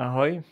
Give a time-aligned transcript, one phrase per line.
[0.00, 0.42] Ahoj.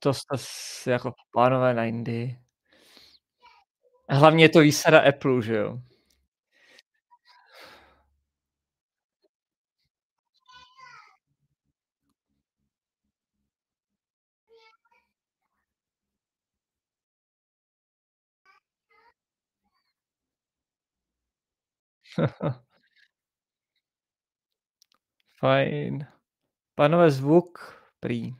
[0.00, 2.38] To jste s jako pánové na Indii.
[4.10, 5.78] Hlavně je to výsada Apple, že jo?
[25.40, 26.06] Fajn.
[26.74, 27.58] Pánové, zvuk
[28.00, 28.34] prý.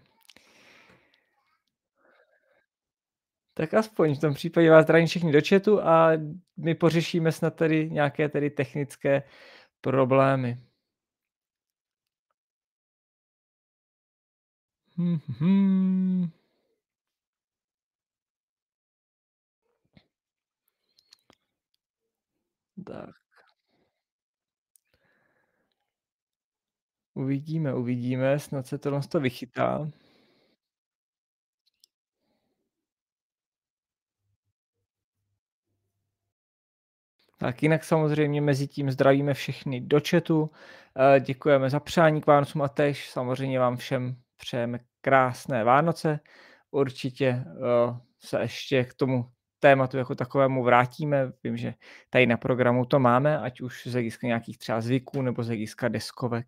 [3.55, 6.11] Tak aspoň v tom případě vás zdravím všechny do chatu a
[6.57, 9.23] my pořešíme snad tady nějaké tedy technické
[9.81, 10.59] problémy.
[14.97, 16.31] Hm, hm.
[22.87, 23.23] Tak.
[27.15, 29.91] Uvidíme, uvidíme, snad se tohle to vychytá.
[37.43, 40.51] Tak jinak samozřejmě mezi tím zdravíme všechny do chatu,
[41.17, 46.21] eh, děkujeme za přání k Vánocům a též samozřejmě vám všem přejeme krásné Vánoce.
[46.71, 47.45] Určitě eh,
[48.19, 51.33] se ještě k tomu tématu jako takovému vrátíme.
[51.45, 51.75] Vím, že
[52.11, 55.89] tady na programu to máme, ať už z hlediska nějakých třeba zvyků nebo z hlediska
[55.89, 56.47] deskovek.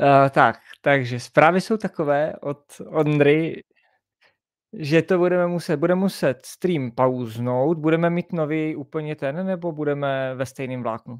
[0.00, 3.62] Uh, tak, takže zprávy jsou takové od Ondry,
[4.72, 10.34] že to budeme muset budeme muset stream pauznout, budeme mít nový úplně ten, nebo budeme
[10.34, 11.18] ve stejném vláknu?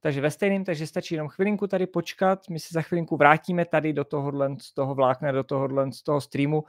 [0.00, 3.92] Takže ve stejném, takže stačí jenom chvilinku tady počkat, my se za chvilinku vrátíme tady
[3.92, 6.66] do tohohle, z toho vlákna, do tohohle, z toho streamu, uh,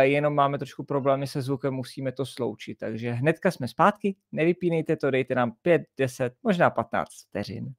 [0.00, 5.10] jenom máme trošku problémy se zvukem, musíme to sloučit, takže hnedka jsme zpátky, nevypínejte to,
[5.10, 7.74] dejte nám 5, 10, možná 15 vteřin.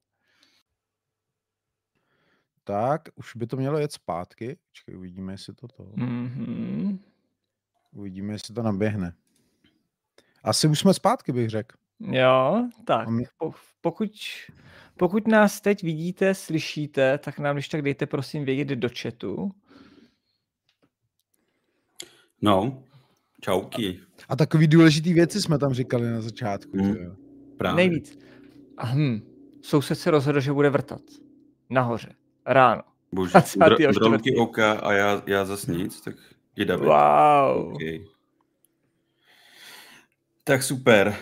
[2.64, 4.58] Tak, už by to mělo jet zpátky.
[4.68, 5.82] Počkej, uvidíme, jestli to to.
[5.82, 6.98] Mm-hmm.
[7.92, 9.14] Uvidíme, jestli to naběhne.
[10.42, 11.76] Asi už jsme zpátky, bych řekl.
[12.00, 13.08] Jo, tak.
[13.38, 14.10] Po, pokud,
[14.96, 19.50] pokud nás teď vidíte, slyšíte, tak nám když tak dejte prosím vědět do chatu.
[22.42, 22.82] No,
[23.40, 24.00] čauky.
[24.28, 26.76] A takový důležitý věci jsme tam říkali na začátku.
[26.76, 26.94] Mm.
[26.94, 27.16] že jo.
[27.56, 27.76] Právě.
[27.76, 28.18] Nejvíc.
[28.94, 29.20] Hm,
[29.62, 31.02] soused se rozhodl, že bude vrtat.
[31.70, 32.14] Nahoře.
[32.46, 32.82] Ráno.
[33.12, 33.88] Bože, 24.
[33.88, 36.14] dr- drobky oka a já, já zas nic, tak
[36.56, 36.88] je David.
[36.88, 37.74] Wow.
[37.74, 38.04] Okay.
[40.44, 41.16] Tak super.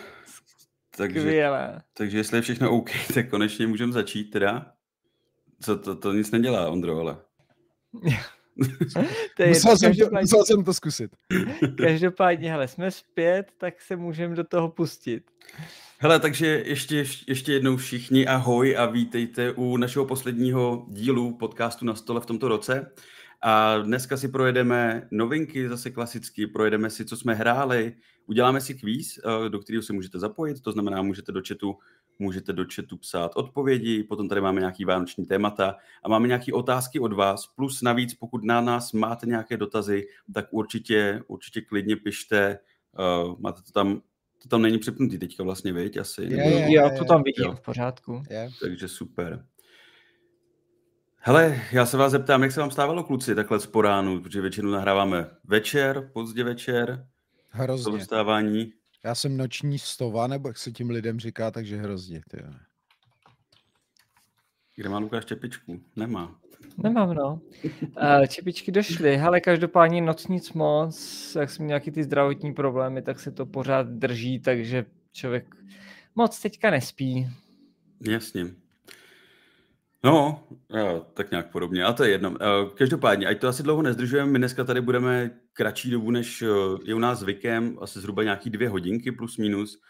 [0.96, 1.82] Takže, Skvělé.
[1.94, 4.72] takže jestli je všechno OK, tak konečně můžeme začít teda.
[5.60, 7.16] Co to, to nic nedělá, Ondro, ale.
[9.36, 11.16] To je Musel, jsem to, každopádně, musel jsem to zkusit.
[11.78, 15.30] každopádně, hele, jsme zpět, tak se můžeme do toho pustit.
[16.02, 21.94] Hele, takže ještě, ještě jednou všichni ahoj a vítejte u našeho posledního dílu podcastu na
[21.94, 22.92] stole v tomto roce.
[23.42, 27.94] A dneska si projedeme novinky, zase klasicky, projedeme si, co jsme hráli,
[28.26, 31.78] uděláme si kvíz, eh, do kterého se můžete zapojit, to znamená, můžete do chatu,
[32.18, 37.00] můžete do chatu psát odpovědi, potom tady máme nějaký vánoční témata a máme nějaké otázky
[37.00, 42.58] od vás, plus navíc, pokud na nás máte nějaké dotazy, tak určitě, určitě klidně pište,
[42.98, 44.02] uh, máte to tam,
[44.42, 46.22] to tam není přepnutý teďka vlastně, viď, asi?
[46.22, 46.74] Je, je, je.
[46.74, 47.52] Já to tam vidím jo.
[47.52, 48.22] v pořádku.
[48.30, 48.50] Je.
[48.60, 49.46] takže super.
[51.16, 54.40] Hele, já se vás zeptám, jak se vám stávalo, kluci, takhle z po ránu, protože
[54.40, 57.08] většinou nahráváme večer, pozdě večer,
[57.52, 57.98] to Hrozně.
[57.98, 58.72] vstávání.
[59.04, 62.22] Já jsem noční stova, nebo jak se tím lidem říká, takže hrozně.
[62.30, 62.42] Ty.
[62.42, 62.50] jo.
[64.76, 65.80] Kde má Lukáš čepičku?
[65.96, 66.40] Nemá.
[66.82, 67.40] Nemám, no.
[67.64, 73.02] Uh, čepičky došly, ale každopádně noc nic moc, jak jsem měl nějaký ty zdravotní problémy,
[73.02, 75.54] tak se to pořád drží, takže člověk
[76.14, 77.28] moc teďka nespí.
[78.00, 78.46] Jasně.
[80.04, 80.44] No,
[80.76, 82.34] jo, tak nějak podobně, a to je jedno.
[82.40, 86.46] Eh, Každopádně, ať to asi dlouho nezdržujeme, my dneska tady budeme kratší dobu, než eh,
[86.84, 89.80] je u nás zvykem, asi zhruba nějaký dvě hodinky plus minus,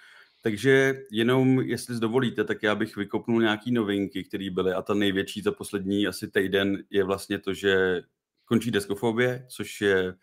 [0.42, 5.42] Takže jenom, jestli dovolíte, tak já bych vykopnul nějaký novinky, které byly a ta největší
[5.42, 8.02] za poslední asi týden je vlastně to, že
[8.44, 10.14] končí deskofobie, což je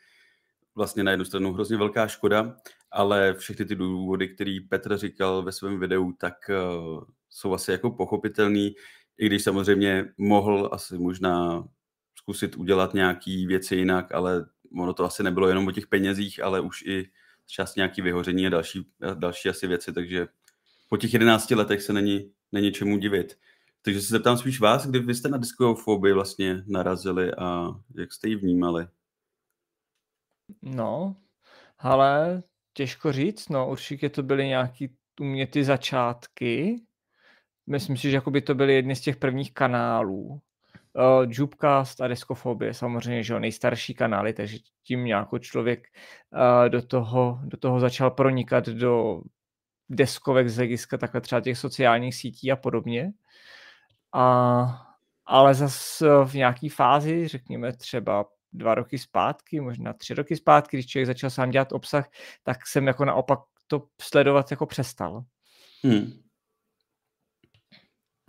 [0.76, 2.58] vlastně na jednu stranu hrozně velká škoda,
[2.92, 7.92] ale všechny ty důvody, které Petr říkal ve svém videu, tak uh, jsou asi jako
[7.92, 8.76] pochopitelný,
[9.18, 11.64] i když samozřejmě mohl asi možná
[12.16, 14.46] zkusit udělat nějaký věci jinak, ale
[14.80, 17.10] ono to asi nebylo jenom o těch penězích, ale už i
[17.48, 20.28] čas nějaký vyhoření a další, další asi věci, takže
[20.90, 23.40] po těch 11 letech se není, není čemu divit.
[23.82, 28.28] Takže se zeptám spíš vás, kdy vy jste na diskofobii vlastně narazili a jak jste
[28.28, 28.88] ji vnímali?
[30.62, 31.16] No,
[31.78, 36.82] ale těžko říct, no určitě to byly nějaký u mě ty začátky.
[37.68, 40.42] Myslím si, že by to byly jedny z těch prvních kanálů.
[40.98, 45.88] Uh, Jubcast a Deskofobie, samozřejmě, že jo, nejstarší kanály, takže tím nějak člověk
[46.34, 49.22] uh, do, toho, do toho začal pronikat do
[49.90, 53.12] deskovek z hlediska takhle třeba těch sociálních sítí a podobně.
[54.14, 54.88] A,
[55.26, 60.88] ale zase v nějaké fázi, řekněme třeba dva roky zpátky, možná tři roky zpátky, když
[60.88, 62.10] člověk začal sám dělat obsah,
[62.44, 65.24] tak jsem jako naopak to sledovat jako přestal.
[65.84, 66.12] Hmm.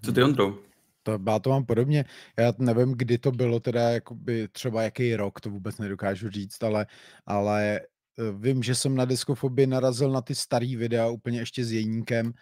[0.05, 0.68] Co ty, Ondro?
[1.09, 2.05] To, já to mám podobně.
[2.39, 6.87] Já nevím, kdy to bylo, teda jakoby třeba jaký rok, to vůbec nedokážu říct, ale,
[7.27, 11.73] ale eh, vím, že jsem na diskofobii narazil na ty starý videa úplně ještě s
[11.73, 12.33] Jeníkem,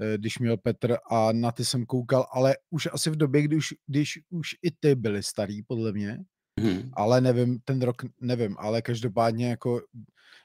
[0.00, 3.74] eh, když měl Petr a na ty jsem koukal, ale už asi v době, když,
[3.86, 6.18] když už i ty byly starý, podle mě.
[6.60, 6.90] Hmm.
[6.92, 9.80] Ale nevím, ten rok nevím, ale každopádně jako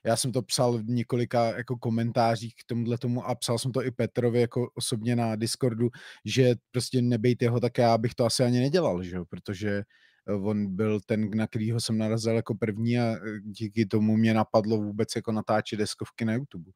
[0.06, 3.86] já jsem to psal v několika jako komentářích k tomuhle tomu a psal jsem to
[3.86, 5.90] i Petrovi jako osobně na Discordu,
[6.26, 9.84] že prostě nebejt jeho, tak já bych to asi ani nedělal, že jo, protože
[10.28, 14.34] eh, on byl ten, na kterýho jsem narazil jako první a eh, díky tomu mě
[14.34, 16.72] napadlo vůbec jako natáčet deskovky na YouTube.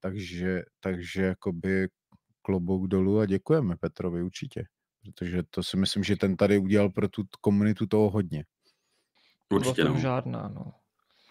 [0.00, 1.88] Takže, takže jakoby
[2.42, 4.64] klobouk dolů a děkujeme Petrovi určitě.
[5.04, 8.44] Protože to si myslím, že ten tady udělal pro tu komunitu toho hodně.
[9.52, 9.98] Určitě no.
[9.98, 10.72] žádná, no.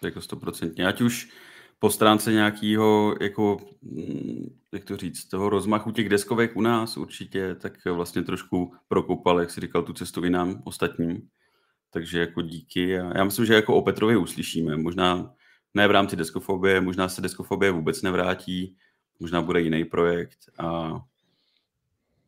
[0.04, 0.86] Jako stoprocentně.
[0.86, 1.32] Ať už
[1.78, 7.54] po stránce nějakého, jako, mm, jak to říct, toho rozmachu těch deskovek u nás určitě,
[7.54, 11.28] tak vlastně trošku prokopal, jak si říkal, tu cestu i nám ostatním.
[11.90, 12.98] Takže jako díky.
[12.98, 14.76] A já myslím, že jako o Petrovi uslyšíme.
[14.76, 15.34] Možná
[15.74, 18.76] ne v rámci deskofobie, možná se deskofobie vůbec nevrátí,
[19.20, 21.00] možná bude jiný projekt a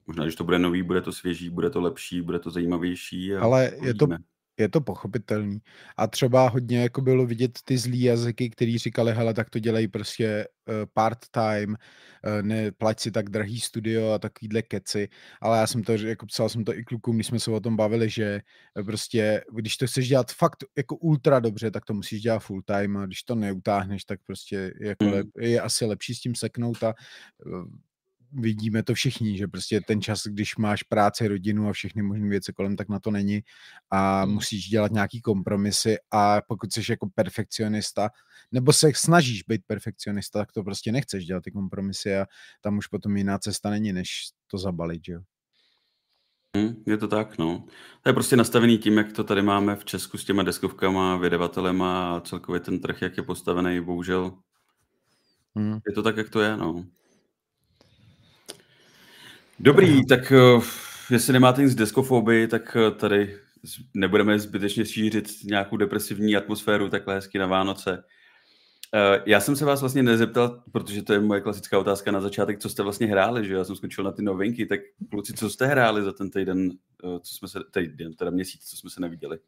[0.07, 3.35] možná, když to bude nový, bude to svěží, bude to lepší, bude to zajímavější.
[3.35, 4.07] A Ale je to,
[4.59, 5.59] je to pochopitelný.
[5.97, 9.89] A třeba hodně jako bylo vidět ty zlý jazyky, který říkali, hele, tak to dělají
[9.89, 15.09] prostě uh, part-time, uh, ne, plať si tak drahý studio a takovýhle keci,
[15.41, 17.77] ale já jsem to, jako psal jsem to i klukům, když jsme se o tom
[17.77, 18.41] bavili, že
[18.79, 22.63] eh, prostě, když to chceš dělat fakt jako ultra dobře, tak to musíš dělat full
[22.63, 25.13] time a když to neutáhneš, tak prostě jako mm.
[25.13, 26.95] lep, je asi lepší s tím seknout a
[27.47, 27.65] uh,
[28.37, 32.53] vidíme to všichni, že prostě ten čas, když máš práci, rodinu a všechny možné věci
[32.53, 33.43] kolem, tak na to není
[33.91, 34.35] a hmm.
[34.35, 38.11] musíš dělat nějaký kompromisy a pokud jsi jako perfekcionista,
[38.53, 42.27] nebo se snažíš být perfekcionista, tak to prostě nechceš dělat ty kompromisy a
[42.61, 44.11] tam už potom jiná cesta není, než
[44.47, 45.21] to zabalit, že jo.
[46.57, 47.65] Hmm, je to tak, no.
[48.03, 52.17] To je prostě nastavený tím, jak to tady máme v Česku s těma deskovkama, vydavatelema
[52.17, 54.39] a celkově ten trh, jak je postavený, bohužel.
[55.57, 55.79] Hmm.
[55.87, 56.85] Je to tak, jak to je, no.
[59.61, 60.65] Dobrý, tak uh,
[61.11, 63.39] jestli nemáte nic deskofobii, tak uh, tady
[63.95, 67.93] nebudeme zbytečně šířit nějakou depresivní atmosféru takhle hezky na Vánoce.
[67.93, 72.59] Uh, já jsem se vás vlastně nezeptal, protože to je moje klasická otázka na začátek,
[72.59, 75.67] co jste vlastně hráli, že já jsem skončil na ty novinky, tak kluci, co jste
[75.67, 76.71] hráli za ten týden,
[77.21, 79.39] co jsme se, týden, teda měsíc, co jsme se neviděli?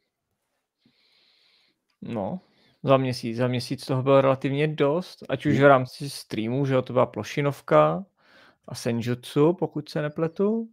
[2.03, 2.41] No,
[2.83, 6.83] za měsíc, za měsíc toho bylo relativně dost, ať už v rámci streamu, že jo,
[6.83, 8.05] to byla plošinovka,
[8.69, 10.69] a Senjutsu, pokud se nepletu,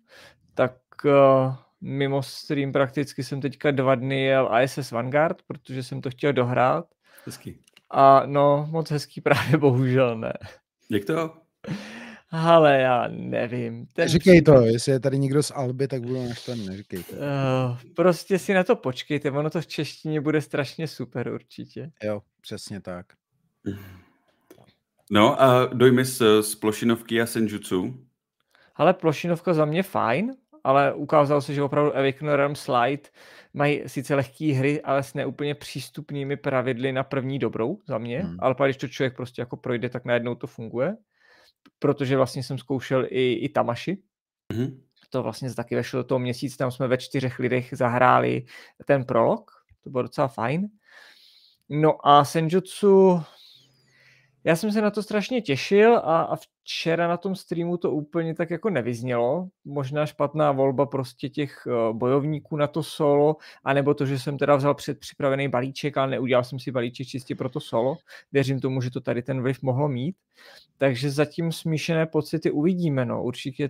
[0.54, 0.75] tak
[1.06, 6.34] uh, mimo stream prakticky jsem teďka dva dny jel ISS Vanguard, protože jsem to chtěl
[6.34, 6.86] dohrát.
[7.25, 7.60] Hezký.
[7.92, 10.34] A no, moc hezký právě bohužel ne.
[10.90, 11.34] Jak to?
[12.32, 13.88] Ale já nevím.
[13.94, 17.16] Ten Říkej to, jestli je tady někdo z Alby, tak budu naštvaný, neříkejte.
[17.16, 17.22] Uh,
[17.96, 21.92] prostě si na to počkejte, ono to v češtině bude strašně super určitě.
[22.04, 23.06] Jo, přesně tak.
[25.12, 28.05] No a dojmy z, z plošinovky a Senjutsu?
[28.75, 30.31] Ale plošinovka za mě fajn,
[30.63, 33.09] ale ukázalo se, že opravdu Awaken Realm Slide
[33.53, 38.38] mají sice lehké hry, ale s neúplně přístupnými pravidly na první dobrou za mě, hmm.
[38.39, 40.95] ale pak když to člověk prostě jako projde, tak najednou to funguje.
[41.79, 43.97] Protože vlastně jsem zkoušel i, i Tamashi.
[44.53, 44.81] Hmm.
[45.09, 48.45] To vlastně taky vešlo do toho měsíc, tam jsme ve čtyřech lidech zahráli
[48.85, 49.51] ten prolog,
[49.83, 50.67] to bylo docela fajn.
[51.69, 53.21] No a Senjutsu
[54.46, 58.36] já jsem se na to strašně těšil a, a včera na tom streamu to úplně
[58.36, 59.48] tak jako nevyznělo.
[59.66, 64.56] Možná špatná volba prostě těch uh, bojovníků na to solo, anebo to, že jsem teda
[64.56, 67.98] vzal před připravený balíček, ale neudělal jsem si balíček čistě pro to solo.
[68.32, 70.16] Věřím tomu, že to tady ten vliv mohlo mít.
[70.78, 73.06] Takže zatím smíšené pocity uvidíme.
[73.06, 73.24] No.
[73.24, 73.70] Určitě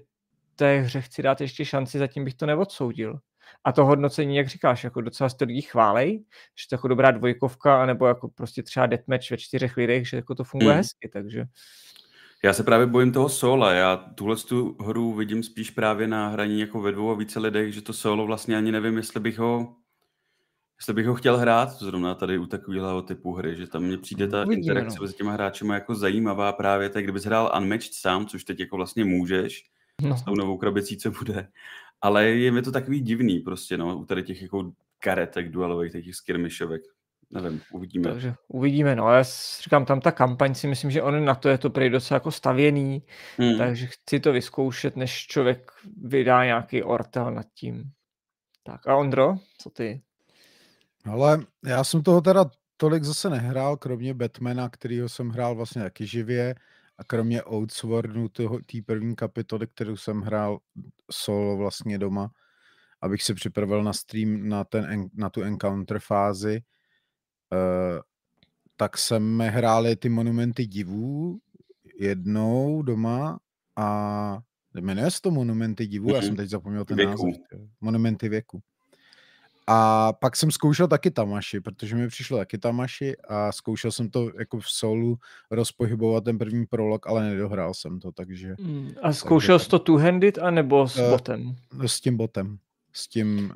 [0.55, 3.20] té hře chci dát ještě šanci, zatím bych to neodsoudil.
[3.65, 6.24] A to hodnocení, jak říkáš, jako docela to lidi chválej,
[6.55, 10.36] že to jako dobrá dvojkovka, anebo jako prostě třeba deathmatch ve čtyřech lidech, že jako
[10.36, 10.77] to funguje hmm.
[10.77, 11.45] hezky, takže...
[12.43, 13.74] Já se právě bojím toho sola.
[13.74, 17.74] Já tuhle tu hru vidím spíš právě na hraní jako ve dvou a více lidech,
[17.74, 19.75] že to solo vlastně ani nevím, jestli bych ho
[20.79, 24.27] jestli bych ho chtěl hrát, zrovna tady u takového typu hry, že tam mně přijde
[24.27, 25.01] ta Uvidíme, interakce no.
[25.01, 29.05] mezi těma hráči jako zajímavá právě, tak kdybys hrál Unmatched sám, což teď jako vlastně
[29.05, 29.63] můžeš,
[30.01, 30.17] no.
[30.17, 31.48] s tou novou krabicí, co bude,
[32.01, 36.15] ale je mi to takový divný prostě, no, u tady těch jako karetek duelových, těch
[36.15, 36.81] skirmishovek.
[37.33, 38.11] Nevím, uvidíme.
[38.11, 39.13] Takže uvidíme, no.
[39.13, 39.23] Já
[39.63, 42.31] říkám, tam ta kampaň si myslím, že on na to je to prý docela jako
[42.31, 43.03] stavěný,
[43.37, 43.57] hmm.
[43.57, 45.71] takže chci to vyzkoušet, než člověk
[46.03, 47.83] vydá nějaký ortel nad tím.
[48.63, 50.01] Tak a Ondro, co ty?
[51.05, 52.45] Ale já jsem toho teda
[52.77, 56.55] tolik zase nehrál, kromě Batmana, kterýho jsem hrál vlastně taky živě
[56.97, 60.59] a kromě Outswordu, té první kapitoly, kterou jsem hrál
[61.11, 62.31] solo vlastně doma,
[63.01, 66.61] abych se připravil na stream na, ten, na tu encounter fázi,
[67.53, 68.01] uh,
[68.75, 71.39] tak jsme hráli ty monumenty divů
[71.99, 73.39] jednou doma
[73.75, 74.39] a
[74.81, 76.37] jmenuje se to Monumenty divů, já jsem mhm.
[76.37, 77.11] teď zapomněl ten věku.
[77.11, 77.41] název.
[77.81, 78.61] Monumenty věku.
[79.67, 84.31] A pak jsem zkoušel taky Tamaši, protože mi přišlo taky Tamaši a zkoušel jsem to
[84.39, 85.17] jako v solu
[85.51, 88.55] rozpohybovat ten první prolog, ale nedohrál jsem to, takže...
[88.60, 91.55] Mm, a zkoušel jsi to two-handed anebo s uh, botem?
[91.86, 92.57] S tím botem.
[92.93, 93.53] S tím...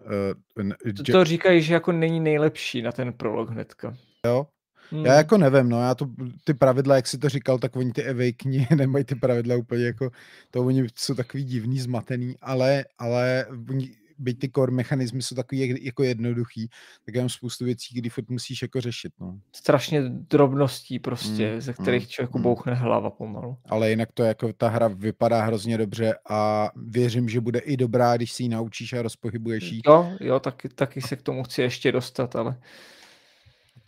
[0.58, 3.96] Uh, to, to říkají, že jako není nejlepší na ten prolog hnedka.
[4.25, 4.48] Jo,
[4.92, 5.06] Hmm.
[5.06, 6.08] Já jako nevím, no, já to,
[6.44, 10.12] ty pravidla, jak si to říkal, tak oni ty Awakeni nemají ty pravidla úplně jako,
[10.51, 15.76] to oni jsou takový divný, zmatený, ale, ale oni, byť ty core mechanismy jsou takový
[15.82, 16.70] jako jednoduchý,
[17.06, 19.40] tak je spoustu věcí, kdy furt musíš jako řešit, no.
[19.56, 22.44] Strašně drobností prostě, mm, ze kterých mm, člověku mm.
[22.44, 23.58] bouchne hlava pomalu.
[23.66, 28.18] Ale jinak to jako ta hra vypadá hrozně dobře a věřím, že bude i dobrá,
[28.18, 29.82] když si ji naučíš a rozpohybuješ ji.
[29.88, 32.56] Jo, jo, taky, taky se k tomu chci ještě dostat, ale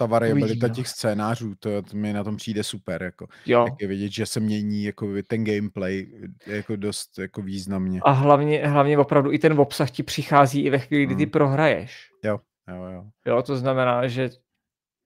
[0.02, 3.28] ta variabilita těch scénářů, to, to mi na tom přijde super, jako.
[3.46, 3.66] Jo.
[3.66, 6.08] Jak je vidět, že se mění jako ten gameplay
[6.48, 8.00] jako dost jako významně.
[8.04, 11.32] A hlavně, hlavně opravdu i ten obsah ti přichází i ve chvíli, kdy ty hmm.
[11.32, 12.10] prohraješ.
[12.24, 12.40] Jo,
[12.70, 13.06] jo, jo.
[13.26, 14.30] Jo, to znamená, že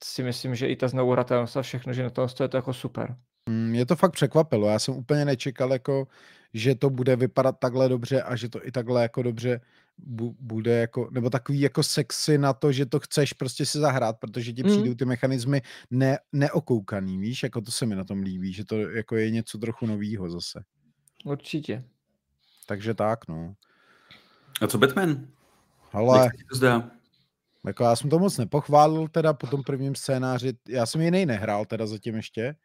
[0.03, 2.73] si myslím, že i ta znovu hratelnost a všechno, že na to je to jako
[2.73, 3.15] super.
[3.49, 4.69] Mm, mě to fakt překvapilo.
[4.69, 6.07] Já jsem úplně nečekal, jako,
[6.53, 9.61] že to bude vypadat takhle dobře a že to i takhle jako dobře
[9.97, 14.19] bu- bude jako, nebo takový jako sexy na to, že to chceš prostě si zahrát,
[14.19, 14.69] protože ti mm.
[14.69, 15.61] přijdou ty mechanismy
[15.91, 19.57] ne, neokoukaný, víš, jako to se mi na tom líbí, že to jako je něco
[19.57, 20.63] trochu novýho zase.
[21.25, 21.83] Určitě.
[22.67, 23.55] Takže tak, no.
[24.61, 25.27] A co Batman?
[25.91, 26.91] Ale, to zdá?
[27.65, 31.65] Jako já jsem to moc nepochválil teda po tom prvním scénáři, já jsem jiný nehrál
[31.65, 32.55] teda zatím ještě,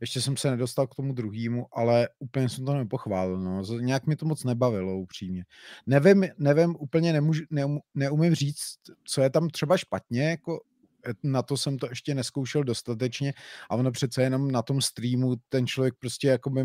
[0.00, 3.38] ještě jsem se nedostal k tomu druhému, ale úplně jsem to nepochválil.
[3.38, 3.62] No.
[3.80, 5.44] Nějak mi to moc nebavilo, upřímně.
[5.86, 10.60] Nevím, nevím úplně nemůžu, neum, neumím říct, co je tam třeba špatně, jako
[11.08, 13.34] e, na to jsem to ještě neskoušel dostatečně
[13.70, 16.64] a ono přece jenom na tom streamu ten člověk prostě jako by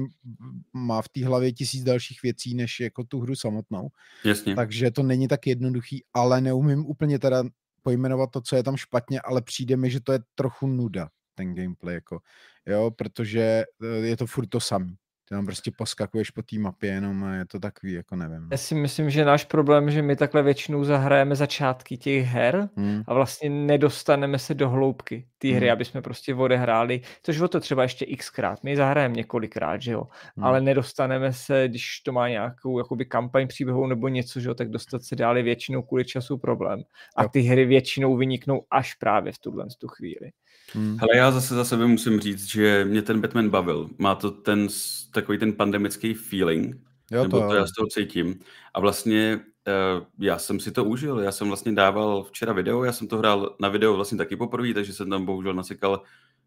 [0.74, 3.90] má v té hlavě tisíc dalších věcí, než jako tu hru samotnou.
[4.26, 4.56] Jasně.
[4.56, 7.44] Takže to není tak jednoduchý, ale neumím úplně teda
[7.84, 11.10] pojmenovat to, co je tam špatně, ale přijde mi, že to je trochu nuda
[11.42, 12.20] ten gameplay, jako,
[12.66, 14.96] jo, protože eh, je to furt to samý.
[15.30, 18.48] Ty tam prostě poskakuješ po té mapě jenom a je to takový, jako nevím.
[18.52, 23.04] Já si myslím, že náš problém, že my takhle většinou zahrajeme začátky těch her hmm.
[23.08, 25.74] a vlastně nedostaneme se do hloubky té hry, hmm.
[25.74, 28.64] aby jsme prostě odehráli, což o to třeba ještě xkrát.
[28.64, 30.04] My zahrajeme několikrát, že jo,
[30.36, 30.46] hmm.
[30.46, 34.70] ale nedostaneme se, když to má nějakou jakoby kampaň příběhovou nebo něco, že jo, tak
[34.70, 36.84] dostat se dál většinou kvůli času problém.
[37.16, 40.32] A ty hry většinou vyniknou až právě v tuhle tu chvíli.
[40.74, 40.98] Hmm.
[41.02, 43.90] Ale já zase za sebe musím říct, že mě ten Batman bavil.
[43.98, 44.68] Má to ten
[45.14, 46.76] takový ten pandemický feeling,
[47.12, 48.40] jo, nebo to, to já z toho cítím.
[48.74, 51.20] A vlastně uh, já jsem si to užil.
[51.20, 54.74] Já jsem vlastně dával včera video, já jsem to hrál na video vlastně taky poprvé,
[54.74, 56.02] takže jsem tam bohužel nasekal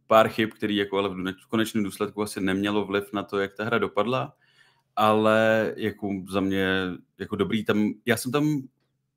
[0.07, 3.65] pár chyb, který jako ale v konečném důsledku asi nemělo vliv na to, jak ta
[3.65, 4.35] hra dopadla,
[4.97, 6.69] ale jako za mě
[7.19, 8.63] jako dobrý tam, já jsem tam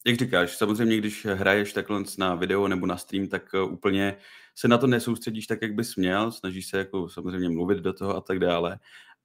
[0.08, 4.18] jak říkáš, samozřejmě, když hraješ takhle na video nebo na stream, tak eh, úplně
[4.56, 8.16] se na to nesoustředíš tak, jak bys měl, snažíš se jako samozřejmě mluvit do toho
[8.16, 8.80] a tak dále,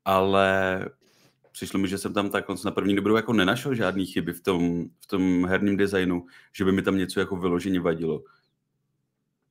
[0.04, 0.88] ale
[1.52, 4.84] přišlo mi, že jsem tam takhle na první dobrou jako nenašel žádný chyby v tom,
[5.00, 8.24] v tom herním designu, že by mi tam něco jako vyloženě vadilo.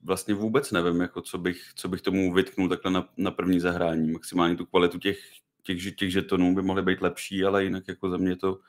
[0.04, 4.12] vlastně vůbec nevím, jako co, bych, co bych tomu vytknul takhle na, na první zahrání.
[4.12, 5.20] Maximálně tu kvalitu těch,
[5.64, 8.60] těch, těch žetonů by mohly být lepší, ale jinak jako za mě to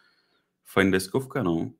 [0.65, 1.73] fajn deskovka, no.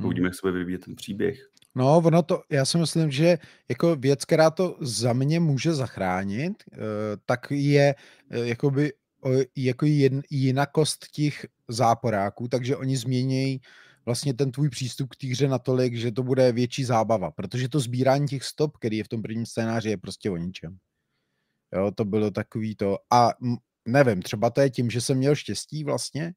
[0.00, 0.06] Hmm.
[0.06, 1.50] Uvidíme, jak se bude vyvíjet ten příběh.
[1.74, 3.38] No, ono to, já si myslím, že
[3.68, 6.76] jako věc, která to za mě může zachránit, eh,
[7.26, 7.94] tak je
[8.30, 8.92] eh, jakoby
[9.56, 9.86] jako
[10.30, 13.60] jinakost těch záporáků, takže oni změnějí
[14.06, 17.80] vlastně ten tvůj přístup k té hře natolik, že to bude větší zábava, protože to
[17.80, 20.76] sbírání těch stop, který je v tom prvním scénáři, je prostě o ničem.
[21.72, 22.98] Jo, to bylo takový to.
[23.10, 23.30] A
[23.88, 26.34] nevím, třeba to je tím, že jsem měl štěstí vlastně,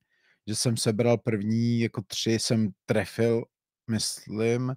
[0.48, 3.44] že jsem sebral první, jako tři jsem trefil,
[3.88, 4.76] myslím,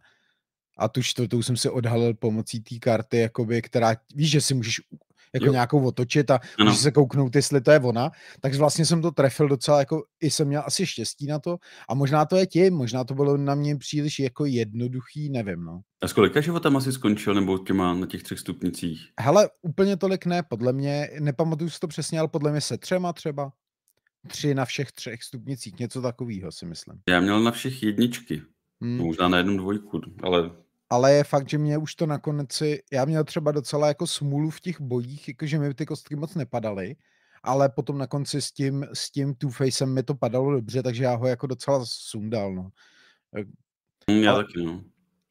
[0.79, 4.81] a tu čtvrtou jsem si odhalil pomocí té karty, jakoby, která, víš, že si můžeš
[5.35, 5.53] jako jo.
[5.53, 6.65] nějakou otočit a ano.
[6.65, 8.11] můžeš se kouknout, jestli to je ona,
[8.41, 11.57] takže vlastně jsem to trefil docela, jako i jsem měl asi štěstí na to
[11.89, 15.81] a možná to je tím, možná to bylo na mě příliš jako jednoduchý, nevím, no.
[16.03, 19.01] A s kolika životem asi skončil, nebo těma na těch třech stupnicích?
[19.21, 23.13] Hele, úplně tolik ne, podle mě, nepamatuju si to přesně, ale podle mě se třema
[23.13, 23.53] třeba.
[24.29, 27.01] Tři na všech třech stupnicích, něco takového si myslím.
[27.09, 28.43] Já měl na všech jedničky.
[28.81, 28.99] Hmm.
[28.99, 30.51] Možná na jednu dvojku, ale
[30.91, 34.51] ale je fakt, že mě už to nakonec si, já měl třeba docela jako smůlu
[34.51, 36.97] v těch bojích, jakože mi ty kostky moc nepadaly,
[37.43, 41.15] ale potom na konci s tím, s tím Two-Facem mi to padalo dobře, takže já
[41.15, 42.71] ho jako docela sundal, no.
[44.11, 44.83] Mm, já ale, taky, no.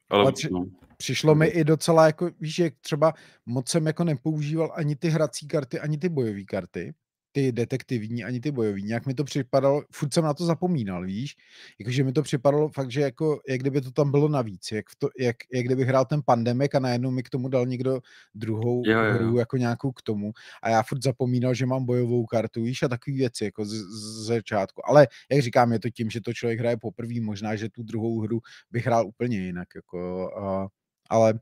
[0.09, 0.65] Ale, ale při, no.
[0.97, 3.13] přišlo mi i docela jako, víš, že třeba
[3.45, 6.93] moc jsem jako nepoužíval ani ty hrací karty, ani ty bojové karty,
[7.35, 8.83] ty detektivní, ani ty bojový.
[8.83, 11.35] Nějak mi to připadalo, furt jsem na to zapomínal, víš?
[11.79, 15.09] Jakože mi to připadalo fakt, že jako, jak kdyby to tam bylo navíc, jak, to,
[15.19, 17.99] jak, jak kdyby hrál ten pandemik a najednou mi k tomu dal někdo
[18.35, 19.13] druhou jo, jo.
[19.13, 20.31] hru jako nějakou k tomu
[20.63, 24.25] a já furt zapomínal, že mám bojovou kartu, víš, a takové věci jako z, z
[24.25, 24.89] začátku.
[24.89, 28.21] Ale jak říkám, je to tím, že to člověk hraje poprvé, možná, že tu druhou
[28.21, 28.39] hru
[28.71, 30.67] bych hrál úplně jinak, jako, uh,
[31.09, 31.39] ale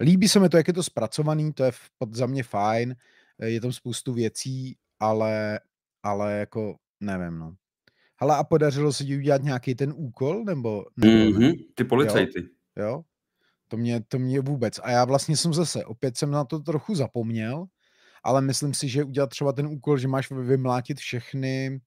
[0.00, 2.94] líbí se mi to, jak je to zpracovaný, to je pod za mě fajn,
[3.42, 5.60] je tam spoustu věcí, ale,
[6.02, 7.54] ale jako nevím, no.
[8.20, 10.84] Hele, a podařilo se ti udělat nějaký ten úkol, nebo?
[10.96, 12.40] nebo mm-hmm, ty policajty.
[12.76, 12.84] Jo?
[12.84, 13.02] jo?
[13.68, 14.80] To mě, to mě vůbec.
[14.82, 17.66] A já vlastně jsem zase, opět jsem na to trochu zapomněl,
[18.22, 21.80] ale myslím si, že udělat třeba ten úkol, že máš vymlátit všechny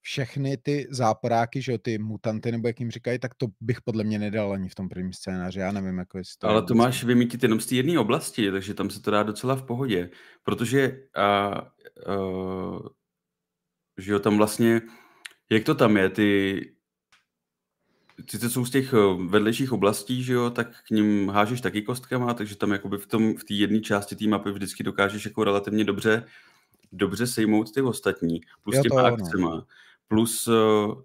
[0.00, 4.04] všechny ty záporáky, že jo, ty mutanty, nebo jak jim říkají, tak to bych podle
[4.04, 5.60] mě nedal ani v tom prvním scénáři.
[5.60, 8.74] Já nevím, jako jestli to Ale to máš vymítit jenom z té jedné oblasti, takže
[8.74, 10.10] tam se to dá docela v pohodě.
[10.42, 11.64] Protože a, a,
[13.98, 14.80] že jo, tam vlastně,
[15.50, 16.60] jak to tam je, ty
[18.28, 18.94] sice jsou z těch
[19.28, 23.36] vedlejších oblastí, že jo, tak k ním hážeš taky kostkama, takže tam jakoby v tom,
[23.36, 26.24] v té jedné části té mapy vždycky dokážeš jako relativně dobře
[26.92, 29.50] dobře sejmout ty ostatní, plus jo, těma akcema.
[29.50, 29.64] No.
[30.10, 30.54] Plus uh,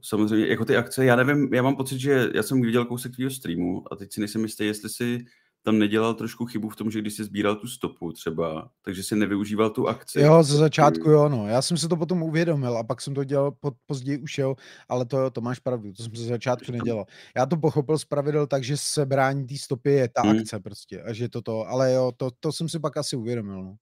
[0.01, 3.29] samozřejmě jako ty akce, já nevím, já mám pocit, že já jsem viděl kousek tvýho
[3.29, 5.25] streamu a teď si nejsem jistý, jestli si
[5.65, 9.15] tam nedělal trošku chybu v tom, že když jsi sbíral tu stopu třeba, takže si
[9.15, 10.19] nevyužíval tu akci.
[10.19, 11.47] Jo, ze začátku jo, no.
[11.47, 14.55] Já jsem se to potom uvědomil a pak jsem to dělal pod, později už jo,
[14.89, 17.05] ale to jo, to máš pravdu, to jsem ze začátku nedělal.
[17.37, 20.37] Já to pochopil z pravidel tak, že sebrání té stopy je ta hmm.
[20.37, 23.63] akce prostě a že to to, ale jo, to, to jsem si pak asi uvědomil,
[23.63, 23.75] no.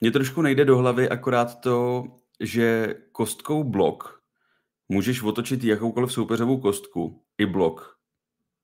[0.00, 2.04] Mně trošku nejde do hlavy akorát to,
[2.40, 4.15] že kostkou blok
[4.88, 7.96] můžeš otočit jakoukoliv soupeřovou kostku, i blok.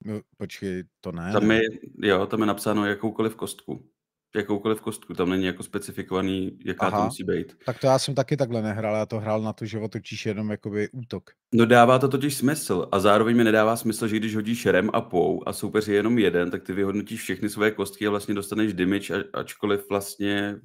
[0.05, 1.31] No, počkej, to ne.
[1.31, 1.61] Tam je,
[1.97, 3.89] jo, tam je napsáno jakoukoliv kostku.
[4.35, 7.57] Jakoukoliv kostku, tam není jako specifikovaný, jaká Aha, to musí být.
[7.65, 10.51] Tak to já jsem taky takhle nehrál, já to hrál na to, že otočíš jenom
[10.51, 11.31] jakoby útok.
[11.53, 15.01] No dává to totiž smysl a zároveň mi nedává smysl, že když hodíš rem a
[15.01, 18.73] pou a soupeř je jenom jeden, tak ty vyhodnotíš všechny své kostky a vlastně dostaneš
[18.73, 20.59] damage, ačkoliv vlastně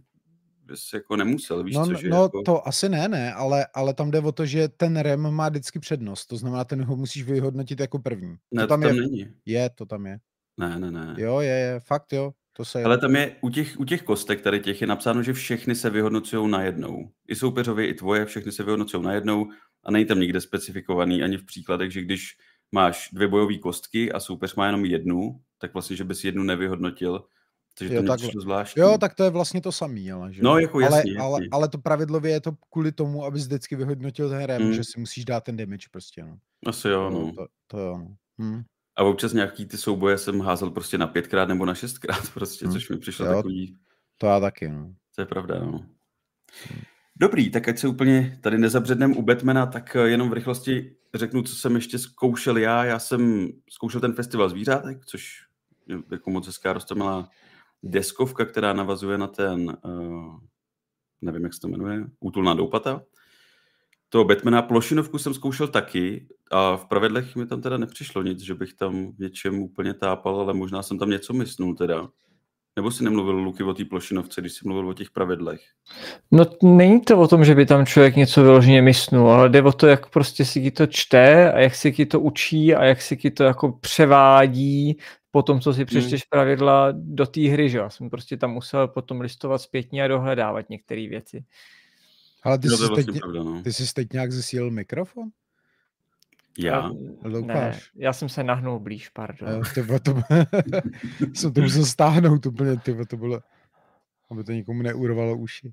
[0.69, 2.43] bys jako nemusel, víš no, co, že no jako...
[2.43, 5.79] to asi ne, ne, ale, ale tam jde o to, že ten rem má vždycky
[5.79, 8.37] přednost, to znamená, ten ho musíš vyhodnotit jako první.
[8.55, 9.27] Ne, to tam, to tam je, není.
[9.47, 10.19] Je, to tam je.
[10.57, 11.15] Ne, ne, ne.
[11.19, 12.33] Jo, je, je, fakt jo.
[12.53, 15.33] To se Ale tam je, u těch, u těch kostek tady těch je napsáno, že
[15.33, 17.11] všechny se vyhodnocují najednou.
[17.29, 19.47] I soupeřově, i tvoje, všechny se vyhodnocují najednou
[19.85, 22.37] a není tam nikde specifikovaný ani v příkladech, že když
[22.73, 27.25] máš dvě bojové kostky a soupeř má jenom jednu, tak vlastně, že bys jednu nevyhodnotil,
[27.79, 28.81] takže jo, to tak, zvláštní.
[28.81, 30.43] Jo, tak to je vlastně to samý, ale že?
[30.43, 31.19] No, jako jasně, ale, jasně.
[31.19, 34.73] Ale, ale to pravidlově je to kvůli tomu, abys vždycky vyhodnotil ten rem, mm.
[34.73, 36.37] že si musíš dát ten damage prostě, no.
[36.67, 37.33] Asi jo, no.
[37.33, 38.15] To, to jo, no.
[38.39, 38.63] Hmm.
[38.97, 42.75] A občas nějaký ty souboje jsem házel prostě na pětkrát nebo na šestkrát prostě, hmm.
[42.75, 43.77] což mi přišlo jo, takový...
[44.19, 44.93] To já taky, no.
[45.15, 45.71] To je pravda, no.
[45.73, 46.83] Hmm.
[47.21, 51.43] Dobrý, tak ať se úplně tady nezabřednem u Batmana, tak eh, jenom v rychlosti řeknu,
[51.43, 52.85] co jsem ještě zkoušel já.
[52.85, 55.43] Já jsem zkoušel ten festival zvířátek, což
[55.87, 57.29] je jako moc hezká roztomilá
[57.83, 60.37] deskovka, která navazuje na ten, uh,
[61.21, 63.03] nevím, jak se to jmenuje, Útulná doupata.
[64.09, 68.55] To Batmana plošinovku jsem zkoušel taky a v pravidlech mi tam teda nepřišlo nic, že
[68.55, 72.09] bych tam něčem úplně tápal, ale možná jsem tam něco mysnul teda.
[72.77, 75.61] Nebo si nemluvil, Luky, o té plošinovce, když jsi mluvil o těch pravidlech?
[76.31, 79.73] No není to o tom, že by tam člověk něco vyloženě mysnul, ale jde o
[79.73, 83.03] to, jak prostě si ti to čte a jak si ti to učí a jak
[83.03, 84.99] si ti to jako převádí
[85.31, 85.87] po tom, co si hmm.
[85.87, 86.29] přečteš hmm.
[86.31, 90.71] pravidla do té hry, že já jsem prostě tam musel potom listovat zpětně a dohledávat
[90.71, 91.45] některé věci.
[92.43, 93.63] Ale ty, no, jsi, vlastně teď, pravda, no.
[93.63, 95.29] ty jsi teď nějak zesílil mikrofon?
[96.59, 96.91] Já?
[97.25, 97.93] Lukáš.
[97.95, 99.49] Ne, já jsem se nahnul blíž, pardon.
[99.51, 100.15] Jo, tyba, to,
[101.35, 103.41] jsem to musel stáhnout úplně, tyba, to bylo,
[104.31, 105.73] aby to nikomu neurvalo uši.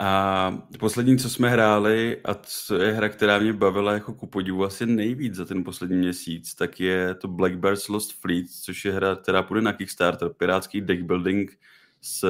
[0.00, 4.64] A poslední, co jsme hráli, a co je hra, která mě bavila jako ku podivu
[4.64, 8.92] asi nejvíc za ten poslední měsíc, tak je to Black Bears Lost Fleet, což je
[8.92, 11.58] hra, která půjde na Kickstarter, pirátský deck building
[12.00, 12.26] s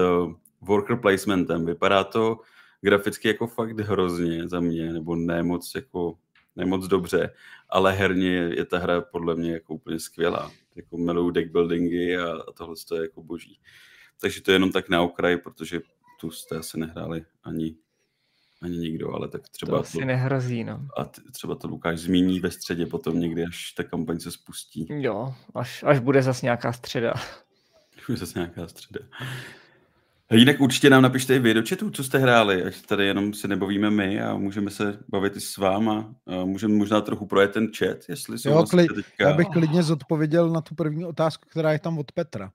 [0.61, 1.67] worker placementem.
[1.67, 2.41] Vypadá to
[2.81, 6.19] graficky jako fakt hrozně za mě, nebo ne moc jako
[6.57, 7.35] nemoc dobře,
[7.69, 10.51] ale herně je, ta hra podle mě jako úplně skvělá.
[10.77, 13.61] Jako miluju deck buildingy a, tohle je jako boží.
[14.21, 15.81] Takže to je jenom tak na okraj, protože
[16.21, 17.77] tu jste asi nehráli ani,
[18.63, 19.73] ani nikdo, ale tak třeba...
[19.73, 20.89] To asi to, nehrozí, no.
[20.97, 24.87] A t- třeba to Lukáš zmíní ve středě potom někdy, až ta kampaň se spustí.
[24.91, 27.13] Jo, až, až bude zase nějaká středa.
[27.99, 29.01] Až bude zase nějaká středa.
[30.31, 33.49] Jinak určitě nám napište i vy do chatu, co jste hráli, ať tady jenom si
[33.49, 36.15] nebavíme my a můžeme se bavit i s váma.
[36.27, 39.29] A můžeme možná trochu projet ten chat, jestli jsou jo, kli- teďka...
[39.29, 42.51] Já bych klidně zodpověděl na tu první otázku, která je tam od Petra.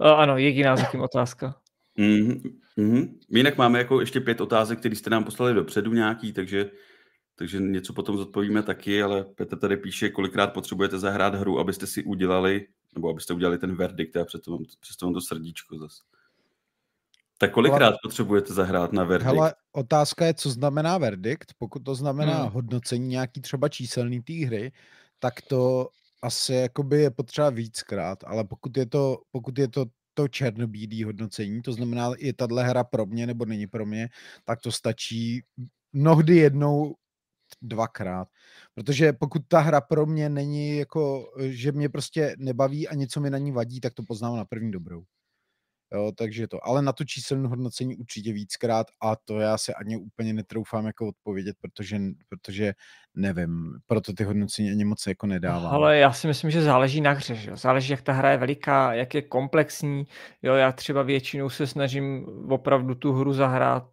[0.00, 1.54] A, ano, jediná zatím otázka.
[1.98, 3.18] Mm-hmm, mm-hmm.
[3.28, 6.70] Jinak máme jako ještě pět otázek, které jste nám poslali dopředu nějaký, takže,
[7.36, 12.04] takže něco potom zodpovíme taky, ale Petr tady píše, kolikrát potřebujete zahrát hru, abyste si
[12.04, 16.02] udělali, nebo abyste udělali ten verdikt a přesto vám, přesto vám to srdíčko zase.
[17.38, 17.98] Tak kolikrát Ale...
[18.02, 19.34] potřebujete zahrát na verdikt?
[19.34, 21.54] Hele, otázka je, co znamená verdikt.
[21.58, 22.52] Pokud to znamená hmm.
[22.52, 24.72] hodnocení nějaký třeba číselný té hry,
[25.18, 25.88] tak to
[26.22, 31.62] asi jakoby je potřeba víckrát, ale pokud je to, pokud je to to černobílý hodnocení,
[31.62, 34.08] to znamená, je tahle hra pro mě nebo není pro mě,
[34.44, 35.42] tak to stačí
[35.92, 36.94] mnohdy jednou,
[37.62, 38.28] dvakrát.
[38.74, 43.30] Protože pokud ta hra pro mě není jako, že mě prostě nebaví a něco mi
[43.30, 45.04] na ní vadí, tak to poznám na první dobrou.
[45.94, 46.66] Jo, takže to.
[46.66, 51.08] Ale na to číselné hodnocení určitě víckrát a to já se ani úplně netroufám jako
[51.08, 52.74] odpovědět, protože, protože
[53.14, 55.74] nevím, proto ty hodnocení ani moc jako nedávám.
[55.74, 57.56] Ale já si myslím, že záleží na hře, že?
[57.56, 60.04] záleží, jak ta hra je veliká, jak je komplexní.
[60.42, 63.84] Jo, já třeba většinou se snažím opravdu tu hru zahrát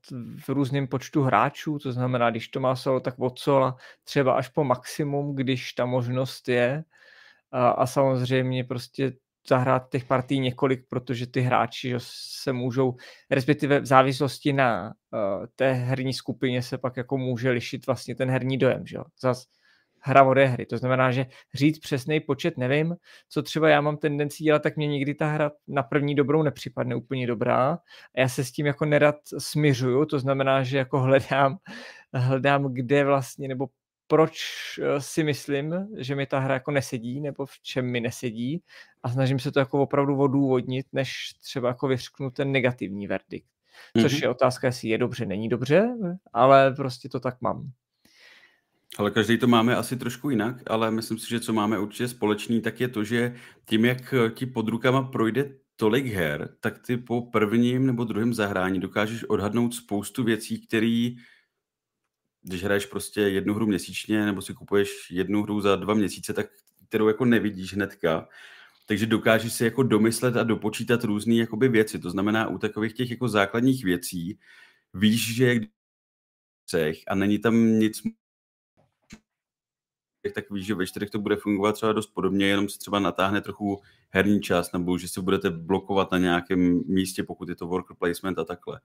[0.45, 4.47] v různém počtu hráčů, to znamená, když to má solo, tak od sola třeba až
[4.47, 6.83] po maximum, když ta možnost je.
[7.51, 9.11] A, a samozřejmě prostě
[9.49, 12.95] zahrát těch partí několik, protože ty hráči že se můžou,
[13.31, 18.29] respektive v závislosti na uh, té herní skupině se pak jako může lišit vlastně ten
[18.29, 19.03] herní dojem, že jo.
[19.21, 19.45] Zas
[20.01, 20.65] hra od hry.
[20.65, 22.95] To znamená, že říct přesný počet nevím,
[23.29, 26.95] co třeba já mám tendenci dělat, tak mě nikdy ta hra na první dobrou nepřipadne
[26.95, 27.71] úplně dobrá.
[28.15, 31.57] A já se s tím jako nerad smiřuju, to znamená, že jako hledám,
[32.13, 33.67] hledám, kde vlastně, nebo
[34.09, 34.39] proč
[34.81, 38.63] eh, si myslím, že mi ta hra jako nesedí, nebo v čem mi nesedí
[39.03, 43.47] a snažím se to jako opravdu odůvodnit, než třeba jako vyřknu ten negativní verdikt.
[44.01, 44.23] Což mm-hmm.
[44.23, 45.89] je otázka, jestli je dobře, není dobře,
[46.33, 47.71] ale prostě to tak mám.
[48.97, 52.61] Ale každý to máme asi trošku jinak, ale myslím si, že co máme určitě společný,
[52.61, 56.97] tak je to, že tím, jak eh, ti pod rukama projde tolik her, tak ty
[56.97, 61.09] po prvním nebo druhém zahrání dokážeš odhadnout spoustu věcí, které
[62.41, 66.47] když hraješ prostě jednu hru měsíčně nebo si kupuješ jednu hru za dva měsíce, tak
[66.87, 68.27] kterou jako nevidíš hnedka,
[68.85, 71.99] takže dokážeš si jako domyslet a dopočítat různé jakoby věci.
[71.99, 74.39] To znamená, u takových těch jako základních věcí
[74.93, 75.59] víš, že je
[77.07, 78.01] a není tam nic
[80.33, 83.41] tak víš, že ve čtyřech to bude fungovat třeba dost podobně, jenom se třeba natáhne
[83.41, 87.95] trochu herní čas, nebo že se budete blokovat na nějakém místě, pokud je to worker
[87.99, 88.79] placement a takhle.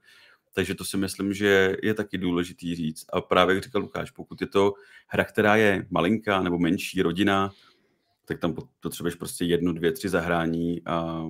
[0.55, 3.05] Takže to si myslím, že je taky důležitý říct.
[3.13, 4.73] A právě jak říkal Lukáš, pokud je to
[5.07, 7.51] hra, která je malinká nebo menší rodina,
[8.25, 11.25] tak tam potřebuješ prostě jedno, dvě, tři zahrání a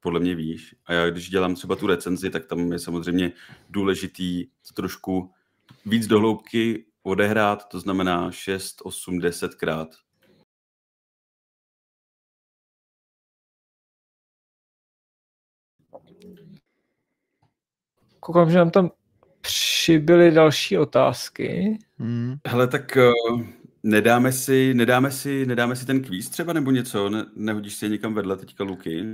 [0.00, 0.74] podle mě víš.
[0.86, 3.32] A já když dělám třeba tu recenzi, tak tam je samozřejmě
[3.70, 5.30] důležitý trošku
[5.86, 9.88] víc dohloubky odehrát, to znamená 6, 8, 10 krát.
[18.20, 18.90] Koukám, že nám tam
[19.40, 21.78] přibyly další otázky.
[21.98, 22.36] Hmm.
[22.46, 23.42] Hele, tak uh,
[23.82, 27.08] nedáme si, nedáme si, nedáme si ten kvíz třeba nebo něco?
[27.08, 29.04] Ne, nehodíš si je někam vedle teďka, Luky?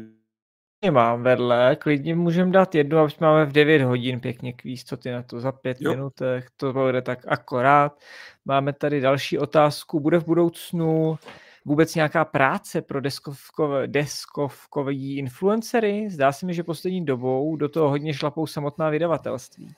[0.91, 5.11] Mám vedle, klidně můžeme dát jednu, aby máme v 9 hodin pěkně kvíz, co ty
[5.11, 6.11] na to za 5 jo.
[6.57, 8.01] to bude tak akorát.
[8.45, 11.19] Máme tady další otázku, bude v budoucnu
[11.67, 16.11] vůbec nějaká práce pro deskovkové, deskovkový influencery?
[16.11, 19.75] Zdá se mi, že poslední dobou do toho hodně šlapou samotná vydavatelství.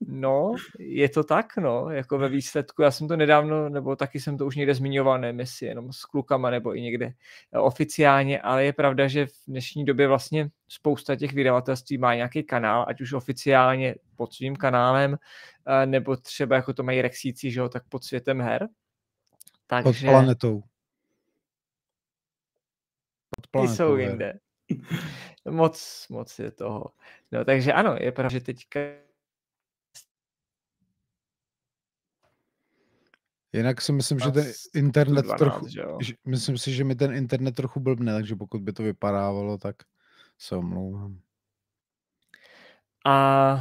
[0.00, 2.82] No, je to tak, no, jako ve výsledku.
[2.82, 6.04] Já jsem to nedávno, nebo taky jsem to už někde zmiňoval, nevím jestli jenom s
[6.04, 7.06] klukama nebo i někde
[7.52, 12.42] eh, oficiálně, ale je pravda, že v dnešní době vlastně spousta těch vydavatelství má nějaký
[12.42, 15.16] kanál, ať už oficiálně pod svým kanálem,
[15.66, 18.68] eh, nebo třeba jako to mají Rexíci, že jo, tak pod světem her.
[19.66, 20.06] Takže...
[20.06, 20.62] Pod planetou.
[23.50, 24.38] Ty jsou jinde.
[25.50, 26.92] moc, moc je toho.
[27.32, 28.80] No, takže ano, je pravda, že teďka
[33.52, 35.68] Jinak si myslím, že ten internet 12, trochu,
[36.00, 39.76] že myslím si, že mi ten internet trochu blbne, takže pokud by to vypadávalo, tak
[40.38, 41.20] se omlouvám.
[43.06, 43.52] A,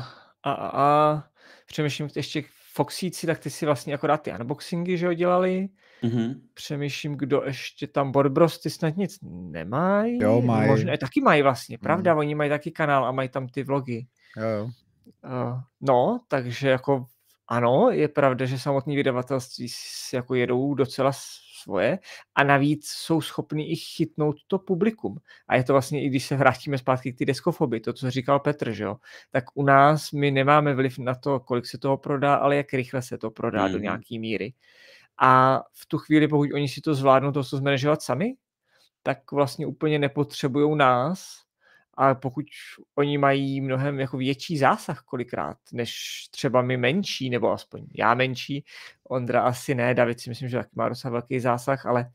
[0.43, 1.23] a, a, a
[1.65, 5.69] přemýšlím ještě Foxíci, tak ty si vlastně akorát ty unboxingy, že ho dělali.
[6.04, 6.42] Mm-hmm.
[6.54, 10.20] Přemýšlím, kdo ještě tam, Borbros, ty snad nic nemají.
[10.22, 10.70] Jo, mají.
[10.70, 12.20] Možná, taky mají vlastně, pravda, mm.
[12.20, 14.08] oni mají taky kanál a mají tam ty vlogy.
[14.38, 14.64] Jo, jo.
[15.24, 17.06] Uh, no, takže jako
[17.48, 19.68] ano, je pravda, že samotný vydavatelství
[20.14, 21.12] jako jedou docela
[21.62, 22.00] svoje
[22.36, 25.18] a navíc jsou schopni i chytnout to publikum.
[25.48, 28.40] A je to vlastně, i když se vrátíme zpátky k ty deskofobii, to, co říkal
[28.40, 28.98] Petr, že jo,
[29.32, 33.02] tak u nás my nemáme vliv na to, kolik se toho prodá, ale jak rychle
[33.02, 33.74] se to prodá mm.
[33.74, 34.54] do nějaké míry.
[35.17, 38.36] A v tu chvíli, pokud oni si to zvládnou to co zmanežovat sami,
[39.03, 41.41] tak vlastně úplně nepotřebují nás,
[41.93, 42.45] ale pokud
[42.95, 45.93] oni mají mnohem jako větší zásah kolikrát, než
[46.32, 48.65] třeba my menší, nebo aspoň já menší,
[49.10, 52.12] Ondra asi ne, David si myslím, že taky má docela velký zásah, ale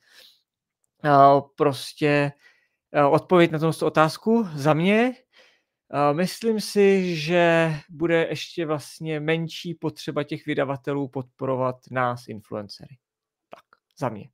[1.05, 2.33] uh, prostě
[3.07, 5.15] uh, odpověď na tu otázku za mě,
[6.13, 12.97] myslím si, že bude ještě vlastně menší potřeba těch vydavatelů podporovat nás, influencery.
[13.51, 13.65] Tak,
[13.99, 14.29] za mě.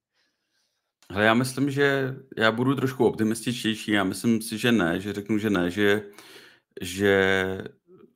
[1.11, 3.93] Ale já myslím, že já budu trošku optimističtější.
[3.93, 6.03] Já myslím si, že ne, že řeknu, že ne, že,
[6.81, 7.59] že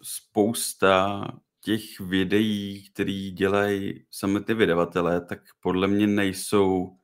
[0.02, 1.24] spousta
[1.60, 6.96] těch videí, které dělají sami ty vydavatelé, tak podle mě nejsou,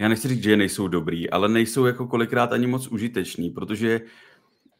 [0.00, 4.00] já nechci říct, že nejsou dobrý, ale nejsou jako kolikrát ani moc užiteční, protože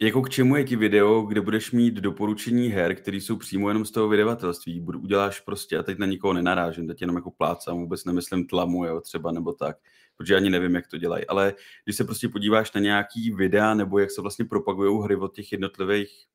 [0.01, 3.85] jako k čemu je ti video, kde budeš mít doporučení her, které jsou přímo jenom
[3.85, 4.81] z toho vydavatelství.
[4.81, 9.01] Uděláš prostě, a teď na nikoho nenarážím, teď jenom jako plácám, vůbec nemyslím tlamu, jo,
[9.01, 9.77] třeba nebo tak,
[10.17, 11.27] protože ani nevím, jak to dělají.
[11.27, 11.55] Ale
[11.85, 15.53] když se prostě podíváš na nějaký videa, nebo jak se vlastně propagují hry od těch
[15.53, 16.27] jednotlivých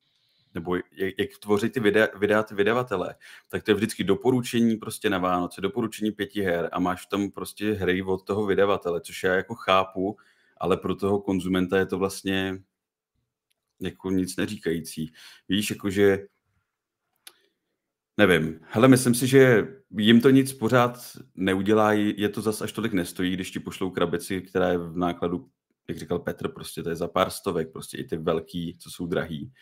[0.54, 0.84] nebo jak,
[1.18, 3.14] jak tvoří ty videa, videa ty vydavatele,
[3.48, 7.72] tak to je vždycky doporučení prostě na Vánoce, doporučení pěti her a máš tam prostě
[7.72, 10.16] hry od toho vydavatele, což já jako chápu,
[10.56, 12.62] ale pro toho konzumenta je to vlastně
[13.80, 15.12] jako nic neříkající.
[15.48, 16.18] Víš, jakože
[18.16, 18.60] nevím.
[18.62, 20.98] Hele, myslím si, že jim to nic pořád
[21.34, 25.48] neudělá, je to zas až tolik nestojí, když ti pošlou krabici, která je v nákladu,
[25.88, 29.06] jak říkal Petr, prostě to je za pár stovek, prostě i ty velký, co jsou
[29.06, 29.52] drahý.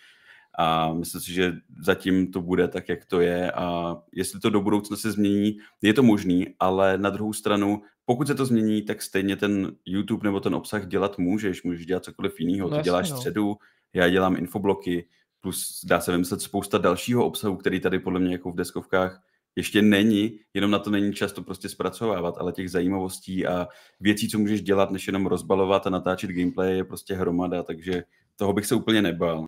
[0.58, 4.60] A myslím si, že zatím to bude tak, jak to je a jestli to do
[4.60, 9.02] budoucna se změní, je to možný, ale na druhou stranu, pokud se to změní, tak
[9.02, 13.10] stejně ten YouTube nebo ten obsah dělat můžeš, můžeš dělat cokoliv jiného, no, to děláš
[13.10, 13.16] no.
[13.16, 13.56] středu,
[13.94, 15.08] já dělám infobloky,
[15.40, 19.22] plus dá se vymyslet spousta dalšího obsahu, který tady podle mě jako v deskovkách
[19.58, 23.68] ještě není, jenom na to není čas to prostě zpracovávat, ale těch zajímavostí a
[24.00, 28.04] věcí, co můžeš dělat, než jenom rozbalovat a natáčet gameplay, je prostě hromada, takže
[28.36, 29.44] toho bych se úplně nebál.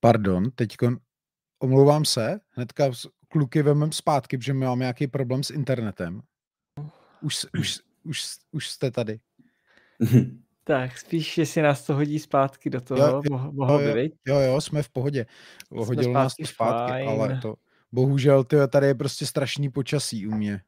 [0.00, 0.76] Pardon, teď
[1.58, 2.90] omlouvám se, hnedka
[3.28, 6.22] kluky vemem zpátky, protože my máme nějaký problém s internetem.
[7.20, 9.20] Už, už, už, už jste tady.
[10.64, 14.12] Tak, spíš, jestli nás to hodí zpátky do toho, jo, jo, mohlo by, být.
[14.26, 15.26] Jo, jo, jsme v pohodě.
[15.70, 17.08] Hodilo nás to zpátky, fajn.
[17.08, 17.54] ale to,
[17.92, 20.60] bohužel, tyjo, tady je prostě strašný počasí u mě.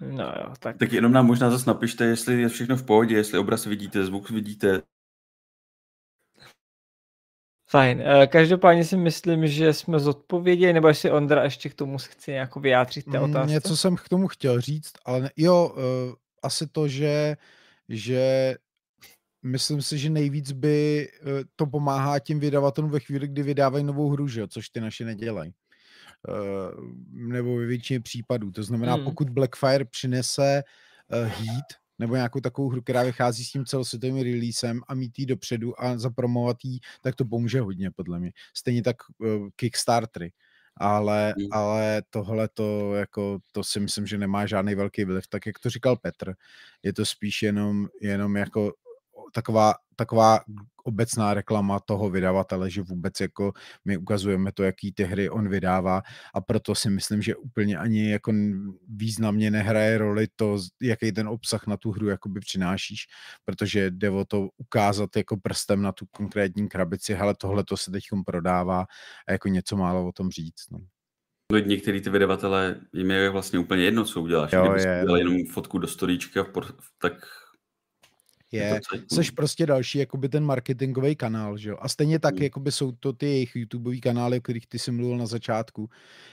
[0.00, 0.78] No jo, tak.
[0.78, 4.30] Tak jenom nám možná zase napište, jestli je všechno v pohodě, jestli obraz vidíte, zvuk
[4.30, 4.82] vidíte.
[7.68, 8.02] Fajn.
[8.04, 12.56] Eh, každopádně si myslím, že jsme zodpověděli, nebo jestli Ondra ještě k tomu chce nějak
[12.56, 13.52] vyjádřit té mm, otázce.
[13.52, 17.36] Něco jsem k tomu chtěl říct, ale ne, jo, uh, asi to, že
[17.88, 18.54] že
[19.42, 24.10] myslím si, že nejvíc by eh, to pomáhá tím vydavatelům ve chvíli, kdy vydávají novou
[24.10, 24.48] hru, že?
[24.48, 25.54] což ty naši nedělají.
[26.28, 28.50] Uh, nebo ve většině případů.
[28.50, 29.04] To znamená, hmm.
[29.04, 30.62] pokud Blackfire přinese
[31.12, 31.64] uh, Heat,
[31.98, 35.98] nebo nějakou takovou hru, která vychází s tím celosvětovým releasem a mít ji dopředu a
[35.98, 38.32] zapromovat ji, tak to pomůže hodně, podle mě.
[38.56, 40.32] Stejně tak uh, Kickstartery
[40.76, 41.46] ale, mm.
[41.52, 45.26] ale tohle to, jako, to si myslím, že nemá žádný velký vliv.
[45.26, 46.34] Tak jak to říkal Petr,
[46.82, 48.72] je to spíš jenom, jenom jako
[49.32, 50.40] taková taková
[50.84, 53.52] obecná reklama toho vydavatele, že vůbec jako
[53.84, 56.02] my ukazujeme to, jaký ty hry on vydává
[56.34, 58.32] a proto si myslím, že úplně ani jako
[58.88, 63.06] významně nehraje roli to, jaký ten obsah na tu hru jakoby přinášíš,
[63.44, 67.90] protože jde o to ukázat jako prstem na tu konkrétní krabici, hele, tohle to se
[67.90, 68.86] teď prodává
[69.28, 70.70] a jako něco málo o tom říct.
[70.70, 70.78] No.
[71.66, 74.52] Některý ty vydavatele, jim je vlastně úplně jedno, co uděláš.
[74.52, 75.18] Jo, Kdyby je.
[75.18, 76.46] jenom fotku do storíčka,
[76.98, 77.12] tak
[78.54, 78.80] je,
[79.14, 81.76] což prostě další jakoby ten marketingový kanál, že jo.
[81.80, 82.42] A stejně tak, hmm.
[82.42, 85.90] jakoby jsou to ty jejich YouTubeový kanály, o kterých ty jsi mluvil na začátku,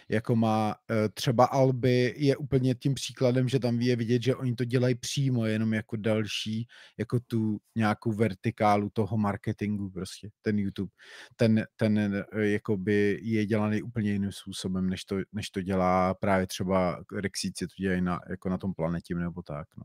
[0.10, 4.56] jako má eh, třeba Alby, je úplně tím příkladem, že tam je vidět, že oni
[4.56, 10.92] to dělají přímo, jenom jako další, jako tu nějakou vertikálu toho marketingu prostě, ten YouTube.
[11.36, 16.48] Ten, ten eh, jakoby je dělaný úplně jiným způsobem, než to, než to dělá právě
[16.48, 19.84] třeba Rexíci, to dělají na, jako na tom planetě nebo tak, no.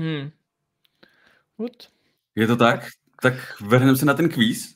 [0.00, 0.30] Hmm.
[1.56, 1.88] Good.
[2.34, 2.88] Je to tak?
[3.22, 4.74] Tak vrhneme se na ten kvíz?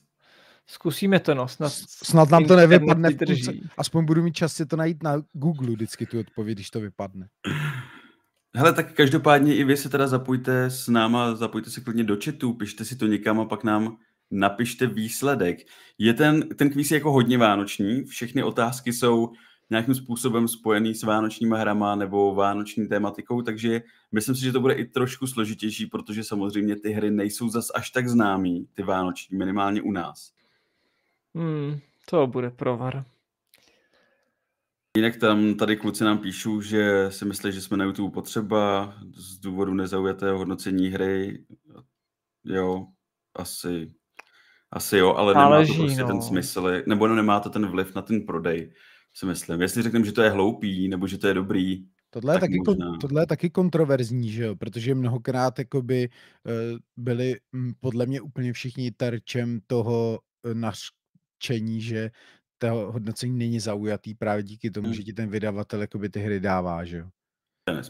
[0.66, 1.48] Zkusíme to, no.
[1.48, 3.10] Snad, snad nám to nevypadne.
[3.10, 3.68] Drží.
[3.76, 7.28] Aspoň budu mít čas si to najít na Google vždycky tu odpověď, když to vypadne.
[8.54, 12.52] Hele, tak každopádně i vy se teda zapojte s náma, zapojte se klidně do chatu,
[12.52, 13.96] pište si to někam a pak nám
[14.30, 15.58] napište výsledek.
[15.98, 19.32] Je ten, ten kvíz jako hodně vánoční, všechny otázky jsou
[19.70, 24.74] nějakým způsobem spojený s vánočníma hrama nebo vánoční tématikou, takže myslím si, že to bude
[24.74, 29.82] i trošku složitější, protože samozřejmě ty hry nejsou zas až tak známý, ty vánoční, minimálně
[29.82, 30.32] u nás.
[31.34, 31.78] Hmm,
[32.10, 33.04] to bude provar.
[34.96, 39.38] Jinak tam tady kluci nám píšou, že si myslí, že jsme na YouTube potřeba z
[39.38, 41.44] důvodu nezaujatého hodnocení hry.
[42.44, 42.86] Jo,
[43.34, 43.92] asi,
[44.70, 46.06] asi jo, ale nemá to prostě no.
[46.06, 48.72] ten smysl, nebo no, nemá to ten vliv na ten prodej
[49.16, 49.60] si myslím.
[49.60, 52.96] Jestli řekneme, že to je hloupý, nebo že to je dobrý, Tohle je, taky, možná.
[53.00, 54.56] tohle je taky kontroverzní, že jo?
[54.56, 56.08] protože mnohokrát jakoby,
[56.44, 62.10] uh, byli m, podle mě úplně všichni terčem toho uh, naštění, že
[62.58, 64.94] to hodnocení není zaujatý právě díky tomu, hmm.
[64.94, 67.08] že ti ten vydavatel jakoby ty hry dává, že jo.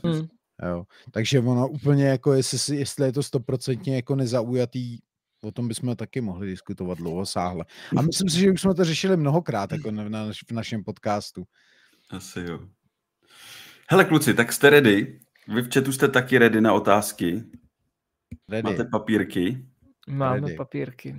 [0.05, 0.27] Hmm.
[0.69, 0.85] Jo.
[1.11, 4.99] Takže ono úplně jako, jestli, jestli je to stoprocentně jako nezaujatý,
[5.43, 7.65] o tom bychom taky mohli diskutovat dlouho sáhle.
[7.97, 11.45] A myslím si, že už jsme to řešili mnohokrát jako na, na, v našem podcastu.
[12.11, 12.61] Asi jo.
[13.91, 15.21] Hele kluci, tak jste ready?
[15.49, 17.45] Vy v chatu jste taky ready na otázky?
[18.49, 18.63] Ready.
[18.63, 19.67] Máte papírky?
[20.09, 20.55] Máme ready.
[20.55, 21.17] papírky.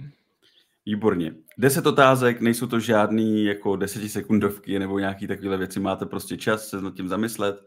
[0.85, 1.33] Výborně.
[1.57, 5.79] Deset otázek, nejsou to žádný jako desetisekundovky nebo nějaký takové věci.
[5.79, 7.65] Máte prostě čas se nad tím zamyslet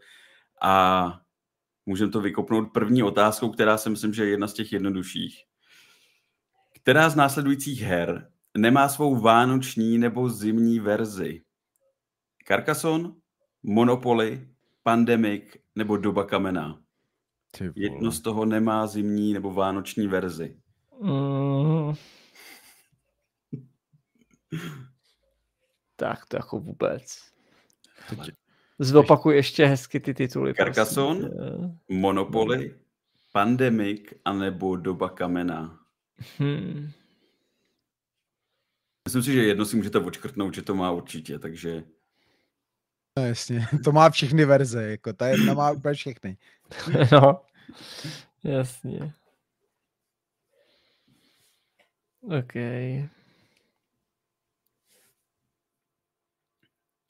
[0.62, 1.20] a
[1.86, 5.44] můžeme to vykopnout první otázkou, která si myslím, že je jedna z těch jednodušších.
[6.90, 11.42] Která z následujících her nemá svou vánoční nebo zimní verzi?
[12.48, 13.12] Carcassonne,
[13.62, 14.48] Monopoly,
[14.82, 15.42] Pandemic
[15.74, 16.80] nebo Doba kamená?
[17.74, 20.56] Jedno z toho nemá zimní nebo vánoční verzi.
[21.00, 21.92] Mm.
[25.96, 27.18] tak to jako vůbec.
[28.78, 30.54] Zopakuj ještě hezky ty tituly.
[30.54, 31.30] Carcassonne,
[31.88, 32.74] Monopoly,
[33.32, 35.79] Pandemic anebo Doba kamená.
[36.38, 36.90] Hmm.
[39.08, 41.84] Myslím si, že jedno si můžete odškrtnout, že to má určitě, takže...
[43.18, 46.38] No jasně, to má všechny verze, jako ta jedna má úplně všechny.
[47.12, 47.42] no,
[48.44, 49.12] jasně.
[52.22, 52.54] OK.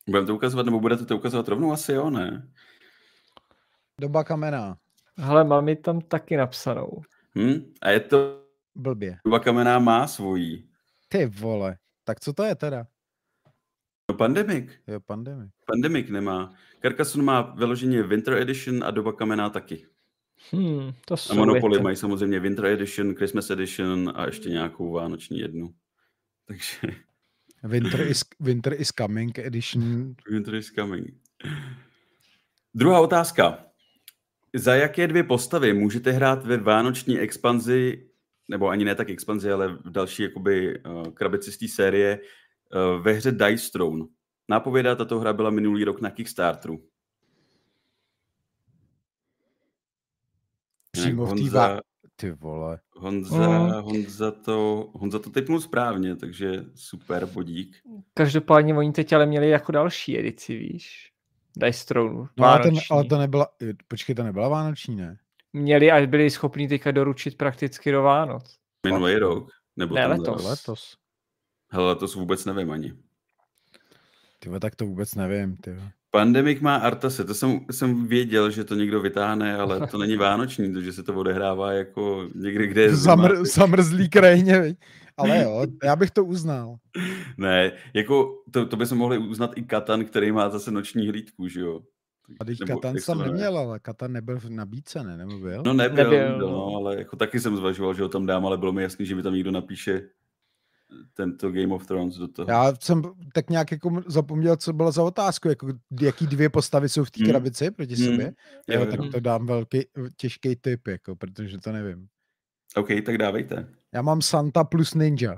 [0.06, 1.72] Budeme to ukazovat, nebo budete to ukazovat rovnou?
[1.72, 2.48] Asi jo, ne?
[4.00, 4.78] Doba kamena.
[5.16, 7.02] Hele, mám ji tam taky napsanou.
[7.34, 7.74] Hmm?
[7.82, 8.39] A je to
[8.74, 9.18] Blbě.
[9.24, 10.68] Doba kamená má svojí.
[11.08, 11.76] Ty vole.
[12.04, 12.86] Tak co to je teda?
[14.10, 14.70] No Pandemic.
[14.86, 15.50] Jo, Pandemic.
[15.66, 16.54] Pandemic nemá.
[16.82, 19.86] Carcassonne má vyloženě Winter Edition a Doba kamená taky.
[20.50, 21.82] Hmm, to jsou a Monopoly věci.
[21.82, 25.74] mají samozřejmě Winter Edition, Christmas Edition a ještě nějakou vánoční jednu.
[26.46, 26.78] Takže...
[27.62, 30.14] Winter is, winter is coming edition.
[30.30, 31.14] Winter is coming.
[32.74, 33.64] Druhá otázka.
[34.54, 38.09] Za jaké dvě postavy můžete hrát ve vánoční expanzi
[38.50, 43.02] nebo ani ne tak expanzi, ale v další jakoby uh, krabici z té série uh,
[43.02, 44.04] ve hře Dice Throne.
[44.48, 46.82] Nápověda, tato hra byla minulý rok na Kickstarteru.
[50.90, 51.80] Přímo v Honza,
[52.16, 52.80] ty vole.
[52.96, 53.70] Honza, mm.
[53.70, 57.76] Honza, to, Honza to typnul správně, takže super, bodík.
[58.14, 61.12] Každopádně oni teď ale měli jako další edici, víš?
[61.56, 62.28] Dice Throne.
[62.36, 63.48] No, ale, ten, ale to nebyla,
[63.88, 65.18] počkej, to nebyla vánoční, ne?
[65.52, 68.56] Měli a byli schopni teďka doručit prakticky do Vánoc.
[68.86, 69.50] Minulý rok?
[69.76, 70.44] Nebo ne, letos.
[70.44, 70.96] letos.
[71.72, 72.94] Hele, letos vůbec nevím ani.
[74.38, 75.76] Tyvo, tak to vůbec nevím, ty.
[76.10, 80.72] Pandemik má Artase, to jsem, jsem věděl, že to někdo vytáhne, ale to není vánoční,
[80.74, 84.76] to, že se to odehrává jako někde, kde je Zamr, zamrzlý krajině,
[85.16, 86.76] ale jo, já bych to uznal.
[87.36, 91.60] Ne, jako to, to bychom mohli uznat i Katan, který má zase noční hlídku, že
[91.60, 91.80] jo?
[92.40, 95.16] A teď Katan tam neměl, ale Katan nebyl v nabídce, ne?
[95.16, 95.62] Nebo byl?
[95.66, 96.28] No nebyl, nebyl.
[96.28, 99.06] nebyl no, ale jako taky jsem zvažoval, že ho tam dám, ale bylo mi jasný,
[99.06, 100.02] že mi tam někdo napíše
[101.14, 102.50] tento Game of Thrones do toho.
[102.50, 103.02] Já jsem
[103.34, 105.68] tak nějak jako zapomněl, co bylo za otázku, jako
[106.00, 107.30] jaký dvě postavy jsou v té hmm.
[107.30, 108.04] krabici proti hmm.
[108.04, 108.32] sobě.
[108.68, 109.80] Jo, jo, tak to dám velký,
[110.16, 112.06] těžký tip, jako, protože to nevím.
[112.76, 113.68] OK, tak dávejte.
[113.94, 115.36] Já mám Santa plus Ninja.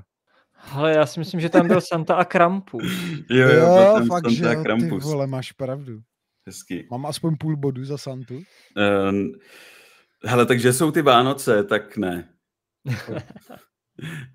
[0.71, 2.83] Ale já si myslím, že tam byl Santa a Krampus.
[3.29, 5.03] jo, jo, jo fakt, Santa že a Krampus.
[5.03, 6.01] ty vole, máš pravdu.
[6.45, 6.87] Hezky.
[6.91, 8.41] Mám aspoň půl bodu za Santu.
[9.09, 9.31] Um,
[10.25, 12.33] hele, takže jsou ty Vánoce, tak ne.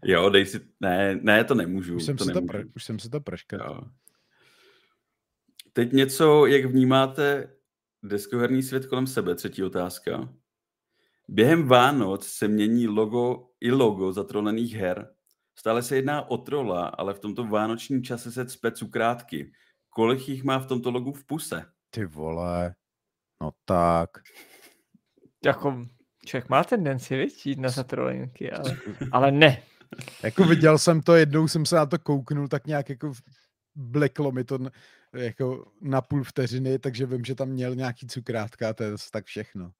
[0.04, 1.96] Jo, dej si, ne, ne, to nemůžu.
[1.96, 2.52] Už jsem, to si, nemůžu.
[2.52, 3.90] To pr- už jsem si to prškal.
[5.72, 7.54] Teď něco, jak vnímáte
[8.02, 10.34] deskoherní svět kolem sebe, třetí otázka.
[11.28, 15.08] Během Vánoc se mění logo i logo zatrolených her.
[15.58, 19.52] Stále se jedná o trola, ale v tomto vánočním čase se cpe cukrátky.
[19.88, 21.64] Kolik jich má v tomto logu v puse?
[21.90, 22.74] Ty vole,
[23.42, 24.10] no tak.
[25.44, 25.86] Jako
[26.28, 28.76] Člověk má tendenci, víc, jít na zatrolenky, ale,
[29.12, 29.62] ale ne.
[30.22, 33.12] jako viděl jsem to, jednou jsem se na to kouknul, tak nějak jako
[33.74, 34.58] bleklo mi to
[35.12, 39.72] jako na půl vteřiny, takže vím, že tam měl nějaký cukrátka, to je tak všechno.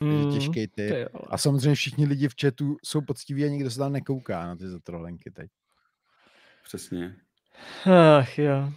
[0.00, 1.04] Mm, těžký ty.
[1.30, 4.68] A samozřejmě všichni lidi v chatu jsou poctiví a nikdo se tam nekouká na ty
[4.68, 5.50] zatrolenky teď.
[6.64, 7.16] Přesně.
[8.18, 8.72] Ach jo.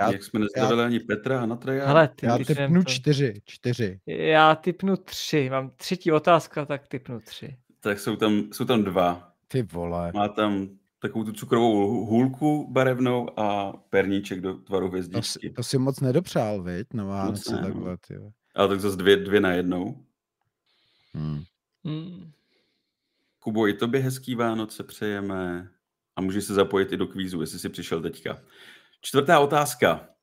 [0.00, 1.86] Já, Jak jsme nezdravili já, ani Petra a Natraja?
[1.86, 2.90] Hele, ty, já typnu to...
[2.90, 4.00] čtyři, čtyři.
[4.06, 5.50] Já typnu tři.
[5.50, 7.56] Mám třetí otázka, tak typnu tři.
[7.80, 9.32] Tak jsou tam, jsou tam dva.
[9.48, 10.12] Ty vole.
[10.14, 15.48] Má tam takovou tu cukrovou hůlku barevnou a perníček do tvaru hvězdičky.
[15.50, 16.86] To, to si moc nedopřál, viď?
[16.94, 17.62] No Vánoce no.
[17.62, 18.14] takhle, ty.
[18.54, 20.04] Ale tak zase dvě, dvě na jednou.
[21.14, 21.42] Hmm.
[21.84, 22.30] Hmm.
[23.40, 25.68] Kubo, i tobě hezký Vánoce přejeme
[26.16, 28.38] a můžeš se zapojit i do kvízu, jestli jsi přišel teďka.
[29.00, 30.14] Čtvrtá otázka.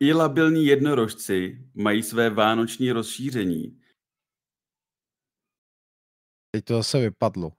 [0.00, 3.80] I labilní jednorožci mají své vánoční rozšíření.
[6.50, 7.52] Teď to zase vypadlo.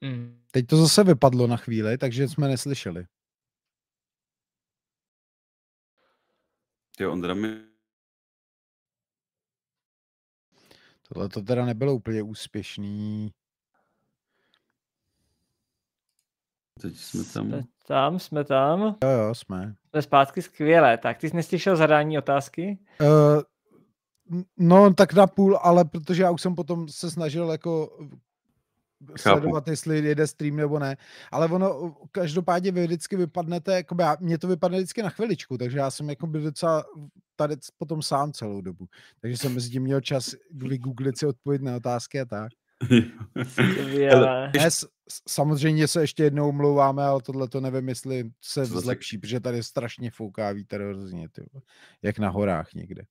[0.00, 0.44] Mm.
[0.50, 3.06] Teď to zase vypadlo na chvíli, takže jsme neslyšeli.
[7.00, 7.68] Jo, Ondra mi...
[11.08, 13.30] Tohle to teda nebylo úplně úspěšný.
[16.82, 17.48] Teď jsme tam.
[17.48, 18.80] Jsme tam, jsme tam.
[18.80, 19.74] Jo, jo, jsme.
[19.90, 20.98] Jsme zpátky skvěle.
[20.98, 22.78] Tak, ty jsi neslyšel zadání otázky?
[23.00, 23.42] Uh,
[24.58, 27.98] no, tak na půl, ale protože já už jsem potom se snažil jako
[29.06, 29.18] Chápu.
[29.40, 30.96] sledovat, jestli jede stream nebo ne.
[31.32, 35.78] Ale ono, každopádně vy vždycky vypadnete, jako já, mě to vypadne vždycky na chviličku, takže
[35.78, 36.84] já jsem jako byl docela
[37.36, 38.86] tady potom sám celou dobu.
[39.20, 42.52] Takže jsem mezi tím měl čas vygooglit si odpověď na otázky a tak.
[44.56, 44.68] ne,
[45.28, 49.62] samozřejmě se ještě jednou omlouváme, ale tohle to nevím, jestli se Co zlepší, protože tady
[49.62, 51.42] strašně fouká vítr hrozně, ty,
[52.02, 53.02] jak na horách někde.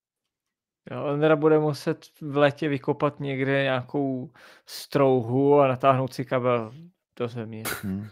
[0.91, 4.31] Jo, on teda bude muset v letě vykopat někde nějakou
[4.65, 6.71] strouhu a natáhnout si kabel
[7.19, 7.63] do země.
[7.81, 8.07] Hmm.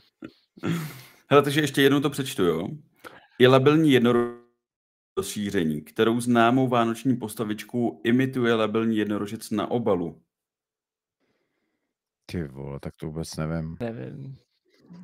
[1.30, 2.68] Hele, takže ještě jednou to přečtu, jo.
[3.40, 10.22] Je labelní jednorozšíření, kterou známou vánoční postavičku imituje labelní jednorožec na obalu.
[12.26, 13.78] Ty vole, tak to vůbec nevím.
[13.80, 14.38] Nevím.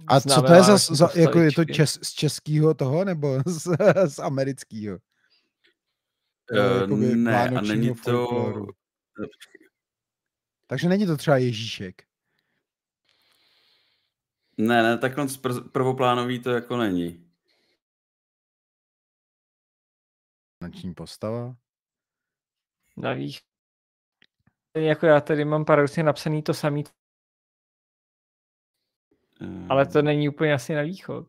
[0.08, 3.68] A co to je za, za jako je to čes, z českého toho, nebo z,
[4.08, 4.98] z amerického?
[6.52, 8.68] Uh, ne, a není to...
[10.68, 12.04] Takže není to třeba Ježíšek?
[14.58, 15.28] Ne, ne, takhle
[15.72, 17.32] prvoplánový to jako není.
[20.62, 21.56] Noční postava?
[22.98, 23.42] Navíc.
[24.78, 26.84] Jako já tady mám paradoxně napsaný to samý,
[29.70, 31.28] ale to není úplně asi na východ.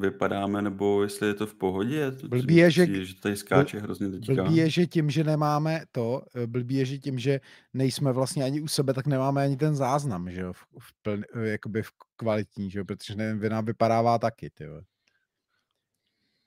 [0.00, 2.10] vypadáme, nebo jestli je to v pohodě.
[2.28, 4.34] Blbý je, že, že tady skáče hrozně teďka.
[4.34, 7.40] Blbý je, že tím, že nemáme to, eh, blbý je, že tím, že
[7.74, 11.22] nejsme vlastně ani u sebe, tak nemáme ani ten záznam, že jo, v, v pln,
[11.34, 14.64] eh, jakoby v kvalitní, že jo, protože nevím, vy nám vypadává taky, ty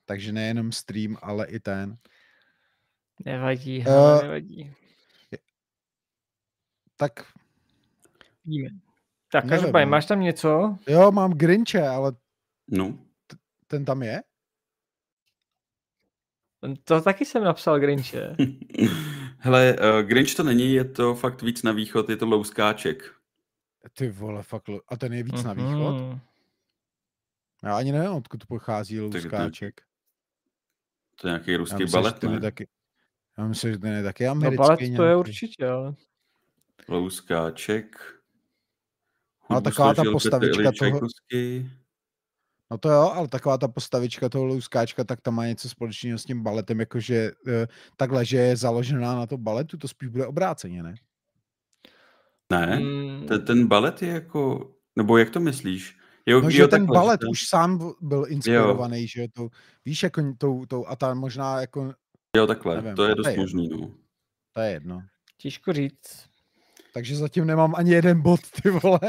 [0.06, 1.98] Takže nejenom stream, ale i ten.
[3.26, 4.74] Nevadí, uh, nevadí.
[6.98, 7.12] Tak.
[8.46, 8.70] Víme.
[9.32, 9.92] Tak každopádně, no.
[9.92, 10.78] máš tam něco?
[10.88, 12.12] Jo, mám Grinche, ale
[12.68, 13.00] no.
[13.28, 13.36] T-
[13.68, 14.22] ten tam je?
[16.84, 18.36] To taky jsem napsal Grinche.
[19.38, 23.16] Hele, uh, Grinch to není, je to fakt víc na východ, je to louskáček.
[23.94, 24.68] Ty vole, fakt.
[24.68, 25.96] lo- A ten je víc na východ?
[26.02, 26.20] Mhm.
[27.64, 29.82] Já ani nevím, odkud pochází Takže to- Louskáček.
[31.16, 32.40] To je nějaký ruský balet, ne?
[32.40, 32.68] taky,
[33.38, 34.58] já myslím, že ten je taky No americký.
[34.58, 35.16] balet to je nějaký.
[35.20, 35.94] určitě, ale...
[36.90, 37.96] Louskáček.
[39.50, 41.00] Ale Hudbu taková ta postavička toho-.
[42.72, 46.26] No to jo, ale taková ta postavička toho Louskáčka, tak tam má něco společného s
[46.26, 47.68] tím baletem, jakože eh,
[47.98, 50.94] takhle, že je založená na to baletu, to spíš bude obráceně, ne?
[52.52, 55.98] Ne, Mm, ten, ten balet je jako, nebo jak to myslíš?
[56.26, 59.50] Jo, No, jo, že ten takhle, balet že ten- už sám byl inspirovaný, že to,
[59.86, 61.94] víš, jako tou, tou, a ta možná jako,
[62.38, 63.44] Jo, takhle, nevím, to je to dost je jedno.
[63.44, 63.92] možný, no.
[64.54, 65.02] to je jedno.
[65.38, 66.30] Těžko říct.
[66.94, 69.00] Takže zatím nemám ani jeden bod, ty vole.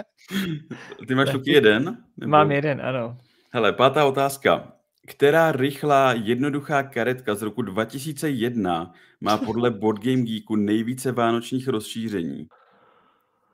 [1.09, 2.05] Ty máš taky jeden?
[2.17, 2.31] Nebo...
[2.31, 3.19] Mám jeden, ano.
[3.51, 4.73] Hele, pátá otázka.
[5.09, 12.47] Která rychlá, jednoduchá karetka z roku 2001 má podle Board Game Geeku nejvíce vánočních rozšíření?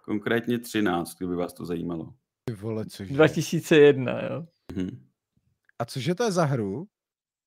[0.05, 2.15] Konkrétně 13, kdyby vás to zajímalo.
[2.45, 3.15] Ty vole, cože?
[3.15, 4.47] 2001, jo.
[4.75, 5.07] Mhm.
[5.79, 6.87] A cože to je za hru?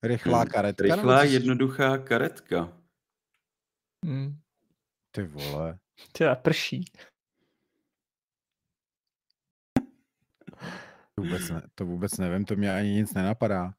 [0.04, 0.84] Rychlá Hmm, karetka?
[0.84, 2.78] nebo Rychlá, jsi- jednoduchá karetka.
[4.06, 4.40] Hm.
[5.12, 5.80] Ty vole.
[6.18, 6.86] Teda prší.
[11.16, 13.74] To vůbec, ne, to vůbec nevím, to mě ani nic nenapadá.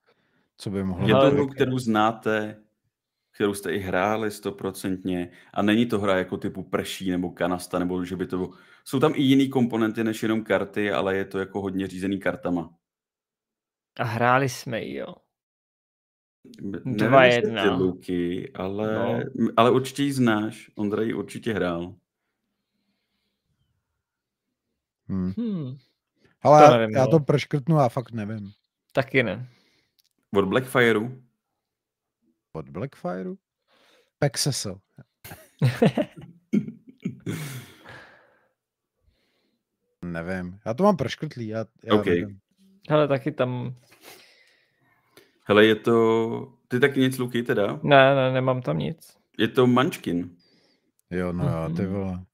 [0.57, 2.62] Co by mohlo Je to hru, kterou znáte,
[3.35, 8.05] kterou jste i hráli stoprocentně a není to hra jako typu prší nebo kanasta, nebo
[8.05, 8.51] že by to...
[8.85, 12.75] Jsou tam i jiný komponenty než jenom karty, ale je to jako hodně řízený kartama.
[13.99, 15.14] A hráli jsme ji, jo.
[16.62, 17.62] Nevím, Dva jestli jedna.
[17.62, 18.95] ty Luky, ale,
[19.34, 19.49] No.
[19.57, 20.70] ale určitě ji znáš.
[20.74, 21.95] Ondra ji určitě hrál.
[25.09, 25.32] Hmm.
[25.40, 25.76] Hm.
[26.43, 27.11] Ale To já, nevím, já no.
[27.11, 28.53] to proškrtnu a fakt nevím.
[28.93, 29.49] Taky ne.
[30.36, 31.22] Od Blackfireu.
[32.53, 33.36] Od Blackfireu?
[34.18, 34.78] Pexesel.
[40.05, 40.59] nevím.
[40.66, 41.49] Já to mám proškrtlý.
[41.49, 42.07] Já, já OK.
[42.07, 42.38] nevím.
[42.90, 43.74] Hele, taky tam...
[45.45, 46.53] Hele, je to...
[46.68, 47.80] Ty taky nic, Luky, teda?
[47.82, 49.16] Ne, ne, nemám tam nic.
[49.38, 50.30] Je to Munchkin.
[51.11, 51.93] Jo, no jo, ty Mhm.
[51.93, 52.24] vole.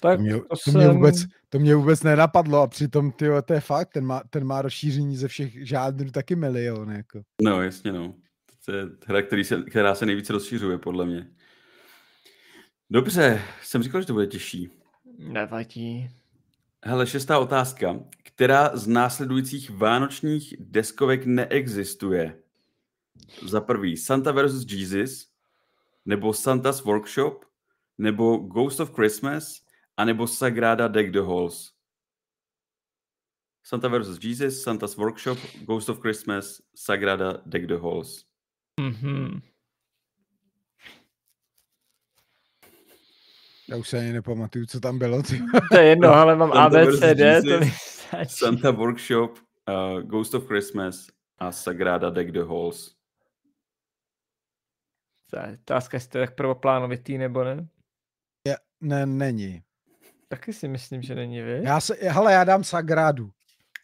[0.00, 0.74] Tak To mě, to, to, jsem...
[0.74, 1.16] mě vůbec,
[1.48, 5.16] to mě vůbec nenapadlo a přitom, ty to je fakt, ten má, ten má rozšíření
[5.16, 7.20] ze všech žádrů taky milion, jako.
[7.42, 8.14] No, jasně, no.
[8.64, 11.26] To je hra, který se, která se nejvíce rozšiřuje, podle mě.
[12.90, 14.70] Dobře, jsem říkal, že to bude těžší.
[15.18, 16.10] Nevadí.
[16.84, 18.00] Hele, šestá otázka.
[18.22, 22.42] Která z následujících vánočních deskovek neexistuje?
[23.42, 24.72] Za prvý Santa vs.
[24.72, 25.32] Jesus,
[26.04, 27.44] nebo Santa's Workshop,
[27.98, 29.60] nebo Ghost of Christmas,
[29.96, 31.72] anebo Sagrada Deck the Halls.
[33.62, 34.18] Santa vs.
[34.24, 38.24] Jesus, Santa's Workshop, Ghost of Christmas, Sagrada Deck the Halls.
[38.80, 39.42] Mhm.
[43.68, 45.22] Já už se ani nepamatuju, co tam bylo.
[45.22, 45.42] Ty.
[45.70, 47.66] To je jedno, ale mám ABCD, to.
[48.28, 49.38] Santa Workshop,
[49.68, 51.06] uh, Ghost of Christmas
[51.38, 52.94] a Sagrada Deck the Halls.
[55.30, 57.68] To je Otázka, jestli to je tak prvoplánovitý, nebo ne?
[58.46, 59.62] Je, ne, není.
[60.28, 61.60] Taky si myslím, že není, vy?
[61.64, 63.30] Já se, hele, já dám Sagradu.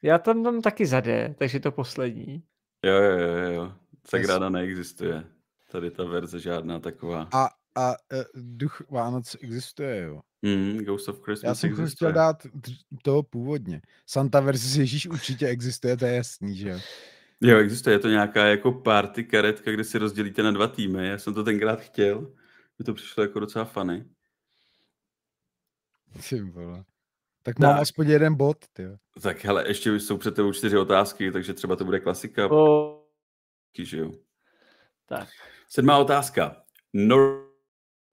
[0.02, 2.42] Já tam dám taky za D, takže to poslední.
[2.84, 3.72] Jo, jo, jo, jo.
[4.08, 5.24] Sagrada neexistuje.
[5.70, 7.28] Tady ta verze žádná taková.
[7.32, 10.20] A, a uh, duch Vánoc existuje, jo.
[10.42, 11.96] Mm, Ghost of Christmas Já jsem existuje.
[11.96, 12.46] chtěl dát
[13.02, 13.80] toho původně.
[14.06, 16.78] Santa versus Ježíš určitě existuje, to je jasný, že jo.
[17.40, 17.94] Jo, existuje.
[17.94, 21.08] Je to nějaká jako party karetka, kde si rozdělíte na dva týmy.
[21.08, 22.20] Já jsem to tenkrát chtěl.
[22.78, 24.04] Mi to přišlo jako docela funny.
[26.28, 26.84] Ty vole.
[27.42, 27.82] Tak mám Tak.
[27.82, 28.82] aspoň jeden bod, ty.
[29.22, 32.50] Tak hele, ještě jsou před tebou čtyři otázky, takže třeba to bude klasika.
[32.50, 33.04] O,
[33.78, 34.12] že jo.
[35.06, 35.28] tak.
[35.68, 36.62] Sedmá otázka.
[36.92, 37.53] Nor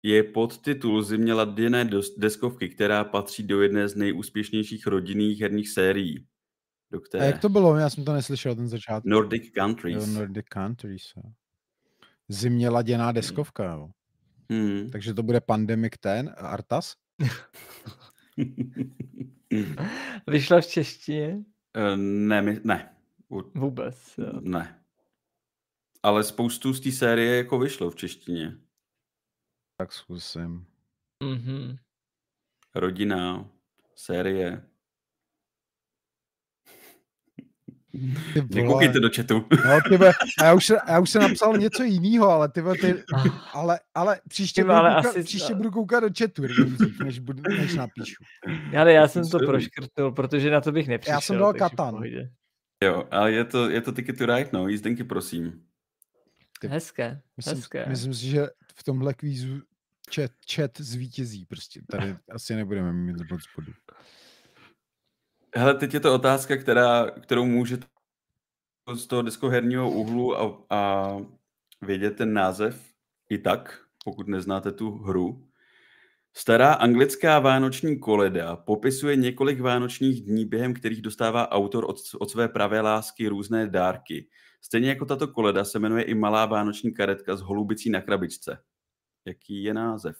[0.03, 6.27] je podtitul zimě laděné deskovky, která patří do jedné z nejúspěšnějších rodinných herních sérií.
[6.91, 7.25] Do A které?
[7.25, 7.75] jak to bylo?
[7.77, 9.05] Já jsem to neslyšel, ten začátek.
[9.05, 10.07] Nordic Jo, Countries.
[10.07, 11.23] Nordic Countries, jo.
[12.29, 13.89] Zimě laděná deskovka, jo.
[14.51, 14.89] Hmm.
[14.89, 16.93] Takže to bude Pandemic ten, Artas?
[20.27, 21.43] Vyšla v češtině?
[21.77, 22.89] Eh, ne, my, ne.
[23.31, 23.97] U- Vůbec.
[24.17, 24.31] Jo.
[24.41, 24.79] Ne.
[26.03, 28.57] Ale spoustu z té série jako vyšlo v češtině.
[29.77, 30.65] Tak zkusím.
[31.23, 31.75] Mhm.
[32.75, 33.49] Rodina,
[33.95, 34.63] série.
[38.55, 39.33] Nekoukejte do chatu.
[39.65, 42.61] No, ty vole, a já už, se- já už jsem napsal něco jiného, ale ty,
[42.81, 43.03] ty
[43.53, 46.41] ale, ale příště, Ty budu, vole, koukat, asi- příště budu koukat do chatu,
[47.03, 48.23] než, budu, než napíšu.
[48.79, 51.37] Ale já jsem to proškrtnul, protože na to bych nepřišel.
[51.39, 52.03] dal takže v Katan.
[52.83, 54.67] Jo, ale je to, je to Ticket to Ride, no.
[54.67, 55.63] Jízdenky, prosím.
[56.61, 57.85] Ty- Hezké, Myslím, hezké.
[57.89, 59.61] myslím si, že v tomhle kvízu
[60.15, 61.81] Chat, chat zvítězí prostě.
[61.91, 63.71] Tady asi nebudeme mít moc bodů.
[65.55, 67.87] Hele, teď je to otázka, která, kterou můžete
[68.93, 71.11] z toho diskoherního úhlu a, a
[71.81, 72.93] vědět ten název
[73.29, 75.47] i tak, pokud neznáte tu hru.
[76.33, 82.47] Stará anglická vánoční koleda popisuje několik vánočních dní, během kterých dostává autor od, od své
[82.47, 84.29] pravé lásky různé dárky.
[84.61, 88.57] Stejně jako tato koleda se jmenuje i malá vánoční karetka s holubicí na krabičce.
[89.27, 90.17] Jaký je název?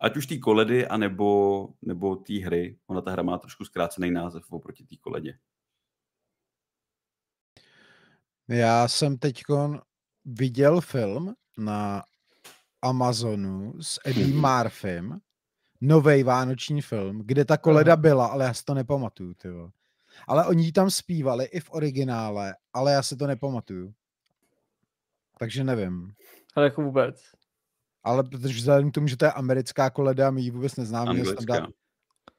[0.00, 2.78] Ať už té koledy, anebo, nebo té hry.
[2.86, 5.38] Ona ta hra má trošku zkrácený název oproti té koledě.
[8.48, 9.42] Já jsem teď
[10.24, 12.04] viděl film na
[12.82, 14.40] Amazonu s Eddie Mhm.
[14.40, 15.20] Murphym,
[15.80, 19.70] nový vánoční film, kde ta koleda byla, ale já si to nepamatuju, ty vole.
[20.26, 23.94] Ale oni ji tam zpívali i v originále, ale já si to nepamatuju.
[25.38, 26.12] Takže nevím.
[26.54, 27.22] Ale jako vůbec.
[28.08, 31.60] Ale protože vzhledem k tomu, že to je americká koleda, my ji vůbec neznáme, Anglická.
[31.60, 31.68] dát,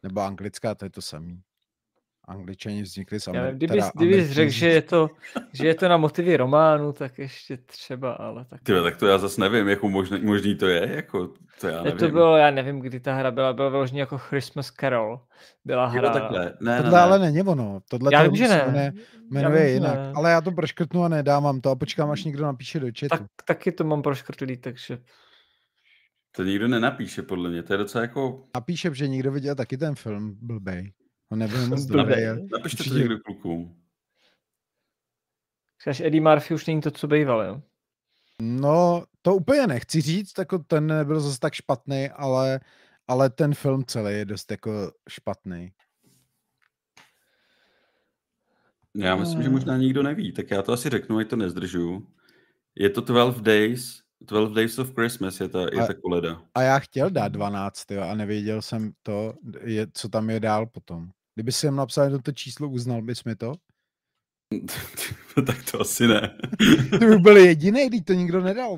[0.04, 1.40] nebo anglická, to je to samý.
[2.28, 5.10] Angličani vznikli nevím, teda kdybys Američani řekl, že je, to,
[5.54, 8.62] že je to na motivy románu, tak ještě třeba, ale tak...
[8.64, 11.84] Ty, tak to já zase nevím, jako možný, možný to je, jako to já Ne,
[11.84, 12.00] nevím.
[12.00, 15.22] to bylo, já nevím, kdy ta hra byla, byla vyloženě jako Christmas Carol.
[15.66, 16.10] Byla Jo, hra.
[16.10, 16.40] takhle.
[16.46, 17.04] Ne, ne, Tohle ne.
[17.04, 17.80] ale není ono.
[17.90, 18.94] Tohle Já to vím, že se ne.
[19.32, 19.96] jmenuje- Já vím, jinak.
[19.96, 20.12] ne.
[20.16, 23.08] Ale já to proškrtnu a nedávám to a počkám, až někdo napíše do chatu.
[23.10, 24.98] Tak, taky to mám proškrtlý, takže
[26.32, 27.64] To nikdo nenapíše, podle mě.
[27.64, 28.48] To je docela jako...
[28.56, 30.94] Napíše, že někdo viděl taky ten film blbej.
[31.32, 32.06] On nebyl moc Blbej.
[32.06, 32.28] dobrý.
[32.28, 33.76] ale- Napište to někdo klukům.
[35.82, 37.62] Říkáš, Eddie Murphy už není to, co býval, jo?
[38.42, 42.60] No, to úplně nechci říct, jako ten nebyl zase tak špatný, ale,
[43.08, 45.72] ale ten film celý je dost jako špatný.
[48.96, 52.08] Já myslím, že možná nikdo neví, tak já to asi řeknu, ať to nezdržuju.
[52.76, 56.42] Je to 12 Days, 12 Days of Christmas je ta, je A- ta koleda.
[56.56, 60.66] A já chtěl dát 12, jo, a nevěděl jsem to, je, co tam je dál
[60.66, 61.10] potom.
[61.36, 63.54] Kdyby si jim napsal jenom to číslo, uznal bys mi to?
[65.46, 66.38] tak to asi ne.
[67.00, 68.78] Ty by byl jediný, když to nikdo nedal.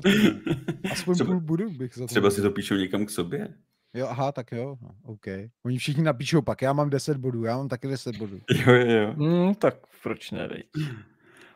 [0.92, 2.06] Aspoň Třeba- půl budu bych za to.
[2.06, 3.48] Třeba si to píšou někam k sobě.
[3.94, 5.26] Jo, aha, tak jo, no, OK.
[5.66, 8.40] Oni všichni napíšou pak, já mám 10 bodů, já mám taky 10 bodů.
[8.66, 9.12] Jo, jo, jo.
[9.12, 10.48] Hmm, tak proč ne?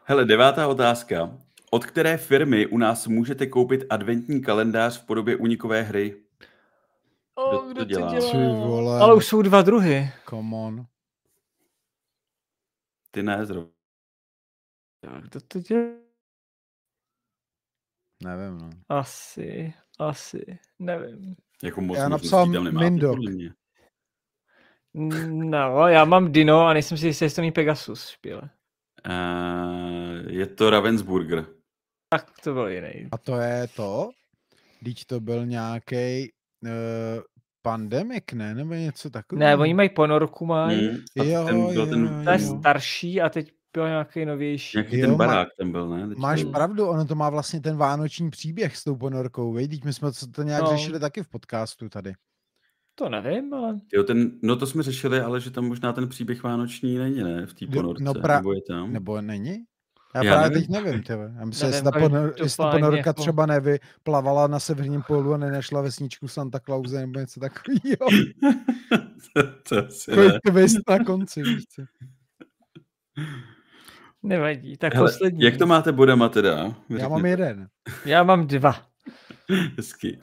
[0.04, 1.38] Hele, devátá otázka.
[1.76, 6.22] Od které firmy u nás můžete koupit adventní kalendář v podobě unikové hry?
[7.34, 8.18] O, to kdo to dělá?
[8.18, 8.30] dělá?
[8.30, 9.00] Ty vole.
[9.00, 10.10] Ale už jsou dva druhy.
[10.30, 10.86] Come on.
[13.10, 13.70] Ty ne, zrovna.
[15.00, 15.88] Tak, Kdo to dělá?
[18.24, 18.70] Nevím, no.
[18.88, 21.36] Asi, asi, nevím.
[21.62, 23.18] Jako moc Já napsal Mindok.
[25.28, 28.42] No, já mám Dino a nejsem si jistý, jestli to není Pegasus špíle.
[29.08, 31.55] Uh, je to Ravensburger.
[32.18, 33.08] Tak to byl jiný.
[33.12, 34.10] A to je to?
[34.80, 36.30] Když to byl nějaký
[36.62, 36.70] uh,
[37.62, 38.54] pandemik, ne?
[38.54, 39.40] Nebo něco takového?
[39.48, 40.88] Ne, oni mají ponorku, mají.
[40.88, 40.98] Hmm.
[41.20, 42.58] A Jo, ten byl ten, jo, To je jo.
[42.58, 44.76] starší a teď byl nějaký novější.
[44.78, 46.08] nějaký Jo, ten má- barák tam byl, ne?
[46.08, 46.52] Teď Máš Hmm.
[46.52, 49.84] pravdu, ono to má vlastně ten vánoční příběh s tou ponorkou, veď?
[49.84, 50.68] My jsme to nějak No.
[50.76, 52.12] řešili taky v podcastu tady.
[52.94, 56.42] To nevím, ale Jo, ten, no to jsme řešili, ale že tam možná ten příběh
[56.42, 57.46] vánoční není, ne?
[57.46, 58.92] V té Jo, ponorce, no pra- nebo je tam?
[58.92, 59.56] Nebo není?
[60.16, 60.66] Já, Já právě nevím.
[60.74, 61.32] teď nevím, tyve.
[61.38, 65.36] Já myslím, jestli ta, ponor, jestli ta ponorka jako- třeba nevyplavala na severním polu a
[65.36, 68.26] nenašla vesničku Santa Clause nebo něco takového.
[69.68, 71.82] to, to twist na konci, víš co.
[74.22, 74.76] nevadí.
[74.76, 75.42] Tak Hele, poslední.
[75.44, 76.74] jak to máte bodama teda?
[76.88, 77.42] Vy Já mám řekněte.
[77.42, 77.68] jeden.
[78.04, 78.86] Já mám dva.
[79.76, 80.20] Hezky.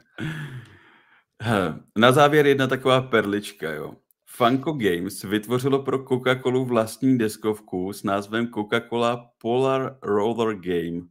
[1.41, 3.93] He, Na závěr jedna taková perlička, jo.
[4.35, 11.07] Funko Games vytvořilo pro Coca-Colu vlastní deskovku s názvem Coca-Cola Polar Roller Game.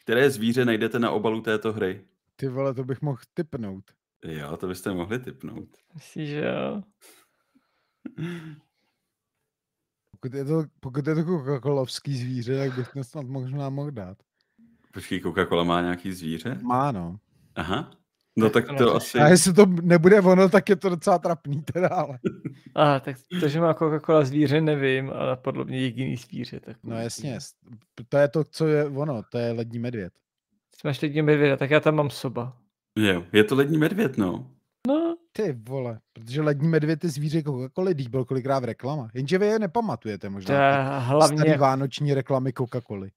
[0.00, 2.04] Které zvíře najdete na obalu této hry?
[2.36, 3.84] Ty vole, to bych mohl typnout.
[4.24, 5.68] Jo, to byste mohli typnout.
[5.94, 6.82] Myslíš, že jo?
[10.10, 14.18] Pokud je to, pokud je to Coca-Colovský zvíře, tak bych to snad možná mohl dát.
[14.92, 16.58] Počkej, Coca-Cola má nějaký zvíře?
[16.62, 17.16] Má, no.
[17.54, 18.03] Aha.
[18.36, 18.90] No tak to to ne.
[18.90, 19.18] asi...
[19.18, 22.18] A jestli to nebude ono, tak je to docela trapný teda, ale.
[22.74, 26.60] Aha, tak to, že má Coca-Cola zvíře, nevím, ale podle mě jediný zvíře.
[26.60, 27.38] Tak No jasně,
[28.08, 30.12] to je to, co je ono, to je lední medvěd.
[30.72, 32.56] Když máš teď medvěda, tak já tam mám soba.
[32.98, 34.50] Jo, je to lední medvěd, no.
[34.88, 39.08] No, Ty vole, protože lední medvěd je zvíře Coca-Cola, když byl kolikrát v reklama.
[39.14, 40.54] Jenže vy je nepamatujete to možná.
[40.54, 41.56] je ty Starý hlavně...
[41.56, 43.10] vánoční reklamy Coca-Coly.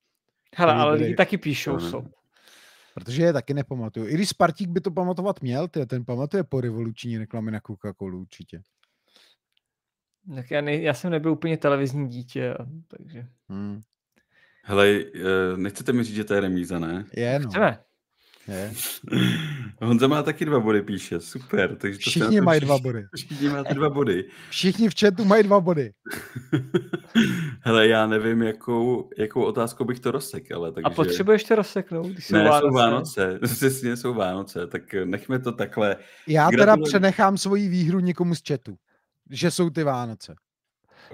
[0.55, 2.05] Hele, ale lidi taky píšou To sob.
[2.97, 4.07] Protože je taky nepamatuju.
[4.07, 8.21] I když Spartík by to pamatovat měl, ty, ten pamatuje po revoluční reklamy na Coca-Colu
[8.21, 8.61] určitě.
[10.35, 13.27] Tak já, ne, já jsem nebyl úplně televizní dítě, a, takže...
[13.49, 13.81] Hmm.
[14.63, 17.05] Hele, eh, nechcete mi říct, že to je remíza, ne?
[17.17, 17.49] Je, no.
[17.49, 17.79] Chceme.
[18.47, 18.71] Je.
[19.81, 21.19] Honza má taky dva body, píše.
[21.19, 21.75] Super.
[21.75, 23.05] Takže to se Všichni mají dva body.
[23.15, 24.25] Všichni máte dva body.
[24.49, 25.91] Všichni v chatu mají dva body.
[27.61, 30.83] Hele, já nevím, jakou, jakou otázkou bych to rozsek, ale takže...
[30.85, 32.61] A potřebuješ to rozseknout, když jsou Ne, Vánoce.
[32.67, 33.39] jsou Vánoce.
[33.55, 35.95] Přesně jsou Vánoce, tak nechme to takhle.
[36.27, 36.89] Já teda Gratuluju.
[36.89, 38.75] přenechám svoji výhru někomu z chatu.
[39.29, 40.35] Že jsou ty Vánoce.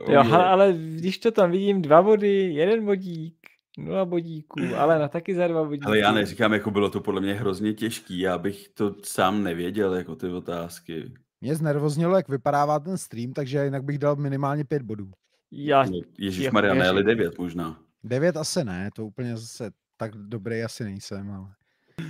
[0.09, 3.35] Jo, Oh, ale když to tam vidím, dva body, jeden bodík,
[3.77, 5.85] nula bodíků, ale na taky za dva bodíky.
[5.85, 9.93] Ale já neříkám, jako bylo to podle mě hrozně těžký, já bych to sám nevěděl,
[9.93, 11.13] jako ty otázky.
[11.41, 15.11] Mě znervoznilo, jak vypadává ten stream, takže jinak bych dal minimálně pět bodů.
[15.51, 17.79] Já, No, Ježíš jako Maria, ne, devět možná.
[18.03, 21.47] Devět asi ne, to úplně zase tak dobrý asi nejsem, ale...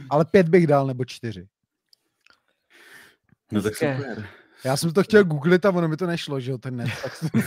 [0.09, 1.47] Ale pět bych dal, nebo čtyři.
[3.51, 4.27] No tak super.
[4.65, 6.89] Já jsem to chtěl googlit a ono mi to nešlo, že jo, ten net.
[7.03, 7.29] Tak, jsem-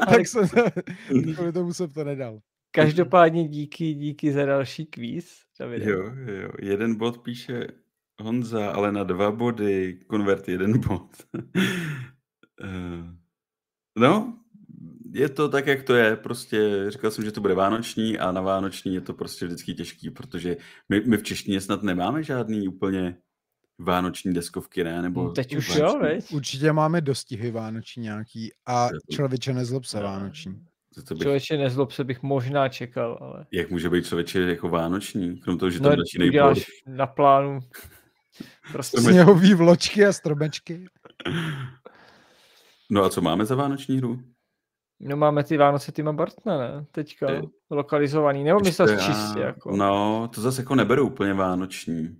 [0.08, 0.64] tak jsem to,
[1.34, 2.40] kvůli tomu jsem to nedal.
[2.70, 5.40] Každopádně díky, díky za další kvíz.
[5.60, 5.90] Davide.
[5.90, 6.02] Jo,
[6.42, 7.66] jo, jeden bod píše
[8.20, 11.10] Honza, ale na dva body konvert jeden bod.
[12.64, 13.14] Eh,
[13.98, 14.38] no,
[15.14, 16.16] je to tak, jak to je.
[16.16, 20.10] Prostě říkal jsem, že to bude vánoční a na vánoční je to prostě vždycky těžký,
[20.10, 20.56] protože
[20.88, 23.16] my, my v češtině snad nemáme žádný úplně
[23.78, 25.02] vánoční deskovky, ne?
[25.02, 26.32] Nebo Hm, Teď už vánoční- jo, veď?
[26.32, 30.02] Určitě máme dostihy vánoční nějaký a člověče nezlob se No.
[30.02, 30.64] vánoční.
[30.96, 33.46] Za to bych, Člověče, nezlob se bych možná čekal, ale...
[33.52, 35.36] jak může být člověče jako vánoční?
[35.40, 36.60] Krom toho, že No, tam začínají plody.
[36.86, 37.58] na plánu
[38.72, 39.00] prostě.
[39.00, 40.84] Sněhový vločky a stromečky.
[42.90, 44.20] No a co máme za vánoční hru?
[45.00, 46.86] No máme ty Vánoce Tima Bartna, ne?
[46.92, 49.76] Teďka Ty- lokalizovaný, nebo myslel Ještě čistě já- jako.
[49.76, 52.16] No, to zase jako neberu úplně vánoční.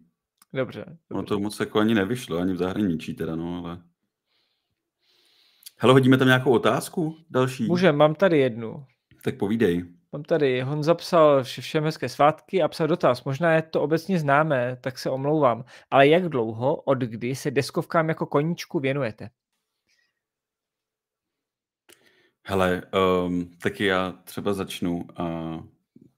[0.52, 0.84] Dobře.
[1.10, 1.28] Ono dobře.
[1.28, 3.82] to moc jako ani nevyšlo, ani v zahraničí teda, no, ale...
[5.82, 7.66] Hele, hodíme tam nějakou otázku další?
[7.66, 8.84] Můžem, mám tady jednu.
[9.24, 9.84] Tak povídej.
[10.12, 13.24] Mám tady, Honza psal vše- všem hezké svátky a psal dotaz.
[13.24, 15.64] Možná je to obecně známé, tak se omlouvám.
[15.90, 19.30] Ale jak dlouho, od kdy se deskovkám jako koníčku věnujete?
[22.46, 22.82] Hele,
[23.26, 25.06] um, taky já třeba začnu.
[25.16, 25.24] A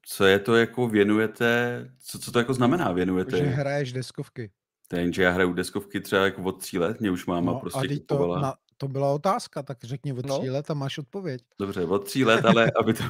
[0.07, 3.37] co je to jako věnujete, co, co to jako znamená věnujete?
[3.37, 4.51] Že hraješ deskovky.
[4.97, 7.79] Je, že já hraju deskovky třeba jako od tří let, mě už máma No, prostě
[7.79, 8.41] a to, kupovala.
[8.41, 10.39] na, to byla otázka, tak řekni od No.
[10.39, 11.43] tří let a máš odpověď.
[11.61, 13.05] Dobře, od tří let, ale aby to,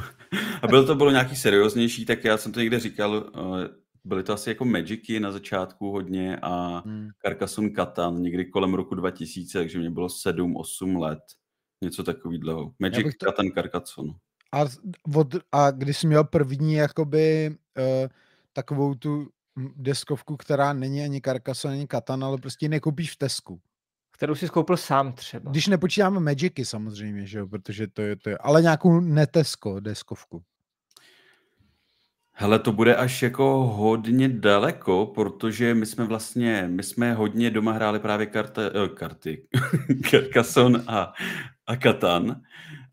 [0.63, 3.69] aby to bylo nějaký serióznější, tak já jsem to někde říkal, eh,
[4.05, 7.09] byly to asi jako Magicy na začátku hodně a Hmm.
[7.25, 11.23] Carcassonne Catan někdy kolem roku 2000, takže mě bylo 7-8 let.
[11.85, 12.73] Něco takového.
[12.79, 14.13] Magic to- Catan Carcassonne.
[14.53, 14.61] A,
[15.15, 18.09] od, a když jsi měl první jakoby uh,
[18.53, 19.29] takovou tu
[19.77, 23.61] deskovku, která není ani Carcassonne, ani Katan, ale prostě nekoupíš v Tesku.
[24.13, 25.51] Kterou jsi skoupil sám třeba.
[25.51, 30.43] Když nepočítáme Magicy samozřejmě, že jo, protože to je, to je, ale nějakou netesko deskovku.
[32.35, 33.45] Hele, to bude až jako
[33.77, 39.47] hodně daleko, protože my jsme vlastně, my jsme hodně doma hráli právě karta, eh, karty,
[40.11, 41.13] Carcassonne a,
[41.67, 42.41] a Katan.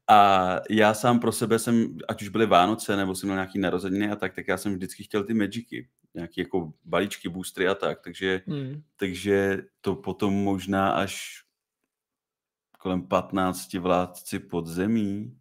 [0.09, 4.11] A já sám pro sebe jsem, ať už byly Vánoce, nebo jsem měl nějaký narozeniny
[4.11, 5.89] a tak, tak já jsem vždycky chtěl ty Magicy.
[6.13, 8.01] Nějaký jako balíčky, boostry a tak.
[8.01, 8.83] Takže, Hmm.
[8.95, 11.43] takže to potom možná až
[12.79, 15.37] kolem 15 vládci podzemí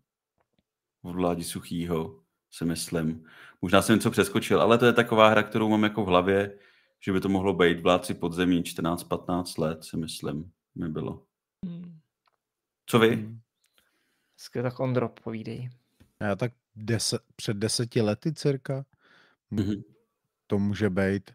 [1.02, 3.24] od vládi suchýho, si myslím.
[3.62, 6.58] Možná jsem něco přeskočil, ale to je taková hra, kterou mám jako v hlavě,
[7.00, 11.24] že by to mohlo být vládci podzemí 14-15 let, si myslím, mi bylo.
[11.66, 11.98] Hmm.
[12.86, 13.16] Co vy?
[13.16, 13.40] Hmm.
[14.62, 15.68] Tak Ondro, povídej.
[16.20, 18.84] Já tak deset, před deseti lety cirka,
[19.50, 19.82] Mhm.
[20.46, 21.30] to může být,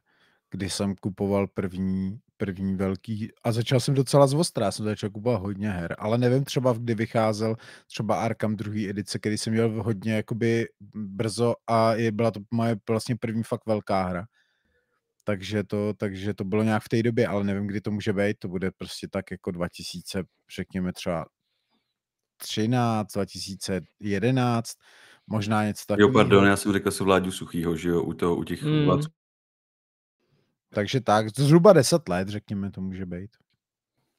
[0.51, 5.41] kdy jsem kupoval první, první velký, a začal jsem docela z ostrá, jsem začal kupovat
[5.41, 7.56] hodně her, ale nevím třeba, kdy vycházel
[7.88, 12.76] třeba Arkham druhý edice, který jsem měl hodně jakoby brzo a je, byla to moje
[12.89, 14.26] vlastně první fakt velká hra.
[15.24, 18.39] Takže to, takže to bylo nějak v té době, ale nevím, kdy to může být,
[18.39, 20.24] to bude prostě tak jako 2000,
[20.56, 21.26] řekněme třeba
[22.44, 24.74] 13, 2011,
[25.28, 26.14] možná něco Jo, takového.
[26.14, 28.70] pardon, já jsem řekl si vládu suchýho, že jo, u, toho, u těch Mm.
[28.72, 28.86] mm.
[28.86, 29.10] vládců.
[30.70, 33.32] Takže tak, zhruba 10 let, řekněme, to může být.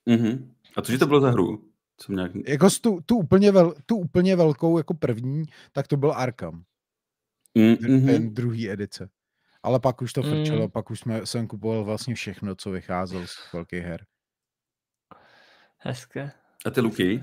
[0.06, 0.54] Mhm.
[0.76, 1.70] A cože to bylo za hru?
[2.00, 2.32] Jsem nějak...
[2.48, 6.64] Jako tu, tu, úplně vel, tu úplně velkou jako první, tak to byl Arkham,
[7.54, 8.06] Mm, mhm.
[8.06, 9.08] ten druhý edice.
[9.62, 10.30] Ale pak už to Mm.
[10.30, 14.04] frčelo, pak už jsme, jsem kupoval vlastně všechno, co vycházelo z velkých her.
[15.78, 16.32] Hezké.
[16.66, 17.22] A ty Luky?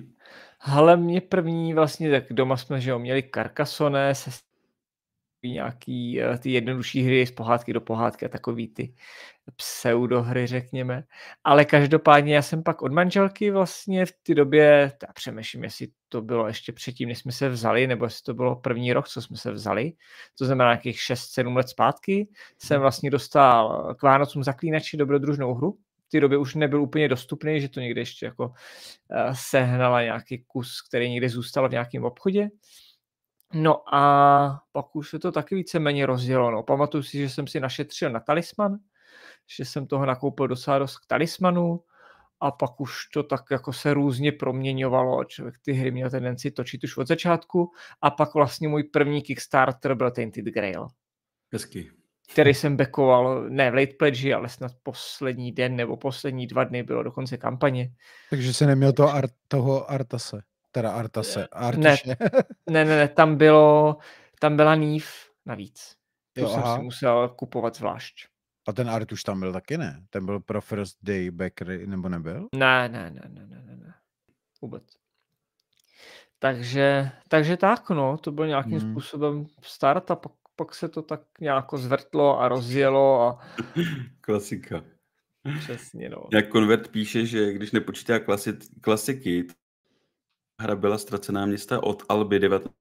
[0.61, 4.31] Ale mě první vlastně, tak doma jsme, že jo, měli Carcassonne se
[5.49, 8.93] nějaký eh, ty jednodušší hry z pohádky do pohádky a takový ty
[9.55, 11.03] pseudohry, řekněme.
[11.43, 16.21] Ale každopádně já jsem pak od manželky vlastně v té době, já přemýšlím, jestli to
[16.21, 19.37] bylo ještě předtím, než jsme se vzali, nebo jestli to bylo první rok, co jsme
[19.37, 19.93] se vzali,
[20.37, 25.77] to znamená nějakých 6-7 let zpátky, jsem vlastně dostal k Vánocům zaklínači dobrodružnou hru,
[26.11, 30.81] té době už nebyl úplně dostupný, že to někde ještě jako uh, sehnala nějaký kus,
[30.87, 32.49] který někde zůstal v nějakém obchodě.
[33.53, 36.51] No a pak už se to taky víceméně rozdělo.
[36.51, 36.63] No.
[36.63, 38.77] Pamatuju si, že jsem si našetřil na talisman,
[39.57, 41.83] že jsem toho nakoupil docela dost k talismanu
[42.39, 45.23] a pak už to tak jako se různě proměňovalo.
[45.23, 49.95] Člověk ty hry měl tendenci točit už od začátku a pak vlastně můj první Kickstarter
[49.95, 50.87] byl Tainted Grail.
[51.53, 52.00] Hezky.
[52.31, 56.83] Který jsem bekoval ne v late pledge, ale snad poslední den nebo poslední dva dny
[56.83, 57.91] bylo dokonce kampaně.
[58.29, 60.41] Takže se neměl to art, toho Artase.
[60.71, 61.47] Teda Artase.
[61.47, 62.15] Artiše.
[62.19, 62.27] Ne,
[62.69, 63.97] ne, ne, ne, tam bylo,
[64.39, 65.05] tam byla Neve
[65.45, 65.95] navíc.
[66.33, 66.77] To jo, jsem aha.
[66.77, 68.27] si musel kupovat zvlášť.
[68.67, 70.03] A ten art už tam byl taky, ne?
[70.09, 72.47] Ten byl pro First Day Bakery, nebo nebyl?
[72.55, 73.93] Ne, ne, ne, ne, ne, ne, ne.
[74.61, 74.83] Vůbec.
[76.39, 78.91] Takže, takže tak, no, to byl nějakým hmm.
[78.91, 80.15] způsobem start a
[80.65, 83.39] pak, se to tak nějak zvrtlo a rozjelo a...
[84.21, 84.83] Klasika.
[85.59, 86.27] Přesně, no.
[86.33, 89.47] Jak konvert píše, že když nepočítá klasi- klasiky,
[90.59, 92.75] hra byla ztracená města od Alby 19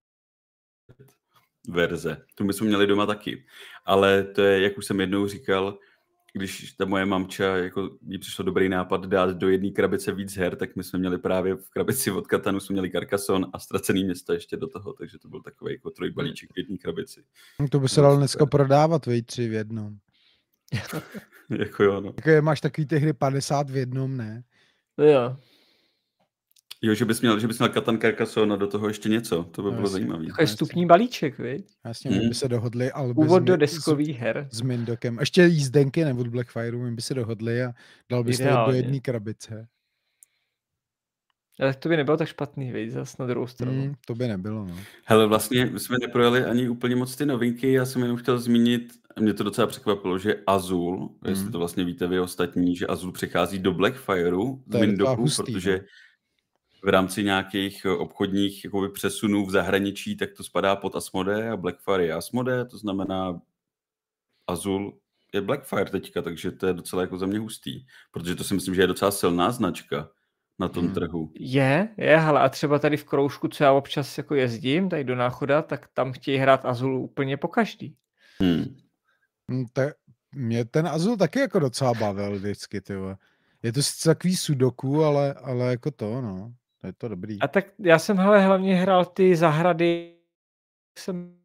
[1.69, 2.27] verze.
[2.35, 3.47] Tu my jsme měli doma taky.
[3.85, 5.79] Ale to je, jak už jsem jednou říkal,
[6.33, 10.57] když ta moje mamča, jako jí přišlo dobrý nápad dát do jedné krabice víc her,
[10.57, 14.33] tak my jsme měli právě v krabici od Katanu jsme měli Carcassonne a ztracený města
[14.33, 17.25] ještě do toho, takže to byl takový jako trojbalíček v jedné krabici.
[17.61, 19.97] No, to by se dalo dneska prodávat, vej tři v jednom.
[21.59, 22.15] jako jo, no.
[22.27, 24.43] Jako máš takový ty hry 50 v jednom, ne?
[24.99, 25.37] Jo.
[26.83, 29.63] Jo, že bys měl, že bys měl Katan Carcassonne a do toho ještě něco, to
[29.63, 29.93] by bylo Jasně.
[29.93, 30.27] zajímavé.
[30.27, 31.67] Takový vstupní balíček, viď?
[31.85, 32.29] Jasně, hmm.
[32.29, 34.49] by se dohodli ale Úvod do deskových her.
[34.51, 35.19] S Mindokem.
[35.21, 37.73] Ještě jízdenky nebo Blackfire, my by se dohodli a
[38.11, 39.69] dal bys to do jedné krabice.
[41.61, 43.83] Ale to by nebylo tak špatný, viď, zase na druhou stranu.
[43.83, 44.77] Hmm, to by nebylo, no.
[45.05, 49.35] Hele, vlastně jsme neprojeli ani úplně moc ty novinky, já jsem jenom chtěl zmínit, mě
[49.35, 51.11] to docela překvapilo, že Azul, hmm.
[51.29, 55.85] jestli to vlastně víte vy ostatní, že Azul přichází do Blackfireu z Windoku, protože no
[56.83, 61.57] v rámci nějakých eh, obchodních jakoby, přesunů v zahraničí, tak to spadá pod Asmode a
[61.57, 63.41] Blackfire je Asmode, to znamená
[64.47, 64.99] Azul
[65.35, 68.75] je Blackfire teďka, takže to je docela jako za mě hustý, protože to si myslím,
[68.75, 70.09] že je docela silná značka
[70.59, 70.95] na tom hmm.
[70.95, 71.33] trhu.
[71.35, 75.17] Je, je, ale a třeba tady v kroužku, co já občas jako jezdím, tady do
[75.17, 77.97] náchoda, tak tam chtějí hrát Azul úplně po každý.
[78.41, 78.77] Hmm.
[79.51, 79.95] hmm te,
[80.35, 83.15] mě ten Azul taky jako docela bavil vždycky, tyvo.
[83.63, 86.53] Je to sice takový sudoku, ale, ale jako to, no.
[86.81, 87.41] To je to dobrý.
[87.41, 90.17] A tak já jsem hele, hlavně hrál ty zahrady,
[90.99, 91.41] jsem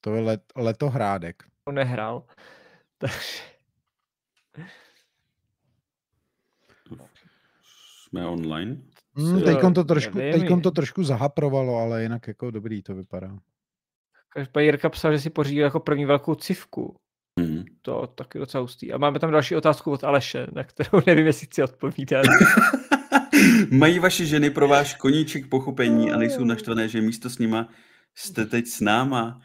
[0.00, 1.42] to je let, letohrádek.
[1.64, 2.22] To nehrál.
[2.98, 3.42] Takže...
[8.08, 8.76] Jsme online?
[9.14, 13.38] Hmm, teďkom, to trošku, teďkom to trošku zahaprovalo, ale jinak jako dobrý to vypadá.
[14.28, 16.96] Každopádně Jirka psal, že si pořídil jako první velkou civku.
[17.40, 17.64] Hmm.
[17.82, 18.92] To taky docela hustý.
[18.92, 22.26] A máme tam další otázku od Aleše, na kterou nevím, jestli chci odpovídat.
[23.70, 27.68] Mají vaše ženy pro váš koníček pochopení a nejsou naštvané, že místo s nima
[28.14, 29.40] jste teď s náma.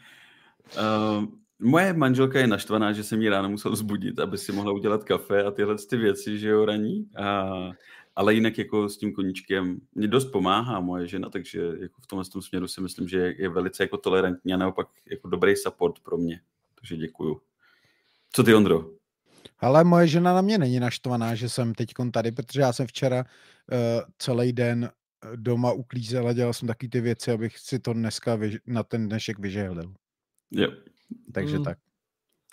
[0.78, 1.24] Uh,
[1.58, 5.42] moje manželka je naštvaná, že jsem ji ráno musel zbudit, aby si mohla udělat kafe
[5.42, 7.08] a tyhle ty věci, že jo, raní.
[7.16, 7.50] A,
[8.16, 12.24] ale jinak jako s tím koníčkem mě dost pomáhá moje žena, takže jako v tomhle
[12.32, 15.98] tom směru si myslím, že je, je velice jako tolerantní a naopak jako dobrý support
[16.02, 16.40] pro mě.
[16.74, 17.40] Takže děkuju.
[18.32, 18.90] Co ty, Ondro?
[19.58, 23.24] Ale moje žena na mě není naštvaná, že jsem teď tady, protože já jsem včera
[23.24, 23.76] uh,
[24.18, 28.36] celý den eh, doma uklízel a dělal jsem taky ty věci, abych si to dneska
[28.36, 29.94] vyž- na ten dnešek vyžehlil.
[30.50, 30.72] Jo.
[31.32, 31.64] Takže mm.
[31.64, 31.78] tak.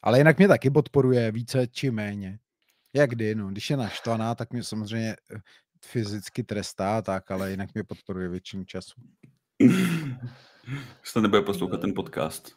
[0.04, 2.40] Ale jinak mě taky podporuje více či méně.
[2.94, 3.48] Jak kdy, no.
[3.48, 5.40] Když je naštvaná, tak mě samozřejmě eh,
[5.86, 9.02] fyzicky trestá, tak, ale jinak mě podporuje většinu času.
[11.04, 12.56] Jste nebude poslouchat ten podcast.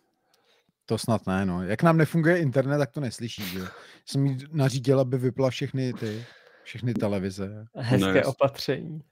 [0.93, 1.63] To snad ne, no.
[1.63, 3.61] Jak nám nefunguje internet, tak to neslyší, že
[4.07, 6.25] Jsem jí nařídil, aby vypla všechny ty,
[6.63, 7.67] všechny televize.
[7.75, 9.03] Hezké no, opatření.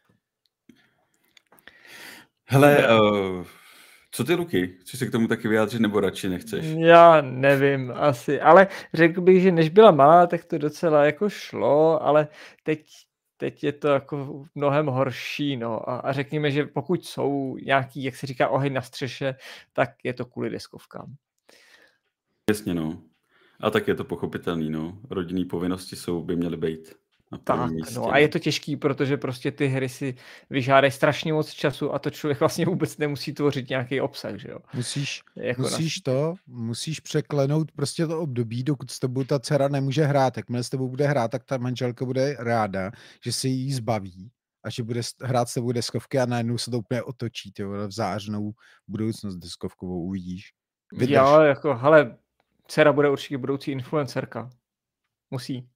[2.45, 3.45] Hele, uh,
[4.11, 4.77] co ty Luky?
[4.81, 6.67] Chceš se k tomu taky vyjádřit, nebo radši nechceš?
[6.79, 8.41] Já nevím, asi.
[8.41, 12.29] Ale řekl bych, že než byla malá, tak to docela jako šlo, ale
[12.63, 12.87] teď,
[13.37, 15.91] teď je to jako mnohem horší, no.
[15.91, 19.35] A, a řekněme, že pokud jsou nějaký, jak se říká, oheň na střeše,
[19.73, 21.17] tak je to kvůli deskovkám.
[22.51, 23.03] Jasně, no.
[23.61, 24.99] A tak je to pochopitelný, no.
[25.11, 26.95] Rodinný povinnosti jsou, by měly být.
[27.33, 27.95] Na tak, místě.
[27.95, 30.15] no a je to těžký, protože prostě ty hry si
[30.51, 34.59] vyžádají strašně moc času a to člověk vlastně vůbec nemusí tvořit nějaký obsah, že jo?
[34.75, 36.13] Musíš, Jako musíš na...
[36.13, 40.37] to, musíš překlenout prostě to období, dokud s tebou ta dcera nemůže hrát.
[40.37, 42.91] Jakmile s tebou bude hrát, tak ta manželka bude ráda,
[43.25, 44.31] že se jí zbaví
[44.65, 47.91] a že bude hrát s tebou deskovky a najednou se to úplně otočí, ty v
[47.91, 48.53] zářnou
[48.89, 50.53] budoucnost deskovkovou uvidíš.
[50.93, 51.17] Vydrž.
[51.17, 52.17] Jo, jako, hele,
[52.71, 54.51] dcera bude určitě budoucí influencerka.
[55.31, 55.69] Musí.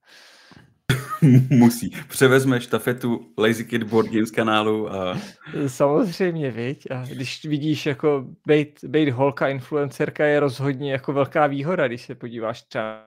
[1.49, 1.89] Musí.
[2.09, 5.19] Převezme štafetu Lazy Kid Board Games kanálu a...
[5.67, 6.91] Samozřejmě, viď?
[6.91, 12.15] A když vidíš, jako být, být holka influencerka je rozhodně jako velká výhoda, když se
[12.15, 13.05] podíváš třeba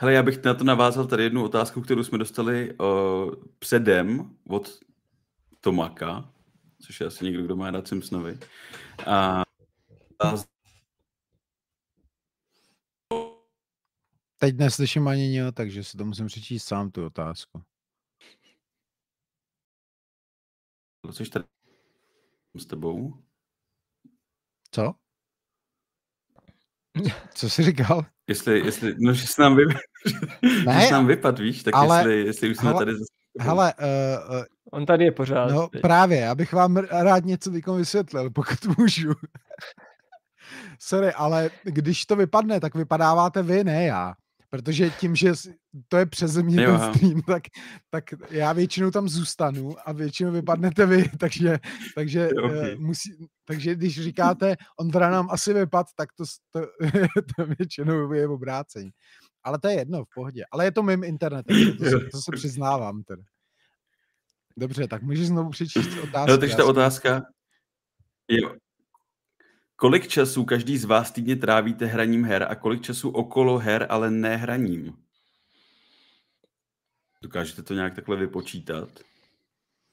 [0.00, 4.78] Hele, já bych na to navázal tady jednu otázku, kterou jsme dostali uh, předem od
[5.60, 6.30] Tomaka,
[6.82, 8.38] což je asi někdo, kdo má rád Simpsonovi.
[9.06, 9.42] A,
[10.18, 10.34] a
[14.38, 17.62] Teď neslyším ani nic, takže si to musím přečíst sám tu otázku.
[21.12, 21.44] což tady
[22.54, 23.14] s tebou.
[24.70, 24.94] Co?
[27.34, 28.04] Co jsi říkal?
[28.26, 29.62] Jestli, jestli, no, že se nám, vy,
[30.66, 33.04] Ne, že se nám vypad, víš, tak ale- jestli, jestli už jsme hele, tady zase.
[33.40, 35.50] Hele, uh, uh, On tady je pořád.
[35.50, 35.82] no viď?
[35.82, 39.12] právě, já bych vám rád něco teďko vysvětlil, pokud můžu.
[40.78, 44.14] Sorry, ale když to vypadne, tak vypadáváte vy, ne já.
[44.50, 45.32] Protože tím, že
[45.88, 47.42] to je přes mě Jo, ten stream, tak,
[47.90, 51.58] tak já většinou tam zůstanu a většinou vypadnete vy, takže,
[51.94, 52.78] takže, Jo, uh, ok.
[52.78, 56.60] musí, takže když říkáte, on teda nám asi vypad, tak to, to,
[57.36, 58.90] to většinou je obrácení.
[59.44, 60.44] Ale to je jedno, v pohodě.
[60.50, 63.22] Ale je to mým internetem, to, to, se, to se přiznávám teda.
[64.56, 66.30] Dobře, tak můžeš znovu přečíst otázku.
[66.30, 67.22] No, takže ta otázka
[68.28, 68.40] je,
[69.80, 74.10] kolik času každý z vás týdně trávíte hraním her a kolik času okolo her, ale
[74.10, 74.96] ne hraním?
[77.22, 78.88] Dokážete to nějak takhle vypočítat?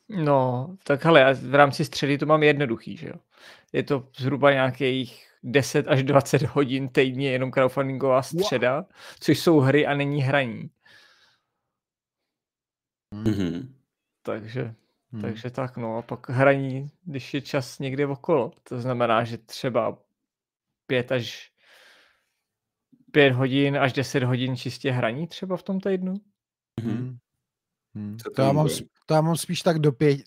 [0.10, 3.16] No, tak hele, já v rámci středy to mám jednoduchý, že jo.
[3.74, 8.86] Je to zhruba nějakých 10 až 20 hodin týdně jenom crowdfundingová středa,
[9.20, 10.70] což jsou hry a není hraní.
[13.12, 13.76] Mhm.
[14.22, 14.76] Takže,
[15.16, 15.22] Hmm.
[15.22, 18.52] takže tak no, a pak hraní, když je čas někde okolo.
[18.64, 19.98] To znamená, že třeba
[20.88, 21.52] 5 až
[23.12, 26.14] 5 hodin až 10 hodin čistě hraní třeba v tom týdnu.
[26.82, 26.96] Mhm.
[26.96, 27.18] Hmm.
[27.96, 28.18] Hmm.
[28.18, 28.68] To, to já mám,
[29.06, 30.22] to já mám spíš tak do pět,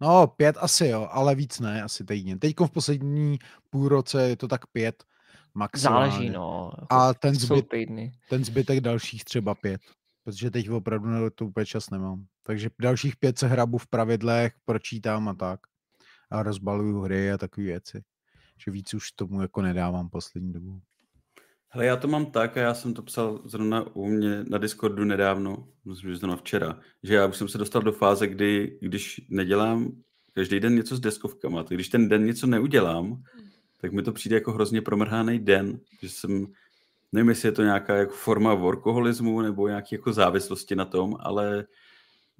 [0.00, 2.38] no pět asi jo, ale víc ne, asi týdně.
[2.38, 3.38] Teď v poslední
[3.70, 5.04] půl roce je to tak pět
[5.54, 6.10] maximálně.
[6.10, 6.72] Záleží, no.
[6.80, 7.66] Jako A ten jsou zbyt,
[8.28, 9.80] ten zbytek dalších třeba pět.
[10.24, 12.26] Protože teď opravdu na to úplně čas nemám.
[12.42, 15.60] Takže dalších pět se hrabu v pravidlech, pročítám a tak.
[16.30, 18.02] A rozbaluju hry a takové věci.
[18.64, 20.80] Že víc už tomu jako nedávám poslední dobu.
[21.68, 25.04] Hele, já to mám tak a já jsem to psal zrovna u mě na Discordu
[25.04, 29.20] nedávno, myslím, že zrovna včera, že já už jsem se dostal do fáze, kdy když
[29.28, 29.92] nedělám
[30.34, 33.22] každý den něco s deskovkama, tak když ten den něco neudělám,
[33.80, 36.46] tak mi to přijde jako hrozně promrhaný den, že jsem,
[37.12, 41.64] nevím, jestli je to nějaká jako forma workoholismu nebo nějaké jako závislosti na tom, ale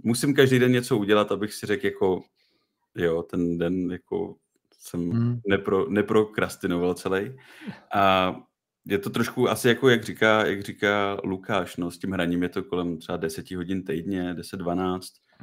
[0.03, 2.23] musím každý den něco udělat, abych si řekl jako,
[2.95, 4.37] jo, ten den jako
[4.79, 5.41] jsem Hmm.
[5.49, 7.37] nepro, neprokrastinoval celý.
[7.95, 8.37] A
[8.87, 12.49] je to trošku asi jako, jak říká, jak říká Lukáš, no, s tím hraním je
[12.49, 15.01] to kolem třeba 10 hodin týdně, 10-12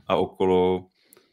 [0.07, 0.87] a okolo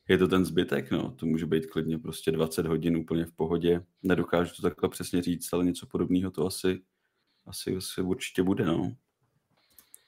[0.09, 1.11] je to ten zbytek, no.
[1.11, 3.83] To může být klidně prostě 20 hodin úplně v pohodě.
[4.03, 6.81] Nedokážu to takhle přesně říct, ale něco podobného to asi,
[7.47, 8.93] asi, asi určitě bude, no.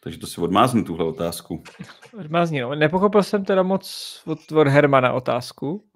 [0.00, 1.62] Takže to si odmáznu, tuhle otázku.
[2.18, 2.74] Odmázní, no.
[2.74, 5.88] Nepochopil jsem teda moc od, od Hermana otázku.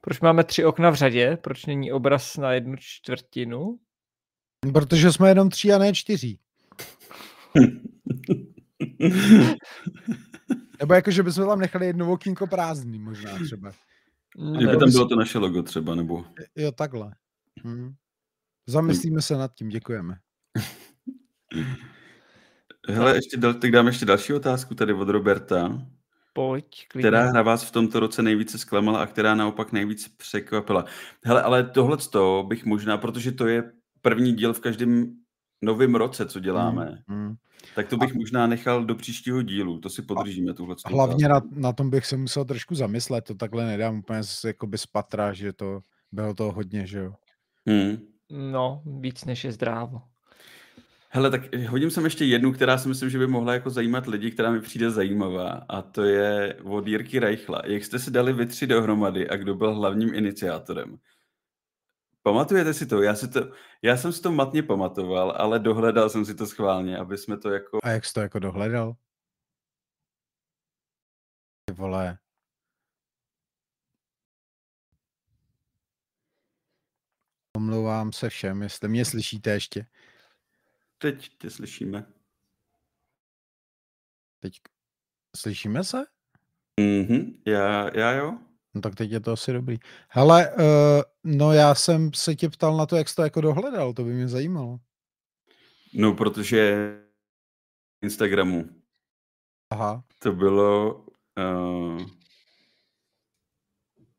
[0.00, 1.38] Proč máme tři okna v řadě?
[1.42, 3.78] Proč není obraz na jednu čtvrtinu?
[4.72, 6.38] Protože jsme jenom tři a ne čtyři.
[10.80, 13.72] Nebo jako, že bychom tam nechali jedno okýnko prázdný možná třeba.
[14.56, 16.24] Kdyby tam bylo to naše logo třeba, nebo...
[16.56, 17.12] Jo, takhle.
[17.64, 17.94] Hm.
[18.66, 20.16] Zamyslíme se nad tím, děkujeme.
[22.88, 25.86] Hele, ještě dal, tak dám ještě další otázku tady od Roberta.
[26.32, 27.08] Pojď, klidně.
[27.08, 30.84] Která hra vás v tomto roce nejvíce zklamala a která naopak nejvíc překvapila?
[31.24, 31.96] Hele, ale tohle
[32.48, 33.72] bych možná, protože to je
[34.02, 35.16] první díl v každém
[35.62, 37.34] novém roce, co děláme, Hm.
[37.74, 39.78] tak to bych možná nechal do příštího dílu.
[39.78, 43.66] To si podržíme, tuhle Hlavně na, na tom bych se musel trošku zamyslet, to takhle
[43.66, 45.80] nedám úplně z, jakoby z patra, že to
[46.12, 47.14] bylo toho hodně, že jo.
[47.68, 47.98] Hmm.
[48.30, 50.02] No, víc než je zdrávo.
[51.16, 54.30] Hele, tak hodím sem ještě jednu, která si myslím, že by mohla jako zajímat lidi,
[54.30, 57.62] která mi přijde zajímavá a to je od Jirky Reichla.
[57.64, 60.98] Jak jste si dali vy tři dohromady a kdo byl hlavním iniciátorem?
[62.22, 63.02] Pamatujete si to?
[63.02, 63.40] Já, si to?
[63.82, 67.50] já jsem si to matně pamatoval, ale dohledal jsem si to schválně, aby jsme to
[67.50, 67.78] jako...
[67.82, 68.96] A jak jsi to jako dohledal?
[71.64, 72.18] Ty vole.
[77.56, 79.86] Omlouvám se všem, jestli mě slyšíte ještě.
[81.04, 82.06] Teď tě slyšíme.
[84.40, 84.54] Teď
[85.36, 86.04] slyšíme se?
[86.80, 88.38] Mhm, já, já jo.
[88.74, 89.78] No tak teď je to asi dobrý.
[90.08, 90.62] Hele, uh,
[91.24, 94.12] no já jsem se tě ptal na to, jak jsi to jako dohledal, to by
[94.12, 94.78] mě zajímalo.
[95.94, 96.92] No, protože
[98.02, 98.68] Instagramu.
[99.70, 100.04] Aha.
[100.18, 100.94] To bylo...
[101.38, 102.02] Uh,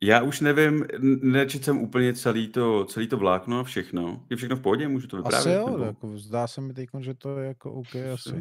[0.06, 0.86] já už nevím,
[1.22, 4.26] nečet jsem úplně celý to, celý to vlákno a všechno.
[4.30, 5.58] Je všechno v pohodě, můžu to vyprávět?
[5.58, 5.84] Asi jo, nebo?
[5.84, 8.32] jako zdá se mi teď, že to je jako OK asi.
[8.32, 8.38] Uh,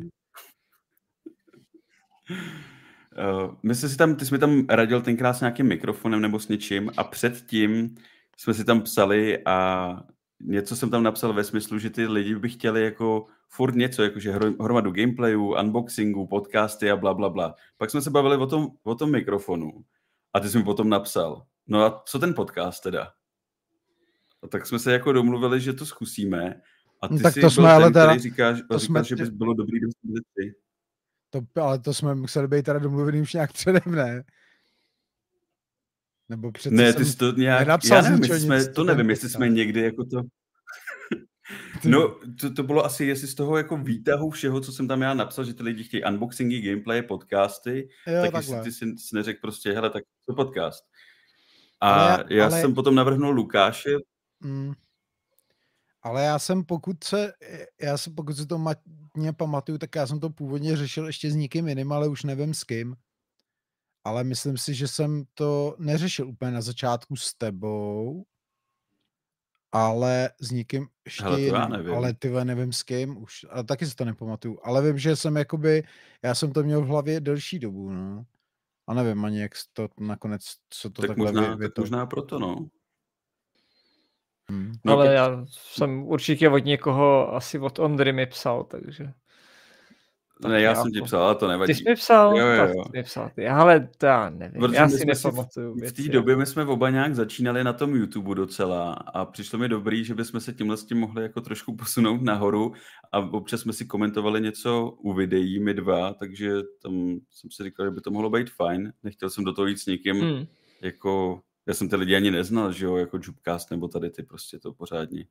[3.62, 6.48] my jsme si tam, ty jsi mi tam radil tenkrát s nějakým mikrofonem nebo s
[6.48, 7.96] něčím a předtím
[8.36, 10.00] jsme si tam psali a
[10.40, 14.32] něco jsem tam napsal ve smyslu, že ty lidi by chtěli jako furt něco, jakože
[14.60, 17.54] hromadu gameplayů, unboxingu, podcasty a bla, bla, bla.
[17.76, 19.84] Pak jsme se bavili o tom, o tom mikrofonu
[20.32, 23.12] a ty jsi mi potom napsal, no a co ten podcast teda?
[24.42, 26.60] A tak jsme se jako domluvili, že to zkusíme
[27.00, 29.16] a ty no, tak to jsme ten, ale teda, který říkáš, to říkáš jsme, že
[29.16, 29.80] bys bylo dobrý
[30.36, 30.54] ty.
[31.30, 34.24] To, ale to jsme museli být teda domluvený už nějak předem, ne?
[36.28, 39.48] Nebo přece Ne, ty jsi to nějak, já nevím, jestli jsme, to nevím, jestli jsme
[39.48, 40.22] někdy jako to,
[41.84, 45.14] no, to, to bylo asi, jestli z toho jako výtahu všeho, co jsem tam já
[45.14, 48.56] napsal, že ty lidi chtějí unboxingy, gameplay, podcasty, Jo, tak takhle.
[48.56, 50.84] jestli ty jsi, jsi neřekl prostě, hele, tak to podcast.
[51.80, 53.90] A Ale já, ale- jsem potom navrhnul Lukáše,
[54.40, 54.72] Mm.
[56.02, 57.32] Ale já jsem, pokud se,
[57.82, 61.34] já jsem, pokud si to matně pamatuju, tak já jsem to původně řešil ještě s
[61.34, 62.96] někým jiným, ale už nevím s kým.
[64.04, 68.24] Ale myslím si, že jsem to neřešil úplně na začátku s tebou,
[69.72, 71.68] ale s někým ještě Hele, jiným.
[71.70, 71.94] nevím.
[71.94, 74.58] Ale ty nevím s kým už, ale taky si to nepamatuju.
[74.64, 75.82] Ale vím, že jsem jakoby,
[76.22, 78.24] já jsem to měl v hlavě delší dobu, no.
[78.86, 81.82] A nevím ani, jak to nakonec, co to tak takhle možná, vy, tak vy to...
[81.82, 82.68] možná proto, no.
[84.50, 84.72] Hmm.
[84.84, 89.12] no Ale pak- já jsem určitě od někoho, asi od Ondry mi psal, takže...
[90.42, 91.72] tak ne, já já jsem ti to- psal, ale to nevadí.
[91.72, 92.36] Ty jsi mi psal?
[92.38, 92.84] Jo, jo, jo.
[92.84, 93.48] jsi mi psal ty.
[93.48, 96.02] Ale to já nevím, Protože já si jsme nepamatuju V věci.
[96.02, 100.04] té době my jsme oba nějak začínali na tom YouTube docela a přišlo mi dobrý,
[100.04, 102.72] že bychom se tímhle s tím mohli jako trošku posunout nahoru
[103.12, 106.92] a občas jsme si komentovali něco u videí, my dva, takže tam
[107.30, 108.92] jsem si říkal, že by to mohlo být fajn.
[109.02, 110.46] Nechtěl jsem do toho jít s někým, hmm.
[110.82, 114.58] Jako, já jsem ty lidi ani neznal, že jo, jako Jubcast nebo tady ty prostě
[114.58, 115.26] to pořádně.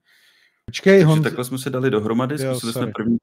[0.66, 2.91] Počkej, Takže Honzo, takhle jsme se dali dohromady, Jo, zkusili jsme sorry.
[2.91, 3.18] první.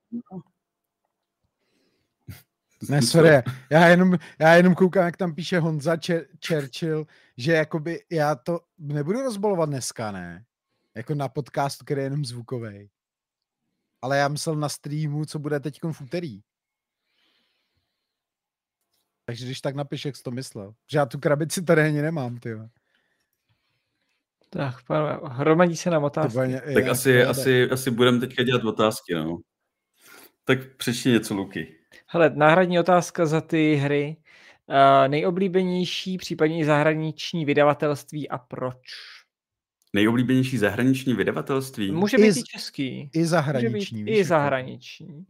[2.89, 3.29] Ne, sorry,
[3.71, 7.07] já jenom, já jenom koukám, jak tam píše Honza Cher- Churchill,
[7.37, 10.45] že jakoby já to nebudu rozbolovat dneska, ne?
[10.95, 12.91] Jako na podcastu, který je jenom zvukový.
[14.03, 16.41] Ale já myslel na streamu, co bude teď v úterý.
[19.25, 20.75] Takže když tak napiš, jak jsi to myslel.
[20.91, 22.55] Že já tu krabici tady ani nemám, ty.
[24.51, 26.39] Tak, pánové, hromadí se nám otázky.
[26.75, 29.39] Tak asi, asi, asi budeme teďka dělat otázky, no.
[30.45, 31.80] Tak přečti něco, Luky.
[32.07, 34.17] Hele, náhradní otázka za ty hry.
[34.67, 38.77] Uh, nejoblíbenější, případně i zahraniční vydavatelství a proč?
[39.93, 41.93] Nejoblíbenější zahraniční vydavatelství?
[41.93, 42.89] Může I být z- i český.
[42.89, 44.05] I Může být zahraniční.
[44.05, 45.27] víš, i zahraniční.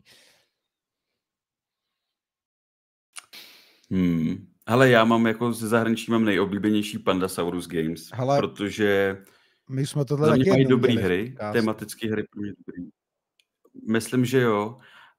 [3.90, 4.46] Hmm.
[4.68, 9.22] Hele, já mám jako ze zahraničí mám nejoblíbenější Pandasaurus Games, Hele, protože
[9.68, 12.90] My jsme tohle za mě taky mají v hry, tematické hry pro mě dobrý.
[13.88, 14.78] Myslím, že jo.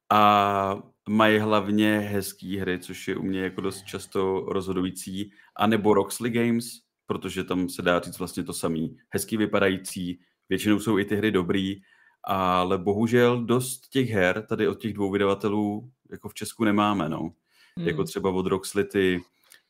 [0.10, 5.32] A mají hlavně hezký hry, což je u mě jako dost často rozhodující.
[5.56, 6.66] A nebo Roxley Games,
[7.06, 8.98] protože tam se dá říct vlastně to samý.
[9.10, 11.82] Hezký vypadající, většinou jsou i ty hry dobrý,
[12.24, 17.34] ale bohužel dost těch her tady od těch dvou vydavatelů jako v Česku nemáme, no.
[17.78, 17.88] Hmm.
[17.88, 19.22] Jako třeba od Roxley ty,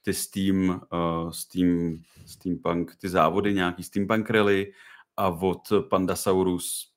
[0.01, 4.73] ty Steam, uh, Steam, Steampunk, ty závody, nějaký Steampunk Rally
[5.17, 6.91] a od Pandasaurus.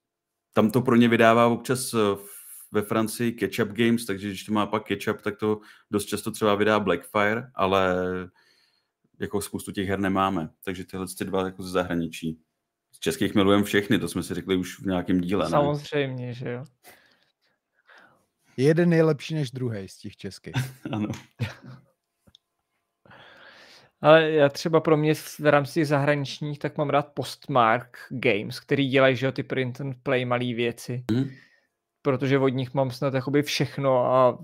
[0.52, 1.98] Tam to pro ně vydává občas eh,
[2.74, 5.60] ve Francii Ketchup Games, takže když to má pak Ketchup, tak to
[5.90, 7.96] dost často třeba vydá Blackfire, ale
[9.20, 10.48] jako spoustu těch her nemáme.
[10.64, 12.38] Takže tyhle ty dva jako ze zahraničí.
[12.92, 15.50] Z českých milujeme všechny, to jsme si řekli už v nějakém díle, ne?
[15.50, 16.64] Samozřejmě, že jo.
[18.56, 20.54] Jeden je lepší než druhý z těch českých.
[20.92, 21.08] Ano.
[24.00, 28.88] Ale já třeba pro mě v rámci těch zahraničních, tak mám rád Postmark Games, který
[28.88, 31.04] dělají, že jo, ty print and play malé věci.
[31.10, 31.30] Mhm.
[32.04, 34.38] Protože od nich mám snad jakoby všechno a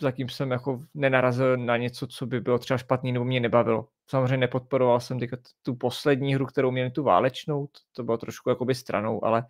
[0.00, 3.88] zatím jsem jako nenarazil na něco, co by bylo třeba špatný nebo mě nebavilo.
[4.10, 8.74] samozřejmě nepodporoval jsem teďka tu poslední hru, kterou měli tu válečnou, to bylo trošku jakoby
[8.74, 9.44] stranou, ale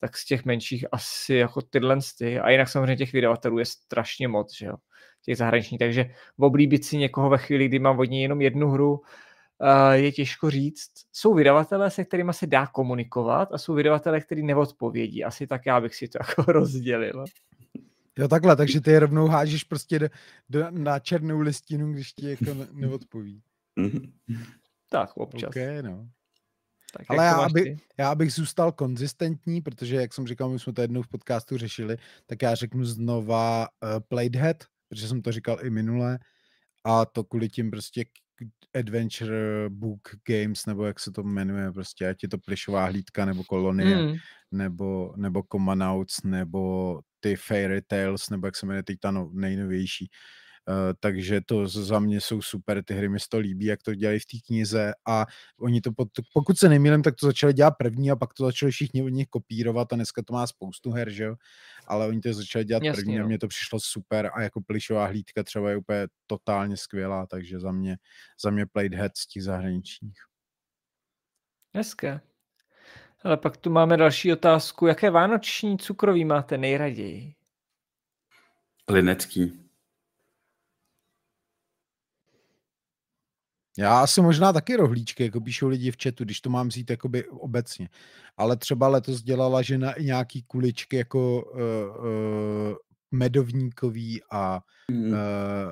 [0.00, 2.40] tak z těch menších asi jako tyhle ty.
[2.40, 4.74] A jinak samozřejmě těch vydavatelů je strašně moc, že jo,
[5.24, 9.00] těch zahraničních, takže oblíbit si někoho ve chvíli, kdy mám od něj jenom jednu hru,
[9.92, 10.90] je těžko říct.
[11.12, 15.24] Jsou vydavatelé, se kterými se dá komunikovat a jsou vydavatelé, kteří neodpovědí.
[15.24, 17.24] Asi tak já bych si to jako rozdělil.
[18.18, 20.08] Jo, takhle, takže ty je rovnou hážeš prostě do,
[20.48, 23.42] do, na černou listinu, když ti jako ne, neodpoví.
[24.90, 25.48] tak, občas.
[25.48, 26.08] Okay, no.
[26.92, 30.82] Tak Ale já, aby, já bych zůstal konzistentní, protože, jak jsem říkal, my jsme to
[30.82, 31.96] jednou v podcastu řešili,
[32.26, 36.18] tak já řeknu znova uh, Playhead, protože jsem to říkal i minule,
[36.84, 38.04] a to kvůli tím prostě
[38.74, 43.44] Adventure Book Games, nebo jak se to jmenuje, prostě, ať je to plišová hlídka, nebo
[43.44, 44.14] kolonie, mm.
[44.50, 50.04] nebo, nebo Comanauts, nebo ty Fairy Tales, nebo jak se jmenuje teď ta no, nejnovější.
[50.04, 50.40] Uh,
[51.00, 54.26] takže to za mě jsou super, ty hry mi to líbí, jak to dělají v
[54.26, 55.26] té knize a
[55.60, 58.72] oni to, pod, pokud se nemýlím, tak to začali dělat první a pak to začali
[58.72, 61.36] všichni od nich kopírovat a dneska to má spoustu her, že jo,
[61.86, 63.24] ale oni to začali dělat Jasně, první jo.
[63.24, 67.60] a mně to přišlo super a jako plišová hlídka třeba je úplně totálně skvělá, takže
[67.60, 67.96] za mě,
[68.42, 70.18] za mě played head z těch zahraničních.
[71.74, 72.20] Hezké.
[73.22, 74.86] Ale pak tu máme další otázku.
[74.86, 77.34] Jaké vánoční cukroví máte nejraději?
[78.88, 79.69] Linecký.
[83.78, 87.28] Já asi možná taky rohlíčky, jako píšou lidi v chatu, když to mám vzít jakoby
[87.28, 87.88] obecně.
[88.36, 91.60] Ale třeba letos dělala žena i nějaký kuličky jako uh,
[91.98, 92.76] uh,
[93.10, 94.60] medovníkový a
[94.90, 95.04] mm.
[95.04, 95.16] uh,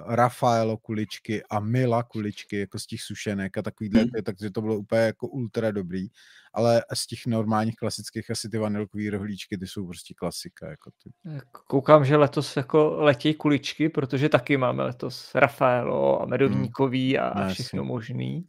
[0.07, 4.11] Rafaelo kuličky a Mila kuličky jako z těch sušenek a takovýhle, mm.
[4.25, 6.09] takže to bylo úplně jako ultra dobrý,
[6.53, 10.71] ale z těch normálních klasických asi ty vanilkový rohlíčky, ty jsou prostě klasika.
[10.71, 11.11] Jako ty.
[11.53, 16.31] Koukám, že letos jako letí kuličky, protože taky máme letos Rafaelo a mm.
[16.31, 17.21] medovníkový mm.
[17.23, 18.49] a, všechno možný.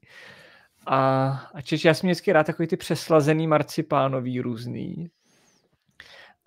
[0.88, 5.10] A, a čiže já jsem vždycky rád takový ty přeslazený marcipánový různý,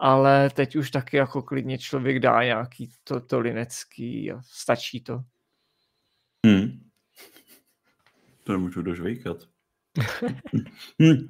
[0.03, 5.23] ale teď už taky jako klidně člověk dá nějaký to, to linecký a stačí to.
[6.47, 6.81] Hmm.
[8.45, 9.37] To nemůžu dožvejkat.
[11.01, 11.29] hmm.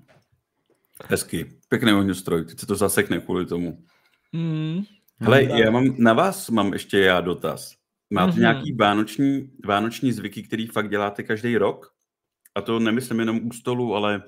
[1.06, 1.58] Hezky.
[1.68, 2.44] Pěkný ohňostroj.
[2.44, 3.84] Teď se to zasekne kvůli tomu.
[4.32, 4.82] Hmm.
[5.20, 7.76] Hele, já mám, na vás mám ještě já dotaz.
[8.10, 8.40] Máte mm-hmm.
[8.40, 11.92] nějaký vánoční, vánoční zvyky, který fakt děláte každý rok?
[12.54, 14.22] A to nemyslím jenom u stolu, ale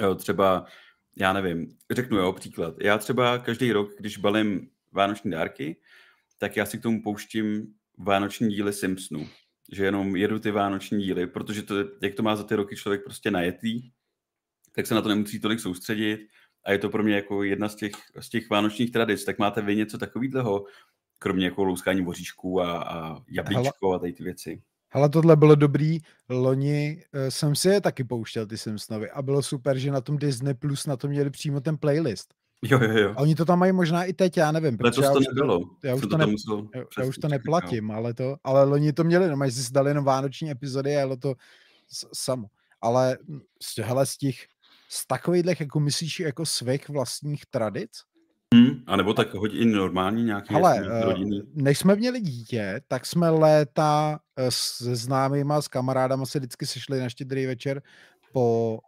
[0.00, 0.66] jo, třeba
[1.16, 2.74] já nevím, řeknu jo, příklad.
[2.80, 5.76] Já třeba každý rok, když balím vánoční dárky,
[6.38, 7.66] tak já si k tomu pouštím
[7.98, 9.28] vánoční díly Simpsonů.
[9.72, 13.04] Že jenom jedu ty vánoční díly, protože to, jak to má za ty roky člověk
[13.04, 13.90] prostě najetý,
[14.72, 16.20] tak se na to nemusí tolik soustředit
[16.64, 19.24] a je to pro mě jako jedna z těch, z těch vánočních tradic.
[19.24, 20.64] Tak máte vy něco takového,
[21.18, 24.62] kromě jako louskání voříšků a, a jablíčko a tady ty věci?
[24.96, 25.98] Ale tohle bylo dobrý.
[26.28, 29.10] Loni uh, jsem si je taky pouštěl, ty Simpsonovi.
[29.10, 32.34] A bylo super, že na tom Disney Plus na to měli přímo ten playlist.
[32.62, 33.14] Jo, jo, jo.
[33.16, 34.76] A oni to tam mají možná i teď, já nevím.
[34.80, 35.60] Letos já to nebylo.
[35.84, 36.26] já už to, to, ne,
[36.74, 40.04] já, já už to neplatím, ale to, ale loni to měli, no, si dali jenom
[40.04, 41.34] vánoční epizody a jelo to
[41.88, 42.46] s, samo.
[42.80, 43.18] Ale
[43.62, 44.36] z, hele, z těch,
[44.88, 47.90] z takových, jako myslíš, jako svých vlastních tradic,
[48.54, 50.78] Hmm, a nebo tak hodí i normální nějaký Ale.
[50.78, 51.14] Eh,
[51.54, 57.00] než jsme měli dítě, tak jsme léta eh, se známýma, s kamarádama se vždycky sešli
[57.00, 57.82] na štědrý večer
[58.32, 58.78] po,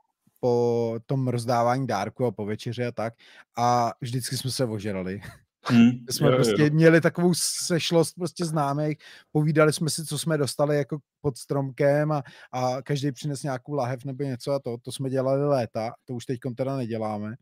[0.40, 3.14] po tom rozdávání dárku a po večeři a tak.
[3.56, 5.20] A vždycky jsme se ožerali.
[5.64, 6.70] Hmm, jsme jo, prostě jo.
[6.72, 7.32] měli takovou
[7.66, 8.98] sešlost prostě známých,
[9.32, 12.22] povídali jsme si, co jsme dostali jako pod stromkem a,
[12.52, 16.26] a každý přines nějakou lahev nebo něco a to, to jsme dělali léta, to už
[16.26, 17.36] teď teda neděláme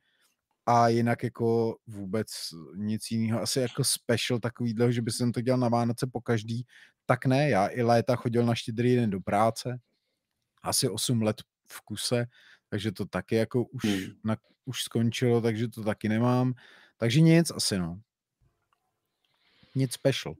[0.66, 2.28] a jinak jako vůbec
[2.76, 6.66] nic jiného, asi jako special takovýhle, že by jsem to dělal na Vánoce po každý,
[7.06, 9.78] tak ne, já i léta chodil na štědrý den do práce,
[10.62, 11.36] asi 8 let
[11.68, 12.26] v kuse,
[12.68, 14.12] takže to taky jako už, hmm.
[14.24, 16.54] na, už skončilo, takže to taky nemám,
[16.96, 18.00] takže nic asi no.
[19.74, 20.34] Nic special.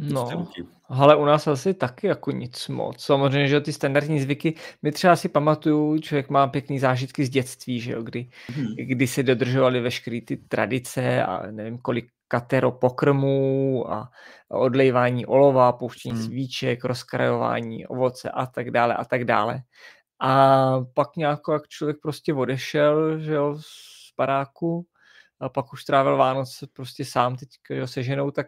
[0.00, 0.48] No,
[0.88, 3.04] ale u nás asi taky jako nic moc.
[3.04, 7.80] Samozřejmě, že ty standardní zvyky, my třeba si pamatuju, člověk má pěkný zážitky z dětství,
[7.80, 8.66] že jo, kdy, hmm.
[8.76, 14.10] kdy se dodržovaly veškeré ty tradice a nevím kolik katero pokrmů a
[14.48, 16.24] odlejvání olova, pouštění hmm.
[16.24, 19.62] svíček, rozkrajování ovoce a tak dále a tak dále.
[20.20, 24.86] A pak nějak jak člověk prostě odešel, že jo, z paráku
[25.40, 28.46] a pak už trávil Vánoce prostě sám teď jo, se ženou, tak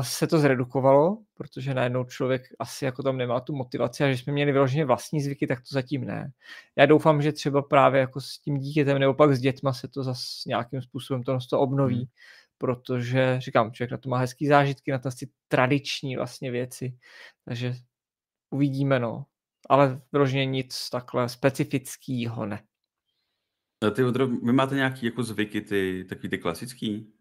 [0.00, 4.32] se to zredukovalo, protože najednou člověk asi jako tam nemá tu motivaci a že jsme
[4.32, 6.32] měli vyloženě vlastní zvyky, tak to zatím ne.
[6.76, 10.02] Já doufám, že třeba právě jako s tím dítětem nebo pak s dětma se to
[10.02, 12.06] zase nějakým způsobem to, to obnoví, hmm.
[12.58, 16.98] protože říkám, člověk na to má hezký zážitky, na to asi tradiční vlastně věci,
[17.44, 17.74] takže
[18.50, 19.24] uvidíme, no.
[19.68, 22.62] ale vyloženě nic takhle specifického ne.
[23.86, 27.17] A ty, Ondro, vy máte nějaký jako zvyky, ty, takový ty klasický?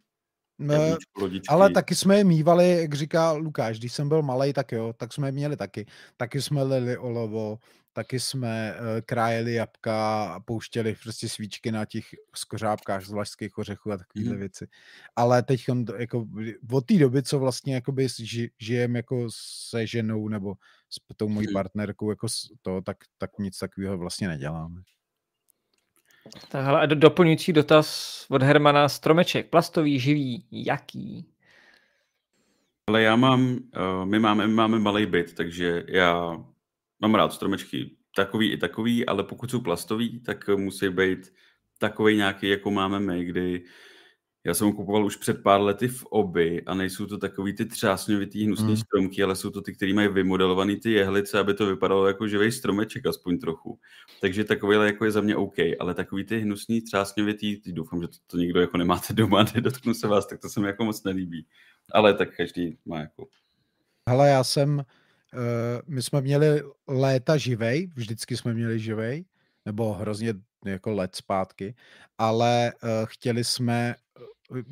[0.60, 1.48] Jablíčko, lodičky.
[1.50, 5.14] ale taky jsme je mývali, jak říká Lukáš, když jsem byl malý, tak jo, tak
[5.14, 5.86] jsme je měli taky.
[6.18, 7.60] Taky jsme lili olovo,
[7.94, 12.06] taky jsme uh, krájeli jabka a pouštěli prostě svíčky na těch
[12.36, 14.40] skořápkách z vlašských ořechů a takovéhle Mhm.
[14.40, 14.68] věci.
[15.16, 15.66] Ale teď
[15.98, 16.28] jako
[16.72, 19.28] od té doby, co vlastně jakoby ži, žijem jako
[19.70, 20.54] se ženou nebo
[20.90, 21.54] s tou mojí Mhm.
[21.54, 22.28] partnerkou, jako
[22.62, 24.82] to, tak, tak nic takového vlastně neděláme.
[26.49, 29.49] Tak a do- doplňující dotaz od Hermana Stromeček.
[29.49, 31.26] Plastový, živý, jaký?
[32.88, 36.44] Ale já mám, uh, my máme, my máme malý byt, takže já
[37.02, 41.34] mám rád stromečky takový i takový, ale pokud jsou plastový, tak musí být
[41.80, 43.64] takový nějaký, jako máme my, kdy
[44.48, 47.65] já jsem ho kupoval už před pár lety v oby a nejsou to takový ty
[47.65, 48.78] třásňovitý hnusný hmm.
[48.78, 52.52] stromky, ale jsou to ty, který mají vymodelovaný ty jehlice, aby to vypadalo jako živý
[52.52, 53.80] stromeček aspoň trochu.
[54.22, 58.07] Takže takovýhle jako je za mě OK, ale takový ty hnusný třásňovitý, ty doufám, že
[58.07, 61.03] to, to nikdo jako nemáte doma, nedotknu se vás, tak to se mi jako moc
[61.03, 61.45] nelíbí.
[61.91, 63.28] Ale tak každý má jako
[64.10, 64.84] Hele, já jsem, uh,
[65.88, 69.26] my jsme měli léta živej, vždycky jsme měli živej,
[69.65, 70.34] nebo hrozně
[70.65, 71.76] jako let zpátky,
[72.18, 73.95] ale uh, chtěli jsme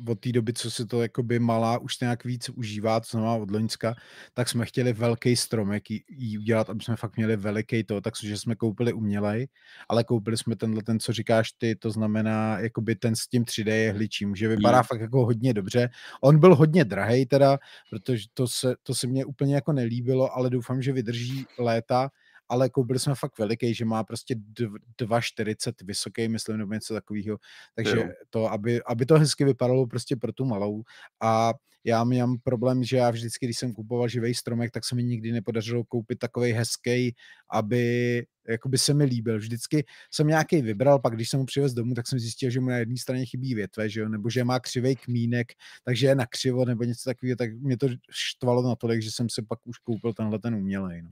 [0.08, 3.50] od té doby, co si to jakoby malá už nějak víc užívá, to znamená od
[3.50, 3.94] Loňska,
[4.34, 8.38] tak jsme chtěli velký stromek jí, jí udělat, aby jsme fakt měli veliký to, takže
[8.38, 9.48] jsme koupili umělej,
[9.88, 13.74] ale koupili jsme tenhle ten, co říkáš ty, to znamená jakoby ten s tím 3D
[13.74, 14.84] jehličím, že vypadá Hmm.
[14.84, 15.88] fakt jako hodně dobře.
[16.20, 17.58] On byl hodně drahej teda,
[17.90, 22.10] protože to se, to se mně úplně jako nelíbilo, ale doufám, že vydrží léta,
[22.48, 27.38] ale koupili jsme fakt veliký, že má prostě dv- 2,40 vysoký, myslím, nebo něco takového,
[27.74, 28.08] takže Jo.
[28.30, 30.82] to, aby, aby to hezky vypadalo prostě pro tu malou
[31.20, 31.52] a
[31.88, 35.32] já mám problém, že já vždycky, když jsem kupoval živý stromek, tak se mi nikdy
[35.32, 37.14] nepodařilo koupit takový hezký,
[37.50, 39.38] aby jakoby se mi líbil.
[39.38, 42.68] Vždycky jsem nějaký vybral, pak když jsem ho přivez domů, tak jsem zjistil, že mu
[42.68, 44.08] na jedné straně chybí větve, že jo?
[44.08, 45.52] nebo že má křivý kmínek,
[45.84, 49.42] takže je na křivo nebo něco takového, tak mě to štvalo natolik, že jsem si
[49.42, 51.02] pak už koupil tenhle ten umělej.
[51.02, 51.10] No.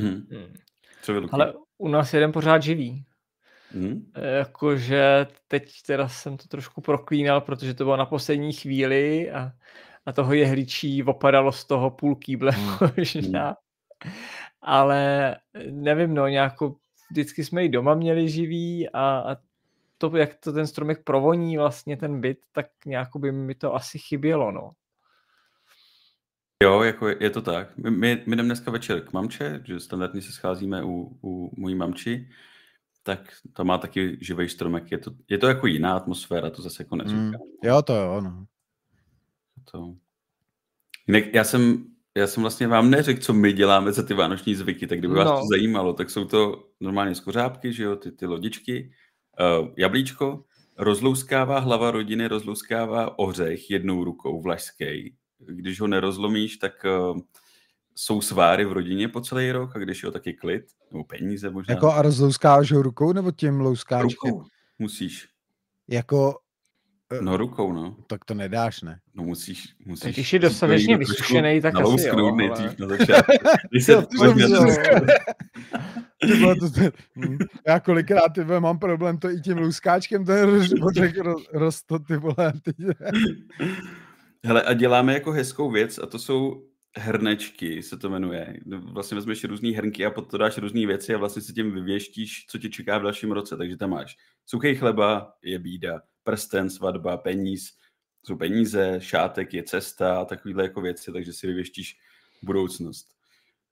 [0.00, 0.26] Mhm.
[0.30, 0.54] Hmm.
[1.08, 1.32] Luky?
[1.32, 3.04] Ale u nás jeden pořád živý.
[3.74, 4.12] Mhm.
[4.16, 9.52] Jakože teď teda jsem to trošku proklínal, protože to bylo na poslední chvíli a,
[10.06, 12.90] a toho jehličí opadalo z toho půl kýble Hmm.
[12.96, 13.56] možná.
[14.62, 15.36] Ale
[15.70, 16.76] nevím, no, nějakou,
[17.10, 19.36] vždycky jsme ji doma měli živý a, a
[19.98, 23.98] to, jak to ten stromek provoní vlastně ten byt, tak nějak by mi to asi
[23.98, 24.70] chybělo, no.
[26.62, 27.76] Jo, jako je, je to tak.
[27.76, 31.74] My, my, my jdeme dneska večer k mamče, že standardně se scházíme u, u mojí
[31.74, 32.28] mamči,
[33.02, 34.90] tak to má taky živý stromek.
[34.90, 37.26] Je to, je to jako jiná atmosféra, to zase jako neříkám.
[37.26, 37.32] Mm.
[37.64, 38.46] Jo, to jo, no.
[39.72, 39.94] To...
[41.06, 41.84] Jinak já jsem,
[42.14, 45.26] já jsem vlastně vám neřekl, co my děláme za ty vánoční zvyky, tak kdyby vás
[45.26, 45.40] No.
[45.40, 48.92] to zajímalo, tak jsou to normálně skořápky, že jo, ty, ty lodičky,
[49.60, 50.44] uh, jablíčko,
[50.78, 55.16] rozlouskává hlava rodiny, rozlouskává ořech jednou rukou vlašský.
[55.38, 57.18] Když ho nerozlomíš, tak uh,
[57.94, 61.74] jsou sváry v rodině po celý rok a když jo, je klid, nebo peníze možná.
[61.74, 64.30] Jako a rozlouskáš ho rukou nebo tím louskáčkem?
[64.30, 64.44] rukou
[64.78, 65.28] musíš.
[65.88, 66.38] Jako,
[67.12, 67.96] eh, No rukou, no.
[68.06, 69.00] tak to nedáš, ne?
[69.14, 70.02] No musíš, musíš.
[70.02, 73.32] Tak když je to dostatečně vysušenej, tak asi jo, nalousknout ale- nejdřív na začátku.
[73.70, 74.24] Když se Jo, to to
[76.60, 76.80] to, to,
[77.16, 77.38] hm.
[77.66, 81.82] já kolikrát ty vole, mám problém to i tím louskáčkem, ten roz, ořech roz, roz,
[81.82, 82.72] to ty vole, ty,
[84.44, 88.60] Hele, a děláme jako hezkou věc a to jsou hrnečky, se to jmenuje.
[88.66, 92.46] Vlastně vezmeš různé hrnky a pod to dáš různé věci a vlastně si tím vyvěštíš,
[92.48, 93.56] co ti čeká v dalším roce.
[93.56, 97.72] Takže tam máš suchý chleba, je bída, prsten, svatba, peníz,
[98.24, 101.96] jsou peníze, šátek je cesta a takovýhle jako věci, takže si vyvěštíš
[102.42, 103.06] budoucnost.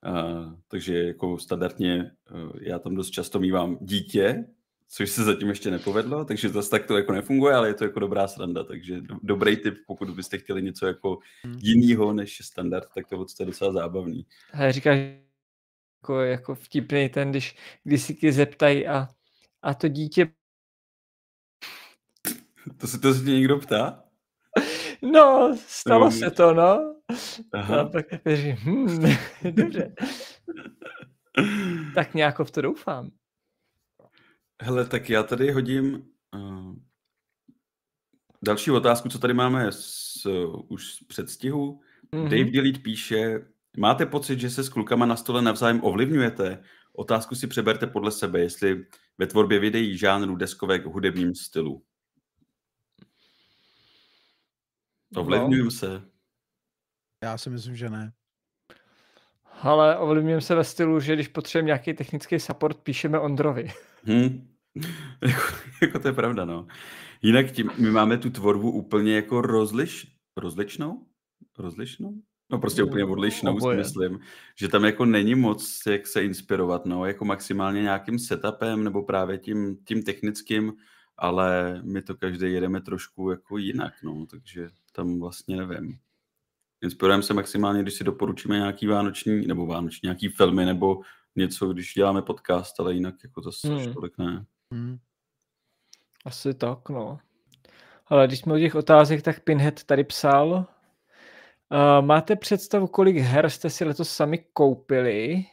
[0.07, 4.45] Uh, takže jako standardně uh, já tam dost často mývám dítě,
[4.89, 8.01] což se zatím ještě nepovedlo, takže zase tak to jako nefunguje, ale je to jako
[8.01, 11.19] dobrá sranda, takže do, dobrý tip, pokud byste chtěli něco jako
[11.59, 14.27] jinýho než standard, tak to je docela zábavný.
[14.53, 14.99] Hele, říkáš,
[16.03, 19.09] jako, jako vtipný ten, když, když si tě zeptají a,
[19.63, 20.33] a to dítě,
[22.79, 24.05] To se to se tě někdo ptá?
[25.03, 26.11] no, stalo Jo.
[26.11, 26.95] se to, no.
[27.53, 27.89] A Aha.
[27.89, 29.17] pak říkám, hm,
[29.51, 29.95] dobře,
[31.95, 33.11] tak nějak v to doufám.
[34.63, 35.95] Hele, tak já tady hodím
[36.35, 36.75] uh,
[38.43, 41.81] další otázku, co tady máme z, uh, už z předstihu.
[42.13, 42.29] Mhm.
[42.29, 46.63] Dave Delete píše, máte pocit, že se s klukama na stole navzájem ovlivňujete?
[46.93, 48.87] Otázku si přeberte podle sebe, jestli
[49.19, 51.83] ve tvorbě videí, žánru, deskovek, hudebním stylu.
[55.13, 55.21] No.
[55.23, 56.03] Ovlivňujeme se.
[57.23, 58.13] Já si myslím, že ne.
[59.63, 63.73] Ale ovlivňujeme se ve stylu, že když potřebujeme nějaký technický support, píšeme Ondrovi.
[64.05, 64.49] Hmm.
[65.23, 65.43] jako,
[65.83, 66.67] jako to je pravda, no.
[67.23, 71.07] Jinak tím, my máme tu tvorbu úplně jako rozliš, rozličnou?
[71.59, 72.15] Rozlišnou?
[72.51, 74.21] No prostě úplně odlišnou, si myslím,
[74.59, 79.39] že tam jako není moc jak se inspirovat, no, jako maximálně nějakým setupem nebo právě
[79.39, 80.73] tím, tím technickým,
[81.17, 85.99] ale my to každý jedeme trošku jako jinak, no, takže tam vlastně nevím.
[86.83, 91.01] Inspirujeme se maximálně, když si doporučíme nějaký vánoční, nebo vánoční, nějaký filmy, nebo
[91.37, 93.95] něco, když děláme podcast, ale jinak jako to hmm.
[93.95, 94.45] tolik ne.
[94.73, 94.99] Hmm.
[96.25, 97.19] Asi tak, no.
[98.07, 103.51] Ale když jsme u těch otázek, tak Pinhead tady psal, uh, máte představu, kolik her
[103.51, 105.45] jste si letos sami koupili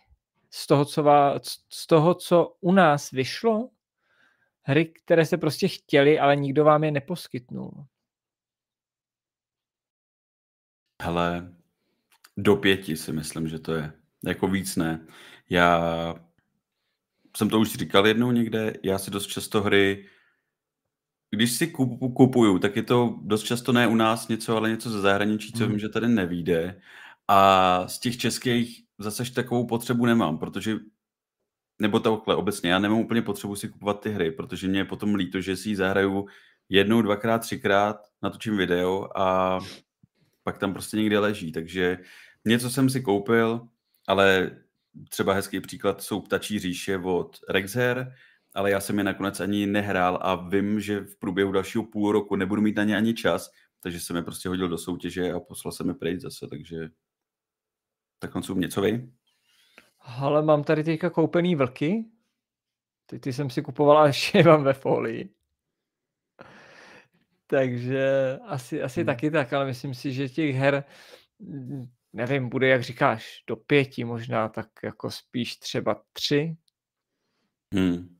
[0.49, 3.69] z toho, co, vás, z toho, co u nás vyšlo?
[4.63, 7.85] Hry, které jste prostě chtěli, ale nikdo vám je neposkytnul.
[11.01, 11.55] Hele,
[12.37, 13.93] do pěti si myslím, že to je.
[14.25, 15.07] Jako víc ne.
[15.51, 16.15] Já
[17.37, 20.05] jsem to už říkal jednou někde, já si dost často hry,
[21.31, 24.89] když si kup, kupuju, tak je to dost často ne u nás něco, ale něco
[24.89, 25.69] ze zahraničí, co mm.
[25.69, 26.81] vím, že tady nevíde.
[27.27, 30.77] A z těch českých zase takovou potřebu nemám, protože
[31.81, 35.15] nebo takhle obecně, já nemám úplně potřebu si kupovat ty hry, protože mě je potom
[35.15, 36.27] líto, že si ji zahraju
[36.69, 39.59] jednou, dvakrát, třikrát, natočím video a
[40.43, 41.51] pak tam prostě někde leží.
[41.51, 41.97] Takže
[42.45, 43.67] něco jsem si koupil,
[44.07, 44.60] ale
[45.09, 48.13] třeba hezký příklad jsou Ptačí říše od Rexher,
[48.53, 52.35] ale já jsem je nakonec ani nehrál a vím, že v průběhu dalšího půl roku
[52.35, 55.71] nebudu mít na ně ani čas, takže jsem je prostě hodil do soutěže a poslal
[55.71, 56.89] jsem je pryč zase, takže
[58.19, 59.11] tak jsou něco vy?
[59.99, 62.05] Ale mám tady teďka koupený vlky.
[63.05, 65.29] Ty, ty jsem si kupoval a ještě je mám ve folii.
[67.47, 69.05] Takže asi, asi hmm.
[69.05, 70.83] taky tak, ale myslím si, že těch her,
[72.13, 76.57] nevím, bude, jak říkáš, do pěti možná, tak jako spíš třeba tři.
[77.73, 78.17] Hmm.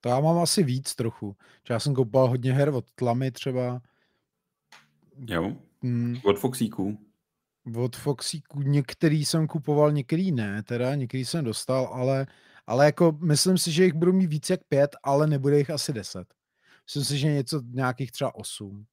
[0.00, 1.36] To já mám asi víc trochu.
[1.70, 3.82] Já jsem koupal hodně her od Tlamy třeba.
[5.28, 6.20] Jo, hmm.
[6.24, 6.98] od Foxíků.
[7.76, 12.26] Od Foxíků některý jsem kupoval, některý ne, teda některý jsem dostal, ale,
[12.66, 15.92] ale jako myslím si, že jich budu mít víc jak pět, ale nebude jich asi
[15.92, 16.34] deset.
[16.84, 18.86] Myslím si, že něco nějakých třeba osm.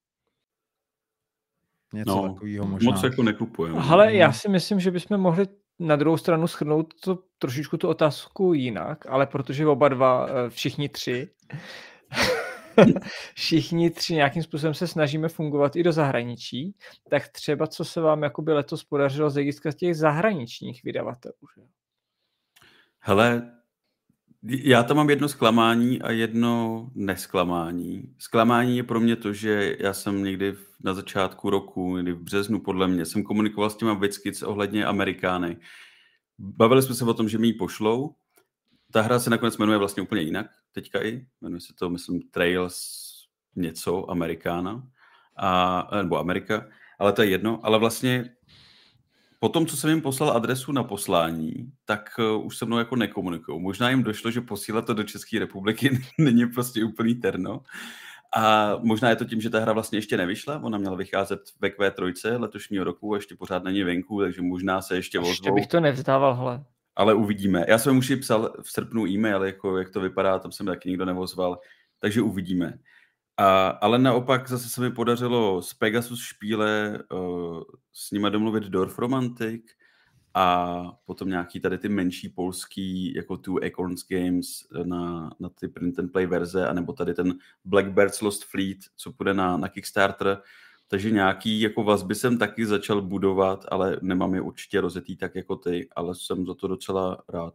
[1.94, 2.92] Něco no, takového možná.
[2.92, 3.80] Moc jako nekupujeme.
[3.90, 5.46] Ale já si myslím, že bychom mohli
[5.80, 10.90] na druhou stranu schrnout to trošičku tu otázku jinak, ale protože oba dva, eh, všichni
[10.90, 11.30] tři,
[13.36, 16.76] všichni tři nějakým způsobem se snažíme fungovat i do zahraničí,
[17.10, 21.34] tak třeba co se vám jakoby letos podařilo z hlediska těch zahraničních vydavatelů?
[21.58, 21.64] Že?
[23.00, 23.52] Hele,
[24.44, 28.16] já tam mám jedno zklamání a jedno nesklamání.
[28.18, 32.60] Zklamání je pro mě to, že já jsem někdy na začátku roku, někdy v březnu
[32.60, 35.58] podle mě, jsem komunikoval s těma Wizkids ohledně Amerikány.
[36.38, 38.16] Bavili jsme se o tom, že mi ji pošlou.
[38.92, 41.26] Ta hra se nakonec jmenuje vlastně úplně jinak, teďka i.
[41.42, 43.02] Jmenuje se to, myslím, Trails
[43.56, 44.88] něco, Amerikána.
[45.38, 46.68] A, nebo Amerika,
[47.00, 47.60] ale to je jedno.
[47.64, 48.36] Ale vlastně
[49.44, 52.96] po tom, co jsem jim poslal adresu na poslání, tak uh, už se mnou jako
[52.96, 53.62] nekomunikují.
[53.62, 57.62] Možná jim došlo, že posílat to do České republiky není prostě úplný terno.
[58.36, 61.70] A možná je to tím, že ta hra vlastně ještě nevyšla, ona měla vycházet ve
[61.70, 65.30] Q3 letošního roku a ještě pořád není venku, takže možná se ještě ozvou.
[65.30, 66.64] Ještě bych to nevzdával, hele.
[66.96, 67.66] Ale uvidíme.
[67.68, 71.06] Já jsem už psal v srpnu e-mail, jako jak to vypadá, tam jsem taky nikdo
[71.06, 71.60] nevozval,
[72.00, 72.74] takže uvidíme.
[73.42, 77.62] A, ale naopak zase se mi podařilo z Pegasus špíle uh,
[77.94, 79.66] s nima domluvit Dorf Romantic
[80.34, 84.48] a potom nějaký tady ty menší polský, jako Two Acorns Games
[84.84, 87.34] na, na ty print and play verze, anebo tady ten
[87.66, 90.42] Blackbirds Lost Fleet, co půjde na, na Kickstarter.
[90.88, 95.56] Takže nějaký jako vazby jsem taky začal budovat, ale nemám je určitě rozetý tak jako
[95.56, 97.54] ty, ale jsem za to docela rád.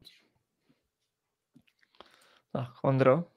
[2.52, 3.35] Tak, Ondro?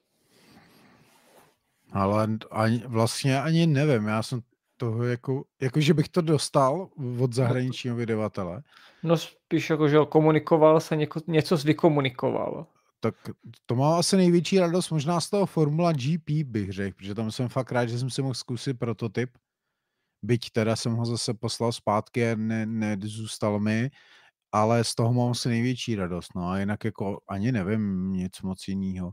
[1.92, 4.42] Ale ani, vlastně ani nevím, já jsem
[4.78, 6.90] toho jako, jako že bych to dostal
[7.20, 8.64] od zahraničního vydavatele.
[9.04, 12.68] No spíš jako, že komunikoval se, něko, něco zvykomunikoval.
[13.00, 13.16] Tak
[13.66, 17.50] to má asi největší radost možná z toho Formula GP bych řekl, protože tam jsem
[17.50, 19.30] fakt rád, že jsem si mohl zkusit prototyp.
[20.22, 23.92] Byť teda jsem ho zase poslal zpátky a ne, nezůstal mi,
[24.52, 26.30] ale z toho mám asi největší radost.
[26.36, 29.12] No a jinak jako ani nevím nic moc jiného.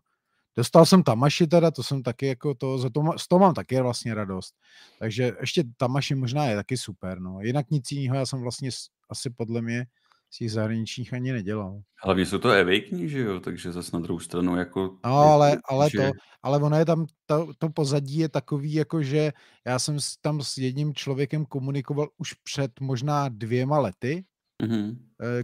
[0.56, 3.80] Dostal jsem Tamaši teda, to jsem taky jako to, za to, z toho mám taky
[3.80, 4.54] vlastně radost.
[4.98, 7.40] Takže ještě Tamaši možná je taky super, no.
[7.40, 8.70] Jinak nic jiného já jsem vlastně
[9.10, 9.86] asi podle mě
[10.30, 11.80] z těch zahraničních ani nedělal.
[12.04, 14.98] Hlavně jsou to e že jo, takže zase na druhou stranu jako...
[15.04, 15.98] No, ale, ale, že...
[15.98, 16.10] to,
[16.42, 19.32] ale ono je tam, to, to pozadí je takový, jako že
[19.66, 24.24] já jsem tam s jedním člověkem komunikoval už před možná dvěma lety
[24.62, 24.96] mm-hmm.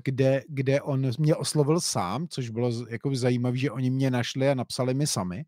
[0.05, 4.55] kde, kde on mě oslovil sám, což bylo jako zajímavé, že oni mě našli a
[4.55, 5.45] napsali mi sami.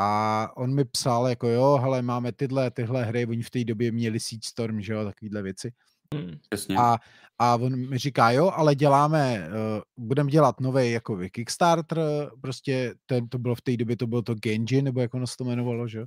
[0.00, 3.92] A on mi psal jako jo, hele, máme tyhle, tyhle hry, oni v té době
[3.92, 5.72] měli Seed Storm, že jo, takovýhle věci.
[6.14, 6.98] Hmm, a,
[7.38, 13.28] a on mi říká, jo, ale děláme, uh, budeme dělat nový jako Kickstarter, prostě ten,
[13.28, 15.88] to bylo v té době, to bylo to Genji, nebo jak ono se to jmenovalo,
[15.88, 16.04] že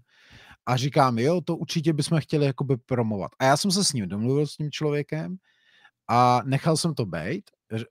[0.65, 3.31] A říkám, jo, to určitě bychom chtěli jakoby promovat.
[3.39, 5.37] A já jsem se s ním domluvil, s tím člověkem,
[6.11, 7.43] a nechal jsem to být.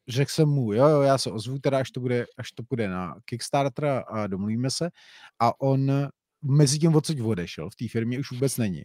[0.09, 2.89] Řekl jsem mu, jo, jo, já se ozvu teda, až to bude, až to bude
[2.89, 4.91] na Kickstarter a domluvíme se.
[5.41, 5.93] A on
[6.43, 8.83] mezi tím odsaď odešel, v té firmě už vůbec není.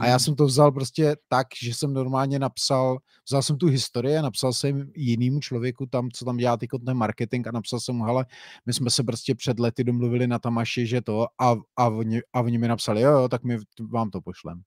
[0.00, 0.18] A já mhm.
[0.18, 2.98] jsem to vzal prostě tak, že jsem normálně napsal,
[3.28, 7.48] vzal jsem tu historii a napsal jsem jinýmu člověku tam, co tam dělá ten marketing
[7.48, 8.26] a napsal jsem mu, hele,
[8.66, 12.40] my jsme se prostě před lety domluvili na Tamaši, že to a, a, oni, a
[12.40, 13.58] oni mi napsali, jo, jo, tak my
[13.92, 14.62] vám to pošlem.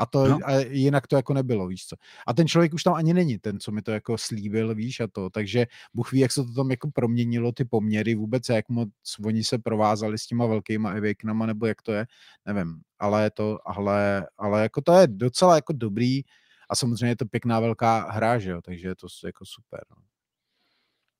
[0.00, 0.38] A to no.
[0.44, 1.96] a jinak to jako nebylo, víš co.
[2.26, 5.06] A ten člověk už tam ani není, ten, co mi to jako slíbil, víš, a
[5.06, 5.30] to.
[5.30, 8.88] Takže Bůh ví, jak se to tam jako proměnilo, ty poměry vůbec, jak moc
[9.24, 12.06] oni se provázali s těma velkýma Awakenama, nebo jak to je,
[12.46, 12.80] nevím.
[12.98, 16.22] Ale to, ale, ale jako to je docela jako dobrý
[16.70, 19.80] a samozřejmě je to pěkná velká hra, že jo, takže je to jako super.
[19.90, 20.02] No,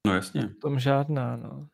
[0.07, 0.43] no jasně.
[0.43, 1.69] V tom žádná, no.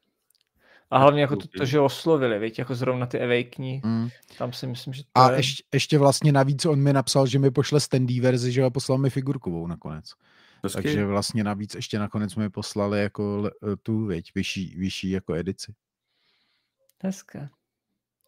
[0.91, 4.09] A hlavně jako to, to že oslovili, víš, jako zrovna ty Awakeny, mm.
[4.39, 5.37] tam si myslím, že to A je...
[5.37, 8.71] ještě, ještě vlastně navíc on mi napsal, že mi pošle standy verzi, že jo, a
[8.71, 10.05] poslal mi figurkovou nakonec.
[10.65, 10.83] Hezky.
[10.83, 13.51] Takže vlastně navíc ještě nakonec mi poslali jako
[13.83, 15.75] tu, věď, vyšší, vyšší jako edici.
[17.03, 17.49] Hezké.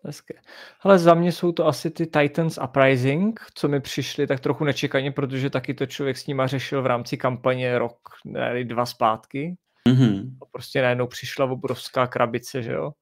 [0.04, 0.34] Hezké.
[0.80, 5.12] Ale za mě jsou to asi ty Titans Uprising, co mi přišly tak trochu nečekaně,
[5.12, 9.56] protože taky to člověk s nima řešil v rámci kampaně rok, ne, dva zpátky.
[9.92, 10.36] Mm-hmm.
[10.42, 12.92] A prostě najednou přišla obrovská krabice, že jo?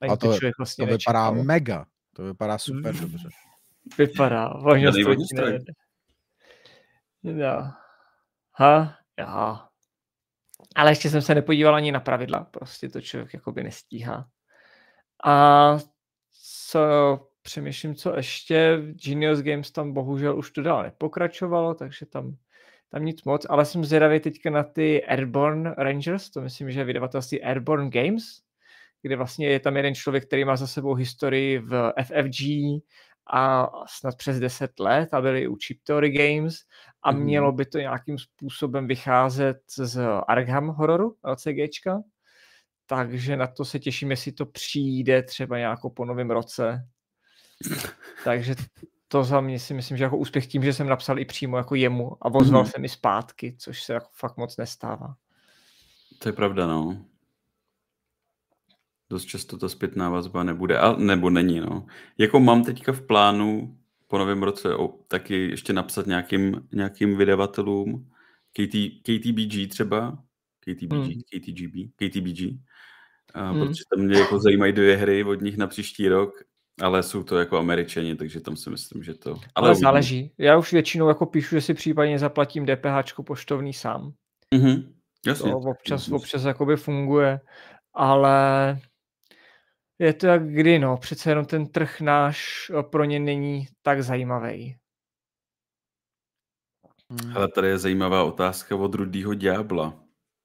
[0.00, 1.44] Ani a to, to, člověk vlastně to vypadá nečekal.
[1.44, 1.86] mega.
[2.12, 3.28] To vypadá super dobře.
[3.98, 4.48] Vypadá.
[4.48, 4.90] Možná
[7.22, 7.72] No.
[8.52, 9.58] Ha, jo.
[10.76, 12.44] Ale ještě jsem se nepodíval ani na pravidla.
[12.44, 14.28] Prostě to člověk jakoby nestíhá.
[15.24, 15.78] A
[16.70, 16.80] co
[17.42, 18.78] přemýšlím, co ještě.
[19.04, 22.36] Genius Games tam bohužel už to dál nepokračovalo, takže tam
[22.94, 26.84] tam nic moc, ale jsem zvědavý teďka na ty Airborne Rangers, to myslím, že je
[26.84, 28.24] vydavatelství Airborne Games,
[29.02, 32.40] kde vlastně je tam jeden člověk, který má za sebou historii v FFG
[33.32, 36.54] a snad přes 10 let a byli u Chiptory Games
[37.02, 37.20] a mm.
[37.20, 42.02] mělo by to nějakým způsobem vycházet z Arkham hororu LCGčka,
[42.86, 46.88] takže na to se těším, jestli to přijde třeba nějakou po novém roce.
[48.24, 48.54] Takže
[49.14, 51.74] to za mě si myslím, že jako úspěch tím, že jsem napsal i přímo jako
[51.74, 52.68] jemu a vozval mm.
[52.68, 55.16] se mi zpátky, což se jako fakt moc nestává.
[56.18, 57.04] To je pravda, no.
[59.10, 61.86] Dost často ta zpětná vazba nebude, a, nebo není, no.
[62.18, 63.78] Jako mám teďka v plánu
[64.08, 68.10] po novém roce o, taky ještě napsat nějakým, nějakým vydavatelům,
[68.52, 70.18] KT, KTBG třeba,
[70.60, 71.20] KTBG, hmm.
[71.34, 72.58] KTGB, KTBG,
[73.34, 73.60] a, hmm.
[73.60, 77.38] protože tam mě jako zajímají dvě hry od nich na příští rok ale jsou to
[77.38, 79.30] jako američani, takže tam si myslím, že to...
[79.30, 80.32] Ale, ale záleží.
[80.38, 84.12] Já už většinou jako píšu, že si případně zaplatím DPH poštovný sám.
[84.54, 84.92] Mm-hmm.
[85.26, 85.50] Jasně.
[85.50, 87.40] To občas, občas jakoby funguje,
[87.94, 88.78] ale
[89.98, 90.96] je to jak kdy, no.
[90.96, 94.76] Přece jenom ten trh náš pro ně není tak zajímavý.
[97.34, 100.03] Ale tady je zajímavá otázka od Rudýho Ďábla.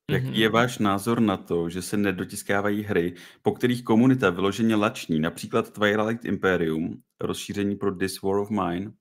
[0.10, 0.40] Jaký mm-hmm.
[0.40, 5.74] je váš názor na to, že se nedotiskávají hry, po kterých komunita vyloženě lační, například
[5.74, 8.92] Twilight Imperium, rozšíření pro This War of Mine?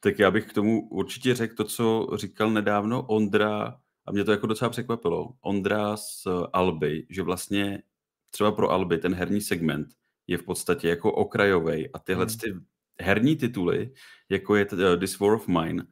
[0.00, 4.30] Tak já bych k tomu určitě řekl to, co říkal nedávno Ondra, a mě to
[4.30, 7.82] jako docela překvapilo, Ondra z Alby, že vlastně
[8.30, 9.88] třeba pro Alby ten herní segment
[10.26, 12.30] je v podstatě jako okrajový a tyhle mm.
[12.30, 12.54] ty
[13.00, 13.90] herní tituly,
[14.28, 14.66] jako je
[14.98, 15.84] This War of Mine,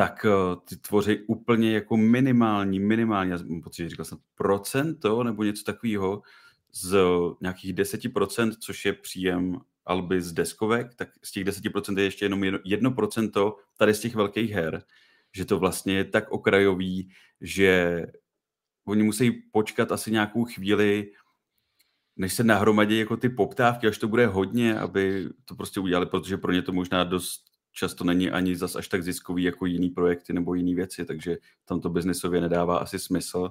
[0.00, 5.24] tak uh, ty tvoří úplně jako minimální, minimální, já mám pocit, že říkal jsem procento
[5.24, 6.22] nebo něco takového
[6.72, 6.98] z
[7.40, 12.40] nějakých 10%, což je příjem Alby z deskovek, tak z těch 10% je ještě jenom
[12.40, 14.82] 1% tady z těch velkých her,
[15.32, 17.10] že to vlastně je tak okrajový,
[17.40, 18.06] že
[18.84, 21.12] oni musí počkat asi nějakou chvíli,
[22.16, 26.36] než se nahromadí jako ty poptávky, až to bude hodně, aby to prostě udělali, protože
[26.36, 30.32] pro ně to možná dost často není ani zas až tak ziskový jako jiný projekty
[30.32, 33.50] nebo jiné věci, takže tam to biznesově nedává asi smysl.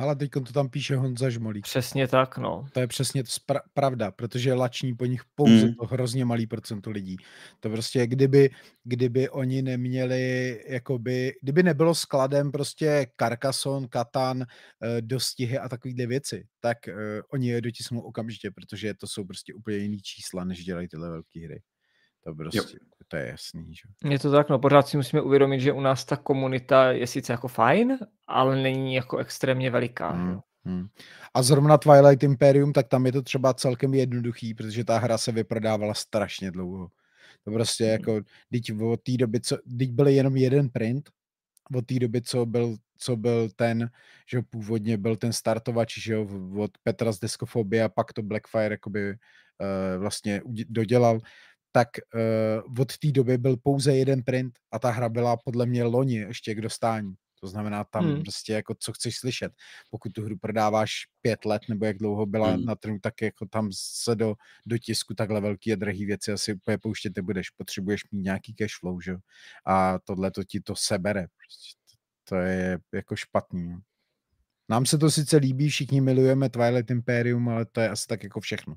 [0.00, 1.64] Ale teď to tam píše Honza Žmolík.
[1.64, 2.66] Přesně tak, no.
[2.72, 5.74] To je přesně spra- pravda, protože lační po nich pouze mm.
[5.74, 7.16] to hrozně malý procento lidí.
[7.60, 8.50] To prostě, kdyby,
[8.84, 16.46] kdyby oni neměli, jakoby, kdyby nebylo skladem prostě Carcassonne, Katan, eh, dostihy a takovýhle věci,
[16.60, 16.94] tak uh,
[17.32, 21.40] oni je dotisnou okamžitě, protože to jsou prostě úplně jiný čísla, než dělají tyhle velké
[21.44, 21.62] hry.
[22.24, 22.64] To prostě, jo.
[23.08, 24.10] to je jasný, že?
[24.10, 27.32] Je to tak, no pořád si musíme uvědomit, že u nás ta komunita je sice
[27.32, 27.98] jako fajn,
[28.28, 30.10] ale není jako extrémně veliká.
[30.10, 30.40] Hmm.
[30.64, 30.86] Hmm.
[31.34, 35.32] A zrovna Twilight Imperium, tak tam je to třeba celkem jednoduchý, protože ta hra se
[35.32, 36.88] vyprodávala strašně dlouho.
[37.44, 37.92] To prostě hmm.
[37.92, 38.20] jako,
[38.52, 41.10] teď od té doby, co, teď byl jenom jeden print,
[41.74, 43.90] od té doby, co byl, co byl ten,
[44.30, 46.26] že původně byl ten startovač, že jo,
[46.56, 51.20] od Petra z Deskofobie a pak to Blackfire jakoby uh, vlastně dodělal,
[51.72, 51.88] tak
[52.66, 56.16] uh, od té doby byl pouze jeden print a ta hra byla podle mě loni
[56.16, 57.14] ještě k dostání.
[57.40, 58.22] To znamená tam hmm.
[58.22, 59.52] prostě jako co chceš slyšet.
[59.90, 62.64] Pokud tu hru prodáváš pět let nebo jak dlouho byla hmm.
[62.64, 64.34] na trhu, tak jako tam se do,
[64.66, 67.50] do tisku takhle velký a drahý věci asi úplně pouštět nebudeš.
[67.50, 69.16] Potřebuješ mít nějaký cash flow, že?
[69.66, 71.26] A tohle to ti to sebere.
[71.36, 73.68] Prostě to je jako špatný.
[73.68, 73.80] No.
[74.68, 78.40] Nám se to sice líbí, všichni milujeme Twilight Imperium, ale to je asi tak jako
[78.40, 78.76] všechno.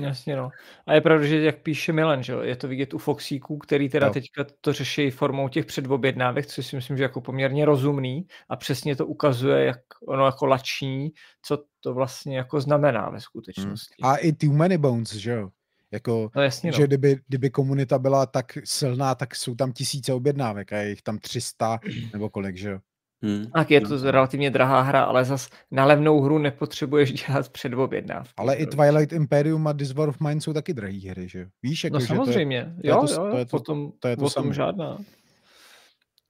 [0.00, 0.50] Jasně no.
[0.86, 4.06] A je pravda, že jak píše Milan, že je to vidět u Foxíků, který teda
[4.06, 4.12] no.
[4.12, 8.96] teďka to řeší formou těch předobjednávek, což si myslím, že jako poměrně rozumný a přesně
[8.96, 11.10] to ukazuje, jak ono jako lační,
[11.42, 13.20] co to vlastně jako znamená ve hmm.
[13.20, 13.94] skutečnosti.
[14.02, 15.48] A i Too Many Bones, že jo?
[15.90, 16.86] Jako, no jasně, že no.
[16.86, 21.18] kdyby, kdyby komunita byla tak silná, tak jsou tam tisíce objednávek a je jich tam
[21.18, 21.78] 300
[22.12, 22.78] nebo kolik, že jo?
[23.24, 23.50] Hmm.
[23.50, 28.34] Tak je to relativně drahá hra, ale zas na levnou hru nepotřebuješ dělat předobjednávky.
[28.36, 31.84] Ale i Twilight Imperium a This War of Mine jsou taky drahé hry, že Víš,
[31.84, 34.16] jako, no že samozřejmě, to je, jo, to, jo, to je to, potom, to, je
[34.16, 34.98] to o tom žádná.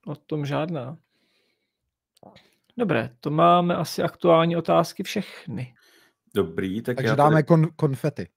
[0.06, 0.96] O tom žádná.
[2.78, 5.74] Dobré, to máme asi aktuální otázky všechny.
[6.34, 7.42] Dobrý, tak Takže já dáme tady...
[7.44, 8.28] kon, konfety.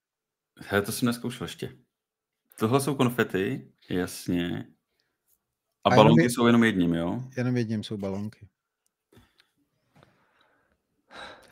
[0.59, 1.69] Hele, to jsem neskoušel ještě.
[2.59, 4.65] Tohle jsou konfety, jasně.
[5.87, 7.23] A, a balonky jenom, jsou jenom jedním, jo?
[7.37, 8.47] Jenom jedním jsou balonky.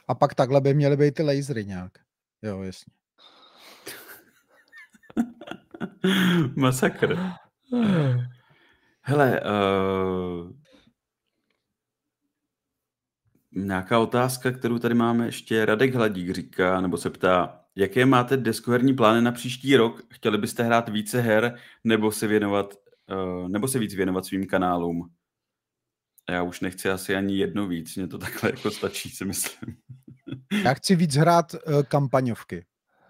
[0.08, 1.92] A pak takhle by měly být ty lasery nějak.
[2.42, 2.94] Jo, jasně.
[6.56, 7.20] Masakr.
[9.02, 10.52] Hele, uh,
[13.52, 15.66] nějaká otázka, kterou tady máme ještě.
[15.66, 20.02] Radek Hladík říká, nebo se ptá, jaké máte deskoherní plány na příští rok?
[20.10, 22.74] Chtěli byste hrát více her, nebo se věnovat
[23.48, 25.10] nebo se víc věnovat svým kanálům.
[26.30, 29.78] Já už nechci asi ani jedno víc, mě to takhle jako stačí, si myslím.
[30.64, 32.66] Já chci víc hrát uh, kampaňovky.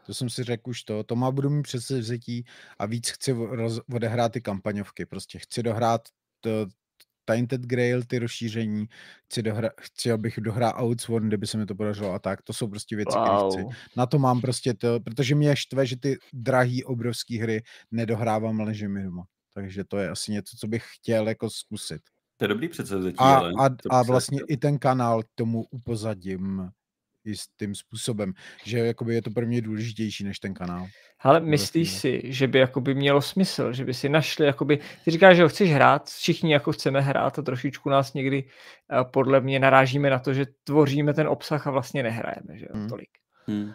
[0.05, 1.03] To jsem si řekl už to.
[1.03, 2.45] To má budu mít předsevzetí
[2.79, 5.05] a víc chci roz, odehrát ty kampaňovky.
[5.05, 6.01] Prostě chci dohrát
[6.41, 6.67] to,
[7.25, 8.85] Tainted Grail, ty rozšíření,
[9.25, 12.41] chci, dohra, chci abych dohrál Outsworn, kdyby se mi to podařilo a tak.
[12.41, 13.25] To jsou prostě věci, wow.
[13.25, 13.77] které chci.
[13.95, 18.73] Na to mám prostě to, protože mě štve, že ty drahý obrovské hry nedohrávám, ale
[18.73, 19.25] že mi doma.
[19.55, 22.01] Takže to je asi něco, co bych chtěl jako zkusit.
[22.37, 23.51] To je dobrý předsevzetí, a, ale...
[23.59, 26.69] A, a vlastně i ten kanál k tomu upozadím
[27.25, 28.33] jistým způsobem,
[28.63, 30.87] že jakoby je to pro mě důležitější než ten kanál.
[31.19, 35.35] Ale myslíš si, že by jakoby mělo smysl, že by si našli, jakoby, ty říkáš,
[35.35, 39.59] že ho chceš hrát, všichni jako chceme hrát a trošičku nás někdy uh, podle mě
[39.59, 42.89] narážíme na to, že tvoříme ten obsah a vlastně nehrajeme, že jo, hmm.
[42.89, 43.09] tolik.
[43.47, 43.63] Hmm.
[43.63, 43.73] Uh,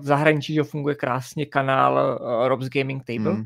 [0.00, 3.44] v zahraničí, že funguje krásně kanál uh, Rob's Gaming Table, hmm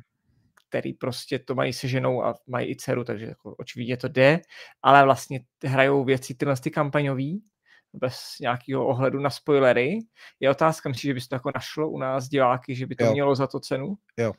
[0.72, 4.40] který prostě to mají seženou a mají i dceru, takže jako očividně to jde,
[4.82, 7.42] ale vlastně hrajou věci tyhle ty kampaňový,
[7.92, 9.98] bez nějakého ohledu na spoilery.
[10.40, 13.04] Je otázka, myslíš, že by se to jako našlo u nás diváky, že by to
[13.04, 13.12] jo.
[13.12, 13.94] mělo za to cenu?
[14.16, 14.32] Jo.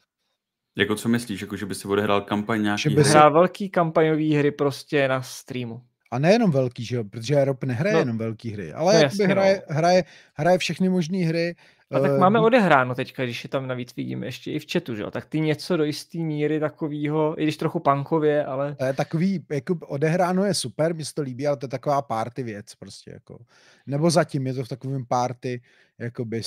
[0.77, 2.81] Jako co myslíš, jako že by si odehrál kampaň nějaký?
[2.81, 5.81] Že by hrál velký kampaňový hry prostě na streamu.
[6.11, 9.27] A nejenom velký, že jo, protože Rob nehraje no, jenom velký hry, ale no, jasně,
[9.27, 9.75] hraje, no.
[9.75, 10.03] hraje,
[10.33, 11.55] hraje všechny možné hry,
[11.93, 14.95] a tak máme ehm, odehráno teďka, když je tam navíc vidíme ještě i v chatu,
[14.95, 15.11] že jo?
[15.11, 18.75] Tak ty něco do jisté míry takového, i když trochu punkově, ale...
[18.75, 22.01] To je takový, jako odehráno je super, mi se to líbí, ale to je taková
[22.01, 23.39] party věc prostě, jako.
[23.87, 25.61] Nebo zatím je to v takovém party,
[25.99, 26.41] jakoby,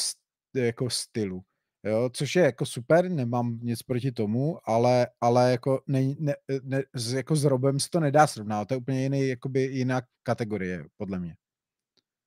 [0.54, 1.42] jako stylu.
[1.84, 6.82] Jo, což je jako super, nemám nic proti tomu, ale, ale jako, ne, ne, ne,
[7.14, 11.18] jako s Robem se to nedá srovnat, to je úplně jiný, jakoby jiná kategorie, podle
[11.18, 11.36] mě.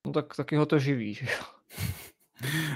[0.07, 1.45] No tak taky ho to živí, že jo.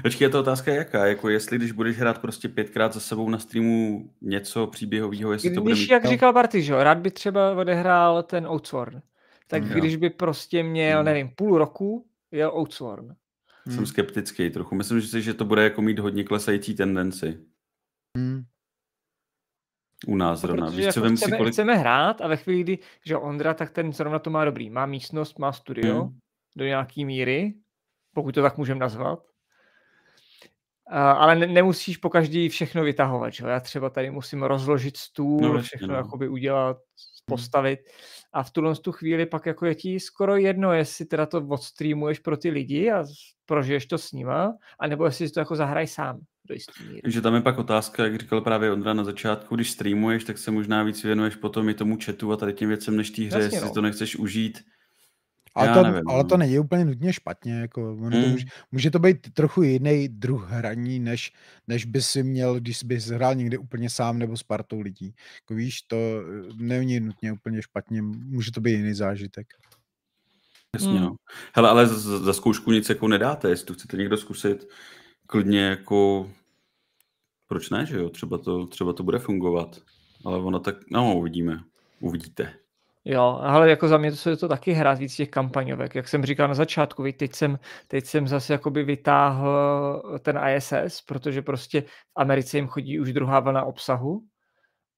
[0.02, 1.06] Počkej, je to otázka jaká?
[1.06, 5.56] Jako jestli, když budeš hrát prostě pětkrát za sebou na streamu něco příběhového, jestli když,
[5.56, 5.90] to bude mít...
[5.90, 9.02] jak říkal Barty, že rád by třeba odehrál ten Outsworn.
[9.48, 11.06] Tak mm, když by prostě měl, mm.
[11.06, 13.16] nevím, půl roku, jel Outsworn.
[13.68, 13.86] Jsem hmm.
[13.86, 14.76] skeptický trochu.
[14.76, 17.40] Myslím si, že to bude jako mít hodně klesající tendenci.
[18.18, 18.44] Hmm.
[20.08, 20.70] U nás no, zrovna.
[20.70, 21.54] Víš, jako co chceme, kolik...
[21.54, 24.70] chceme hrát a ve chvíli, kdy že Ondra, tak ten zrovna to má dobrý.
[24.70, 26.18] Má místnost, má studio hmm.
[26.58, 27.54] do nějaký míry,
[28.14, 29.33] pokud to tak můžeme nazvat
[30.92, 33.34] ale ne, nemusíš po každý všechno vytahovat.
[33.34, 33.46] Že?
[33.48, 35.94] Já třeba tady musím rozložit stůl, no, všechno no.
[35.94, 37.26] jakoby udělat, hmm.
[37.26, 37.80] postavit.
[38.34, 42.20] A v tuhle tu chvíli pak jako je ti skoro jedno, jestli teda to odstreamuješ
[42.20, 43.04] pro ty lidi a
[43.46, 46.20] prožiješ to s nima, anebo jestli to jako zahraj sám.
[46.48, 47.02] do jistý míry.
[47.02, 50.52] Takže tam je pak otázka, jak říkal právě Ondra na začátku, když streamuješ, tak se
[50.52, 53.46] možná víc věnuješ potom i tomu chatu a tady těm věcem než té hře, Jasně,
[53.46, 53.68] jestli no.
[53.68, 54.60] si to nechceš užít.
[55.56, 56.30] Ale Já to, nevím, ale no.
[56.30, 57.54] to není úplně nutně špatně.
[57.54, 61.34] Jako, ono to může, může to být trochu jiný druh hraní, než,
[61.68, 65.16] než by si měl, když bys hrál někde úplně sám nebo s partou lidí.
[65.42, 69.48] Jako víš, to eh, není nutně úplně špatně, může to být jiný zážitek.
[70.76, 71.02] Jasně, Hmm.
[71.02, 71.16] no.
[71.56, 74.68] Hele, ale za, za zkoušku nic jako nedáte, jestli to chcete někdo zkusit,
[75.28, 76.30] klidně jako,
[77.48, 79.82] proč ne, že jo, třeba to, třeba to bude fungovat,
[80.26, 81.60] ale ono tak, no uvidíme,
[82.00, 82.54] uvidíte.
[83.06, 85.96] Jo, ale jako za mě to je to taky hrát víc těch kampaňovek.
[85.96, 91.02] Jak jsem říkal na začátku, viď, teď jsem, teď jsem zase jakoby vytáhl ten ISS,
[91.02, 94.24] protože prostě v Americe jim chodí už druhá vlna obsahu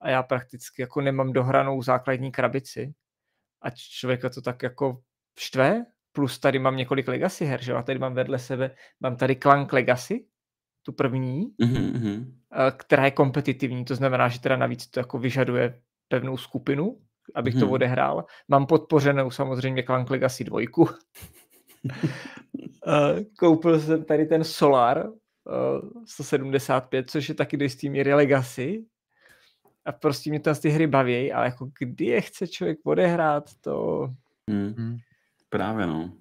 [0.01, 2.93] a já prakticky jako nemám dohranou základní krabici
[3.61, 5.01] a člověka to tak jako
[5.39, 9.15] štve, plus tady mám několik Legacy her, že jo, a tady mám vedle sebe, mám
[9.15, 10.25] tady Clank Legacy,
[10.83, 12.39] tu první, Mhm, mhm.
[12.53, 17.01] eh, která je kompetitivní, to znamená, že teda navíc to jako vyžaduje pevnou skupinu,
[17.35, 17.69] abych to Mhm.
[17.71, 18.25] odehrál.
[18.47, 20.59] Mám podpořenou samozřejmě Clank Legacy 2.
[22.87, 28.85] Eh, Koupil jsem tady ten Solar eh, 175, což je taky do jistý míry Legacy.
[29.85, 34.07] A prostě mě tam ty hry baví, ale jako kdy je chce člověk odehrát, to
[34.49, 34.73] Hmm.
[34.77, 34.97] Hmm.
[35.49, 36.13] Právě, no.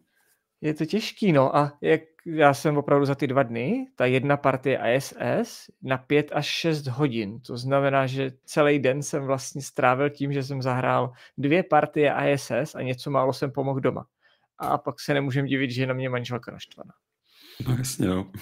[0.60, 1.56] je to těžký, no.
[1.56, 6.30] A jak já jsem opravdu za ty dva dny, ta jedna partie ISS na 5
[6.34, 7.40] až 6 hodin.
[7.40, 12.74] To znamená, že celý den jsem vlastně strávil tím, že jsem zahrál dvě partie ISS
[12.74, 14.06] a něco málo jsem pomohl doma.
[14.58, 16.92] A pak se nemůžem divit, že je na mě manželka naštvaná.
[17.68, 18.32] No jasně, no.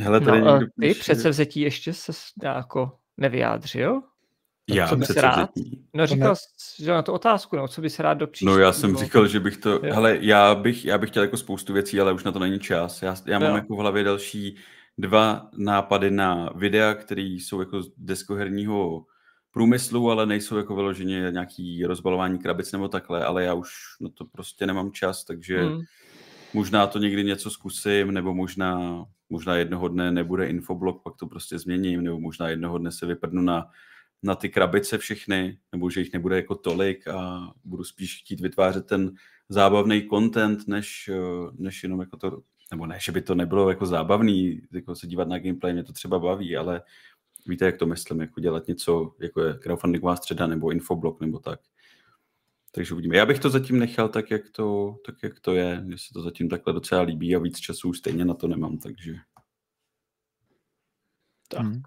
[0.00, 2.12] Hele, tady No, někdo ty píše- předsevzetí ještě se
[2.42, 4.02] jako nevyjádřil?
[4.68, 5.50] Já co bys rád?
[5.94, 8.46] No To říkal, jsi, že na to otázku, no, co bys rád do příště.
[8.46, 9.80] No já jsem říkal, že bych to, Jo.
[9.82, 13.02] hele, já bych, já bych chtěl jako spoustu věcí, ale už na to není čas.
[13.02, 13.56] Já, já mám Jo.
[13.56, 14.56] jako v hlavě další
[14.98, 19.04] dva nápady na videa, které jsou jako z deskoherního
[19.50, 23.68] průmyslu, ale nejsou jako vyloženě nějaký rozbalování krabic nebo takhle, ale já už
[24.00, 25.80] na to prostě nemám čas, takže Hmm.
[26.54, 31.58] možná to někdy něco zkusím, nebo možná, možná jednoho dne nebude infoblog, pak to prostě
[31.58, 33.66] změním, nebo možná jednoho dne se vyprdnu na,
[34.22, 38.86] na ty krabice všechny, nebo že jich nebude jako tolik a budu spíš chtít vytvářet
[38.86, 39.12] ten
[39.48, 43.86] zábavný content, než, eh, než jenom jako to, nebo ne, že by to nebylo jako
[43.86, 46.82] zábavný, jako se dívat na gameplay, mě to třeba baví, ale
[47.46, 51.60] víte, jak to myslím, jako dělat něco, jako je crowdfundingová středa, nebo infoblog, nebo tak.
[52.72, 53.16] Takže uvidíme.
[53.16, 55.80] Já bych to zatím nechal tak, jak to, tak, jak to je.
[55.80, 58.78] Mně se to zatím takhle docela líbí a víc času už stejně na to nemám,
[58.78, 59.14] takže...
[61.48, 61.60] Tak.
[61.60, 61.82] Hmm.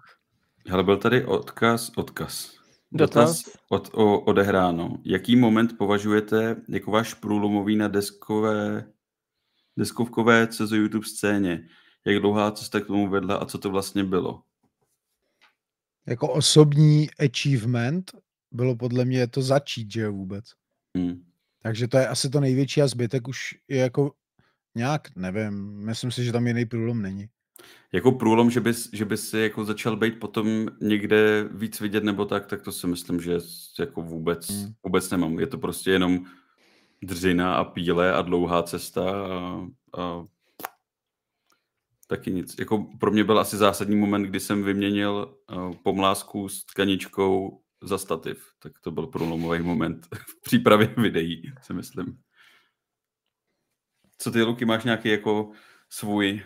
[0.68, 2.62] Hele, byl tady odkaz, odkaz.
[2.92, 3.42] Dotaz.
[3.68, 4.98] od, o, odehráno.
[5.04, 8.84] Jaký moment považujete jako váš průlomový na deskové,
[9.76, 11.68] deskovkové CZ YouTube scéně?
[12.06, 14.42] Jak dlouhá cesta k tomu vedla a co to vlastně bylo?
[16.06, 18.12] Jako osobní achievement
[18.50, 20.44] bylo podle mě to začít, že jo, vůbec.
[20.96, 21.24] Hmm.
[21.62, 24.12] Takže to je asi to největší a zbytek už je jako
[24.74, 27.28] nějak, nevím, myslím si, že tam jiný průlom není.
[27.92, 32.24] Jako průlom, že bys, že bys si jako začal být potom někde víc vidět nebo
[32.24, 33.38] tak, tak to si myslím, že
[33.78, 34.72] jako vůbec, Hmm.
[34.82, 35.38] vůbec nemám.
[35.38, 36.24] Je to prostě jenom
[37.02, 39.66] dřina a píle a dlouhá cesta a,
[40.00, 40.24] a
[42.06, 42.58] taky nic.
[42.58, 47.98] Jako pro mě byl asi zásadní moment, kdy jsem vyměnil uh, pomlásku s tkaničkou za
[47.98, 48.52] stativ.
[48.58, 52.18] Tak to byl průlomový moment v přípravě videí, si myslím.
[54.18, 55.50] Co ty, Luky, máš nějaký jako
[55.88, 56.42] svůj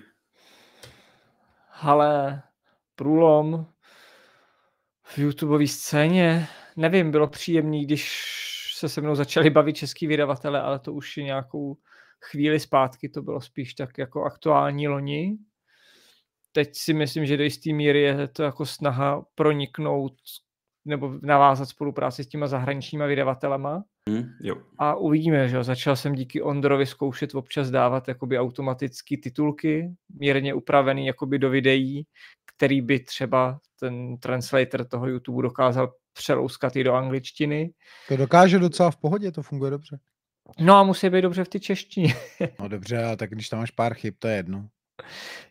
[1.80, 2.42] Ale
[2.94, 3.66] průlom
[5.02, 8.36] v YouTubeové scéně, nevím, bylo příjemný, když
[8.76, 11.76] se se mnou začali bavit český vydavatele, ale to už je nějakou
[12.30, 15.36] chvíli zpátky, to bylo spíš tak jako aktuální loni.
[16.52, 20.12] Teď si myslím, že do jisté míry je to jako snaha proniknout
[20.84, 23.84] nebo navázat spolupráci s těma zahraničníma vydavatelema.
[24.10, 24.56] Hm, jo.
[24.78, 25.64] A uvidíme, že jo.
[25.64, 32.06] Začal jsem díky Ondrovi zkoušet občas dávat jakoby automaticky titulky, mírně upravený jakoby do videí,
[32.56, 37.70] který by třeba ten translator toho YouTube dokázal přelouskat i do angličtiny.
[38.08, 39.98] To dokáže docela v pohodě, to funguje dobře.
[40.60, 42.14] No a musí být dobře v ty češtině.
[42.60, 44.68] No dobře, ale tak když tam máš pár chyb, to je jedno.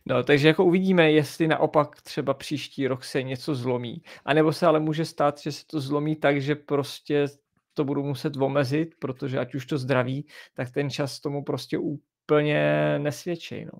[0.05, 4.01] No, takže jako uvidíme, jestli naopak třeba příští rok se něco zlomí.
[4.25, 7.27] A nebo se ale může stát, že se to zlomí tak, že prostě
[7.75, 12.59] to budu muset omezit, protože ať už to zdraví, tak ten čas tomu prostě úplně
[12.99, 13.65] nesvědčí.
[13.65, 13.79] No.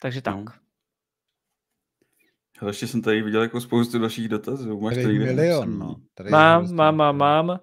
[0.00, 0.36] Takže tak.
[0.36, 0.44] No.
[2.60, 4.80] Hele, ještě jsem tady viděl jako spoustu dalších dotazů.
[4.80, 5.96] Máš Tady tady milion, no.
[6.14, 7.48] Tady Mám, mám, mám, mám.
[7.48, 7.58] Uh,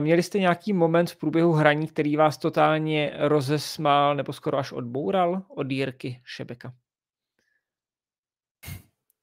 [0.00, 5.42] měli jste nějaký moment v průběhu hraní, který vás totálně rozesmál nebo skoro až odboural
[5.48, 6.74] od Jirky Šebeka?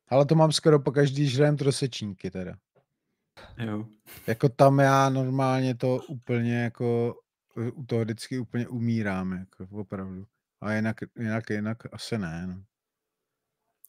[0.10, 2.54] Ale to mám skoro po každý, že hrajeme trosečníky teda.
[3.58, 3.86] Jo.
[4.28, 7.16] Jako tam já normálně to úplně jako
[7.74, 10.26] u toho vždycky úplně umírám, jako opravdu.
[10.62, 12.48] A jinak, jinak, jinak asi ne.
[12.48, 12.64] No.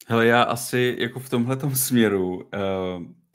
[0.07, 2.43] Hele, já asi jako v tomhle směru, uh,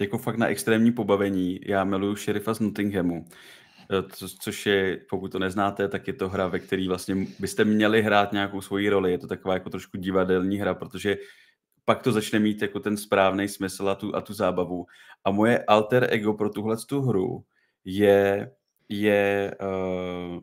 [0.01, 5.33] jako fakt na extrémní pobavení, já miluju šerifa z Nottinghamu, uh, co, což je, pokud
[5.33, 9.11] to neznáte, tak je to hra, ve které vlastně byste měli hrát nějakou svoji roli.
[9.13, 11.17] Je to taková jako trošku divadelní hra, protože
[11.85, 14.87] pak to začne mít jako ten správný smysl a tu, a tu zábavu.
[15.25, 17.45] A moje alter ego pro tuhle tu hru
[17.85, 18.53] je,
[18.89, 20.41] je uh,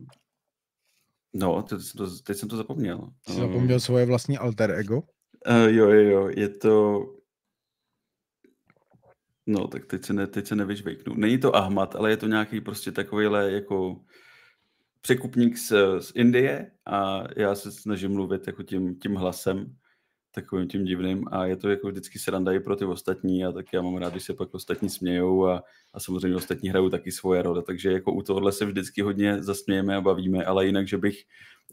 [1.33, 3.09] no, teď, to, teď jsem to zapomněl.
[3.29, 4.97] Jsi zapomněl svoje vlastní alter ego?
[4.97, 7.03] Uh, jo, jo, jo, je to...
[9.49, 11.13] No, tak teď se, ne, teď se nevyžvejknu.
[11.15, 14.01] Není to Ahmad, ale je to nějaký prostě takovýhle jako
[15.01, 19.77] překupník z, z Indie a já se snažím mluvit jako tím, tím hlasem
[20.41, 23.73] takovým tím divným a je to jako vždycky sranda i pro ty ostatní a tak
[23.73, 27.41] já mám rád, když se pak ostatní smějou a, a samozřejmě ostatní hrajou taky svoje
[27.41, 31.23] role, takže jako u tohohle se vždycky hodně zasmějeme a bavíme, ale jinak, že bych,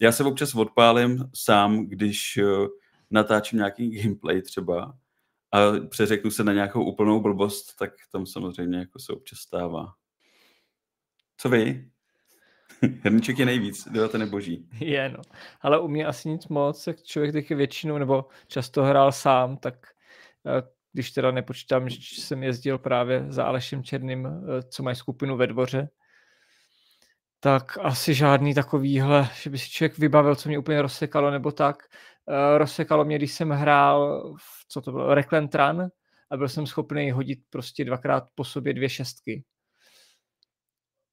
[0.01, 2.67] já se občas odpálím sám, když uh,
[3.11, 4.97] natáčím nějaký gameplay třeba
[5.53, 5.59] a
[5.89, 9.93] přeřeknu se na nějakou úplnou blbost, tak tam samozřejmě jako se občas stává.
[11.37, 11.91] Co vy?
[13.03, 14.69] Hrníček je nejvíc, to neboží.
[14.81, 15.23] Je, no.
[15.61, 19.75] Ale u mě asi nic moc, jak člověk taky většinou, nebo často hrál sám, tak
[20.47, 20.63] eh,
[20.93, 25.47] když teda nepočítám, že jsem jezdil právě za Alešem Černým, eh, co mají skupinu ve
[25.47, 25.89] dvoře,
[27.45, 31.77] tak asi žádný takovýhle, že by si člověk vybavil, co mě úplně rozsekalo, nebo tak.
[32.27, 34.33] Uh, rozsekalo mě, když jsem hrál,
[34.69, 35.89] co to bylo, Reklentran
[36.31, 39.45] a byl jsem schopný hodit prostě dvakrát po sobě dvě šestky.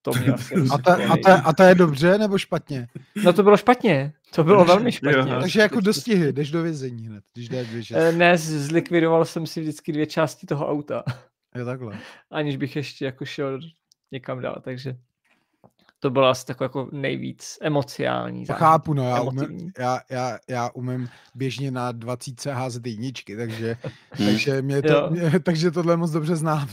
[0.01, 2.87] To mě asi a, ta, a, ta, a ta je dobře nebo špatně?
[3.23, 4.13] No to bylo špatně.
[4.35, 5.33] To bylo velmi špatně.
[5.33, 8.03] Jo, Takže jako dostihy, jdeš do vězení hned, když jdeš dvě šestky.
[8.03, 11.03] Eh, ne, zlikvidoval jsem si vždycky dvě části toho auta.
[11.55, 11.99] Je takhle.
[12.31, 13.59] Aniž bych ještě jako šel
[14.11, 14.97] někam dál, takže
[15.99, 18.45] to bylo asi takový jako nejvíc emociální.
[18.45, 18.67] Zároveň.
[18.67, 23.75] Chápu, no, já umím, já, já, já umím běžně na 20 házet jedničky, takže,
[24.17, 26.69] takže, mě to, mě, takže tohle moc dobře znám.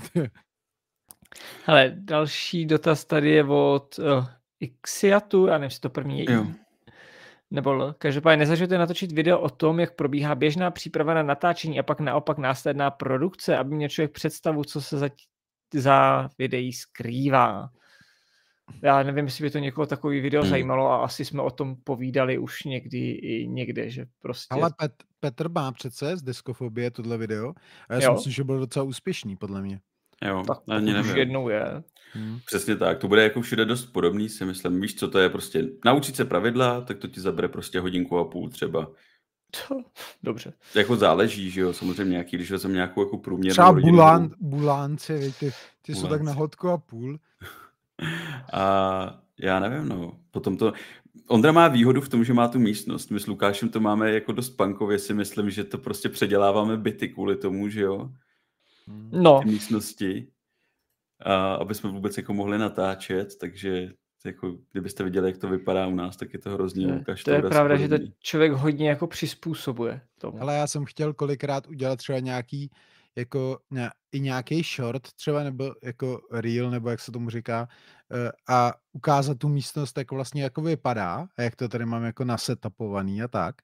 [1.64, 4.26] Hele, další dotaz tady je od uh,
[4.60, 6.32] Ixiatu, já nevím, jestli to první je.
[6.32, 6.46] Jo.
[7.50, 12.00] Nebo každopádně nezažijete natočit video o tom, jak probíhá běžná příprava na natáčení a pak
[12.00, 15.08] naopak následná produkce, aby měl člověk představu, co se za,
[15.74, 17.70] za videí skrývá
[18.82, 20.50] já nevím, jestli by to někoho takový video hmm.
[20.50, 24.54] zajímalo a asi jsme o tom povídali už někdy i někde, že prostě...
[24.54, 27.52] Ale Pet, Petr má přece z Diskofobie tohle video
[27.88, 29.80] a já si myslím, že byl docela úspěšný, podle mě.
[30.24, 31.10] Jo, tak ani nevím.
[31.10, 31.82] už jednou je.
[32.12, 32.38] Hmm.
[32.46, 34.80] Přesně tak, to bude jako všude dost podobný, si myslím.
[34.80, 38.24] Víš, co to je prostě, naučit se pravidla, tak to ti zabere prostě hodinku a
[38.24, 38.90] půl třeba.
[40.22, 40.52] Dobře.
[40.74, 45.52] Jako záleží, že jo, samozřejmě nějaký, když vezmeme nějakou jako průměrnou Třeba bulán, bulánci, ty,
[45.82, 47.18] ty jsou tak na hodku a půl.
[48.52, 50.18] A já nevím, no.
[50.30, 50.72] Potom to...
[51.28, 53.10] Ondra má výhodu v tom, že má tu místnost.
[53.10, 57.08] My s Lukášem to máme jako dost punkově, si myslím, že to prostě předěláváme byty
[57.08, 58.10] kvůli tomu, že jo.
[59.10, 59.40] No.
[59.42, 60.28] Ty místnosti.
[61.20, 63.92] A aby jsme vůbec jako mohli natáčet, takže
[64.24, 66.86] jako, kdybyste viděli, jak to vypadá u nás, tak je to hrozný.
[66.86, 70.42] To, Lukáš, to je pravda, že to člověk hodně jako přizpůsobuje tomu.
[70.42, 72.70] Ale já jsem chtěl kolikrát udělat třeba nějaký
[73.16, 77.68] jako ně, i nějaký short třeba, nebo jako reel, nebo jak se tomu říká,
[78.12, 82.24] eh, a ukázat tu místnost, jak vlastně jako vypadá, a jak to tady mám jako
[82.24, 83.54] nasetapovaný a tak.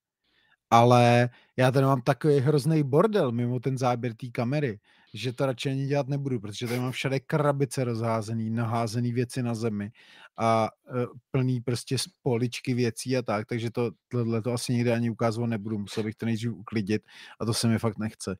[0.71, 4.81] Ale já tady mám takový hrozný bordel mimo ten záběr té kamery,
[5.15, 9.55] že to radši ani dělat nebudu, protože tady mám všade krabice rozházený, naházený věci na
[9.55, 9.91] zemi
[10.37, 15.11] a uh, plný prostě poličky věcí a tak, takže to, tohle to asi nikdy ani
[15.11, 17.03] ukázovat nebudu, musel bych to nejdřív uklidit
[17.41, 18.37] a to se mi fakt nechce.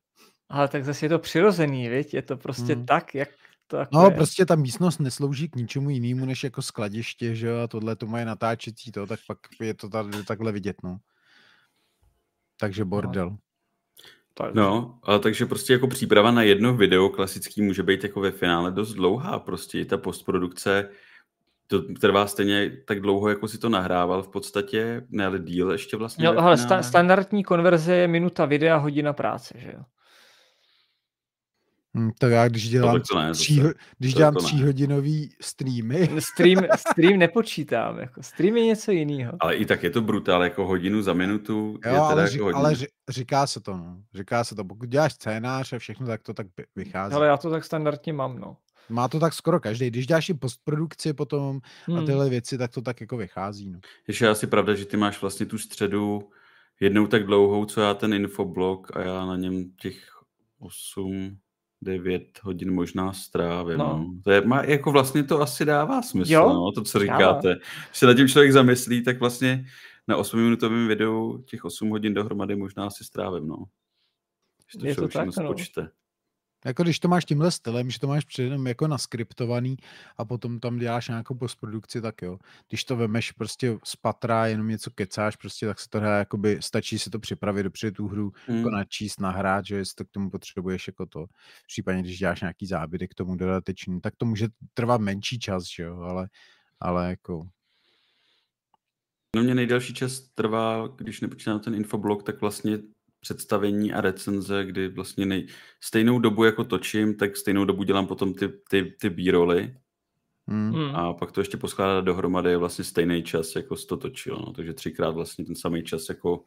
[0.49, 2.13] Ale tak zase je to přirozený, viď?
[2.13, 2.85] Je to prostě hmm.
[2.85, 3.29] tak, jak
[3.67, 4.11] to jako No, je.
[4.11, 8.07] prostě ta místnost neslouží k ničemu jinému, než jako skladiště, že jo, a tohle to
[8.07, 10.97] mají natáčecí to, tak pak je to tady takhle vidět, no.
[12.59, 12.89] Takže no.
[12.89, 13.29] bordel.
[13.29, 13.37] No.
[14.55, 18.71] No, ale takže prostě jako příprava na jedno video klasický může být jako ve finále
[18.71, 20.89] dost dlouhá, prostě ta postprodukce
[21.67, 25.97] to trvá stejně tak dlouho, jako si to nahrával v podstatě, ne ale díl ještě
[25.97, 26.25] vlastně.
[26.25, 29.83] No, ale sta- standardní konverze je minuta videa, hodina práce, že jo?
[31.95, 33.61] Hmm, tak já když dělám, to ne, tří,
[33.97, 36.09] když to dělám to tříhodinový streamy.
[36.33, 39.33] Stream, stream nepočítám, jako stream je něco jiného.
[39.39, 41.79] Ale i tak je to brutál, jako hodinu za minutu.
[41.85, 42.59] Jo, je ale, jako ři, hodinu.
[42.59, 42.73] ale
[43.09, 43.97] říká se to, no.
[44.13, 47.15] Říká se to, pokud děláš scénář a všechno, tak to tak vychází.
[47.15, 48.57] Ale já to tak standardně mám, no.
[48.89, 49.89] Má to tak skoro každý.
[49.89, 51.97] Když děláš i postprodukci potom hmm.
[51.97, 53.69] a tyhle věci, tak to tak jako vychází.
[53.69, 53.79] No.
[54.07, 56.29] Ještě asi pravda, že ty máš vlastně tu středu
[56.79, 59.95] jednou tak dlouhou, co já ten infoblog a já na něm těch
[60.59, 61.37] 8,
[61.81, 63.77] 9 hodin možná strávím.
[63.77, 63.85] No.
[63.85, 64.21] No.
[64.23, 67.17] To je, má, jako vlastně to asi dává smysl, Jo, no, to, co dává.
[67.17, 67.55] říkáte.
[67.89, 69.65] Když se nad tím člověk zamyslí, tak vlastně
[70.07, 73.65] na 8 minutovém videu těch 8 hodin dohromady možná si strávím, no.
[74.65, 75.31] Když to Je to tak, no.
[75.31, 75.89] spočte.
[76.65, 79.77] Jako když to máš tímhle stylem, že to máš předem jako naskriptovaný
[80.17, 82.37] a potom tam děláš nějakou postprodukci, tak jo.
[82.69, 86.57] Když to vemeš prostě z patra, jenom něco kecáš, prostě tak se to dá, jakoby
[86.61, 88.57] stačí si to připravit dopředu tu hru, Hmm.
[88.57, 91.25] jako načíst, nahrát, že jestli to k tomu potřebuješ jako to.
[91.63, 95.63] V případě, když děláš nějaký záběry k tomu dodatečný, tak to může trvat menší čas,
[95.75, 96.29] že jo, ale,
[96.79, 97.47] ale jako
[99.35, 102.77] No mě nejdelší čas trvá, když nepočítám ten infoblog, tak vlastně
[103.25, 105.47] představení a recenze, kdy vlastně nej...
[105.81, 109.75] stejnou dobu jako točím, tak stejnou dobu dělám potom ty, ty, ty b-roly
[110.47, 110.95] hm, Hmm.
[110.95, 114.35] a pak to ještě poskládat dohromady je vlastně stejný čas, jako jsi to točil.
[114.45, 114.53] No.
[114.53, 116.43] Takže třikrát vlastně ten samý čas, jako,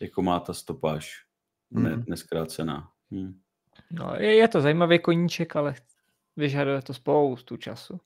[0.00, 1.24] jako má ta stopáž
[1.70, 2.04] ne, Mhm.
[2.08, 2.88] neskrácená.
[3.10, 3.34] Hm.
[3.90, 5.74] No, je, je to zajímavý koníček, ale
[6.36, 8.00] vyžaduje to spoustu času.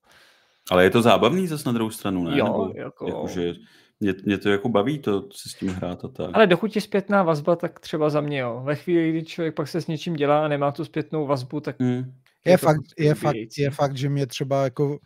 [0.71, 2.39] Ale je to zábavný zase na druhou stranu, ne?
[2.39, 3.55] Jo, Nebo, jako- jakože
[4.01, 6.31] mě, mě to jako baví to si s tím hrát a tak.
[6.33, 8.63] Ale dokud je zpětná vazba, tak třeba za mě jo.
[8.65, 11.77] Ve chvíli, kdy člověk pak se s něčím dělá a nemá tu zpětnou vazbu, tak
[11.81, 12.13] Hm.
[12.45, 14.99] je, je fakt, prostě je, fakt, je fakt, že mě třeba jako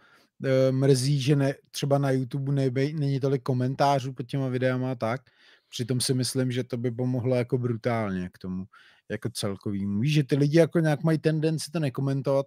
[0.44, 4.94] e, mrzí, že ne, třeba na YouTube nebej, není tolik komentářů pod těma videama a
[4.94, 5.20] tak.
[5.68, 8.64] Přitom si myslím, že to by pomohlo jako brutálně k tomu,
[9.08, 10.00] jako celkovým.
[10.00, 12.46] Víš, že ty lidi jako nějak mají tendenci to nekomentovat.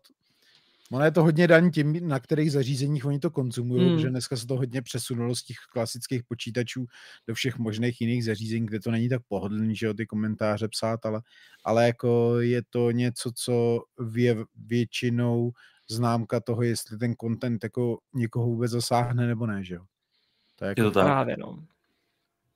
[0.91, 3.95] Ono je to hodně daň tím, na kterých zařízeních oni to konzumují, Hmm.
[3.95, 6.85] protože dneska se to hodně přesunulo z těch klasických počítačů
[7.27, 11.05] do všech možných jiných zařízení, kde to není tak pohodlný, že jo, ty komentáře psát,
[11.05, 11.21] ale,
[11.63, 13.83] ale jako je to něco, co
[14.15, 15.51] je většinou
[15.89, 19.83] známka toho, jestli ten content jako někoho vůbec zasáhne nebo ne, že jo.
[20.55, 21.05] To je jako Je to tak.
[21.05, 21.65] právě no.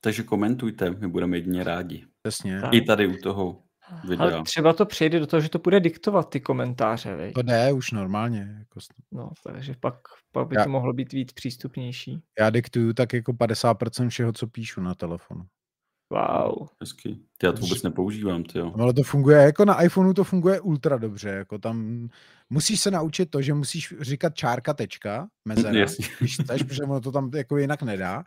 [0.01, 2.05] Takže komentujte, my budeme jedině rádi.
[2.21, 2.61] přesně.
[2.71, 3.63] I tady u toho
[4.03, 4.23] videa.
[4.23, 7.33] Ale třeba to přejde do toho, že to bude diktovat ty komentáře, viď?
[7.33, 8.55] To jde už normálně.
[8.59, 8.79] Jako,
[9.11, 9.95] No, takže pak,
[10.31, 12.21] pak by Já- to mohlo být víc přístupnější.
[12.39, 15.45] já diktuju tak jako 50% všeho, co píšu na telefonu.
[16.09, 16.67] Wow.
[16.81, 17.19] Hezky.
[17.37, 18.73] Ty já to vůbec nepoužívám, ty jo.
[18.79, 22.07] Ale to funguje, jako na iPhoneu to funguje ultra dobře, jako tam
[22.49, 26.05] musíš se naučit to, že musíš říkat čárka, tečka, mezera, Jasně.
[26.19, 28.23] když chceš, protože ono to tam jako jinak nedá,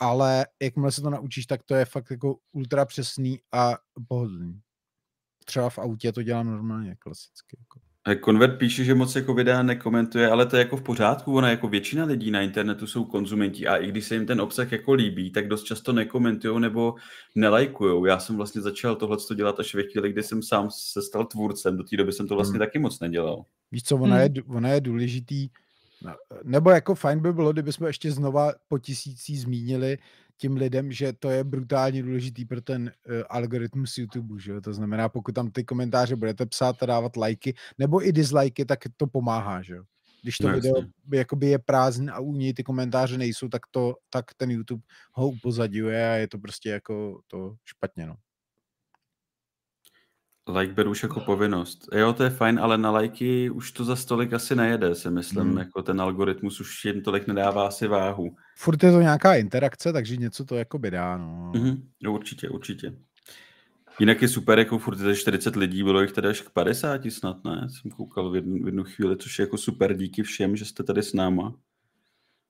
[0.00, 3.74] ale jakmile se to naučíš, tak to je fakt jako ultra přesný a
[4.08, 4.60] pohodlný.
[5.48, 7.56] Třeba v autě to dělám normálně, klasicky.
[7.58, 7.80] Jako.
[8.20, 11.68] Konvert píše, že moc jako videa nekomentuje, ale to je jako v pořádku, ona jako
[11.68, 15.30] většina lidí na internetu jsou konzumenti a i když se jim ten obsah jako líbí,
[15.30, 16.94] tak dost často nekomentují nebo
[17.34, 18.04] nelajkujou.
[18.04, 21.76] Já jsem vlastně začal tohle dělat až ve chvíli, kdy jsem sám se stal tvůrcem,
[21.76, 22.66] do té doby jsem to vlastně Hmm.
[22.66, 23.44] taky moc nedělal.
[23.72, 24.34] Víš co, ona, Hmm.
[24.36, 25.48] je, ona je důležitý,
[26.02, 26.14] no,
[26.44, 29.98] nebo jako fajn by bylo, kdybychom ještě znova po tisící zmínili
[30.38, 34.60] tím lidem, že to je brutálně důležitý pro ten uh, algoritmus YouTube, že jo?
[34.60, 38.78] To znamená, pokud tam ty komentáře budete psát a dávat lajky, nebo i disliky, tak
[38.96, 39.84] to pomáhá, že jo?
[40.22, 40.74] Když to No, video
[41.14, 44.82] jakoby je prázdný a u něj ty komentáře nejsou, tak to, tak ten YouTube
[45.12, 48.16] ho upozadňuje a je to prostě jako to špatně, no.
[50.48, 51.88] Like beru už jako povinnost.
[51.94, 55.48] Jo, to je fajn, ale na lajky už to za stolik asi nejede, si myslím.
[55.48, 55.58] Hmm.
[55.58, 58.36] Jako ten algoritmus už jim tolik nedává asi váhu.
[58.56, 61.52] Furt je to nějaká interakce, takže něco to jako by dá, no.
[61.54, 62.94] Mhm, jo, určitě, určitě.
[64.00, 67.00] Jinak je super, jako furt je to 40 lidí, bylo jich tady až k 50
[67.10, 67.68] snad, ne?
[67.70, 70.82] Jsem koukal v jednu, v jednu chvíli, což je jako super, díky všem, že jste
[70.82, 71.54] tady s náma.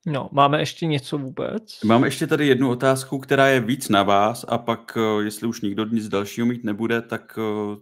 [0.06, 1.82] No, máme ještě něco vůbec?
[1.84, 5.60] Mám ještě tady jednu otázku, která je víc na vás a pak, eh, jestli už
[5.60, 7.76] nikdo nic dalšího mít nebude, tak eh,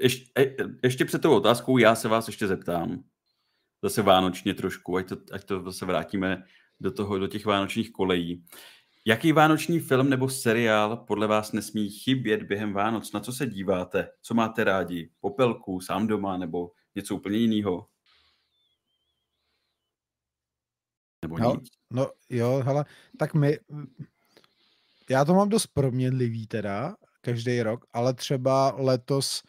[0.00, 3.04] ještě, e- ještě před tou otázkou já se vás ještě zeptám.
[3.82, 6.44] Zase vánočně trošku, ať to, ať to zase vrátíme
[6.80, 8.44] do, toho, do těch vánočních kolejí.
[9.06, 13.12] Jaký vánoční film nebo seriál podle vás nesmí chybět během Vánoc?
[13.12, 14.08] Na co se díváte?
[14.22, 15.10] Co máte rádi?
[15.20, 17.86] Popelku, sám doma nebo něco úplně jiného?
[21.22, 21.68] Nebo No, nic?
[21.90, 22.84] No jo, hele,
[23.18, 23.58] tak my,
[25.10, 29.42] já to mám dost proměnlivý teda, každý rok, ale třeba letos,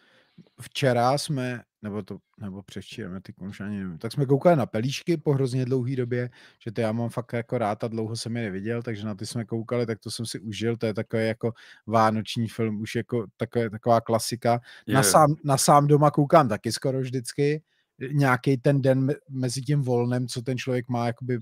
[0.62, 4.66] včera jsme, nebo to, nebo předvčírem, já teď už ani nevím, tak jsme koukali na
[4.66, 6.30] pelíšky po hrozně dlouhý době,
[6.64, 9.26] že to já mám fakt jako rád a dlouho jsem je neviděl, takže na ty
[9.26, 11.54] jsme koukali, tak to jsem si užil, to je takový jako
[11.88, 14.60] vánoční film, už jako takové, taková klasika.
[14.88, 17.64] Na sám, na sám doma koukám taky skoro vždycky,
[18.12, 21.40] nějaký ten den me- mezi tím volnem, co ten člověk má jakoby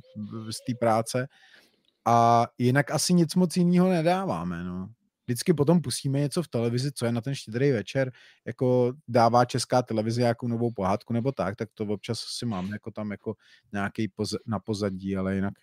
[0.52, 1.28] z té práce.
[2.06, 4.90] A jinak asi nic moc jiného nedáváme, no.
[5.28, 8.12] Vždycky potom pustíme něco v televizi, co je na ten štědrý večer,
[8.46, 12.92] jako dává česká televize nějakou novou pohádku nebo tak, tak to občas si máme jako
[12.92, 13.36] tam jako
[13.74, 15.54] nějaký poz, na pozadí, ale jinak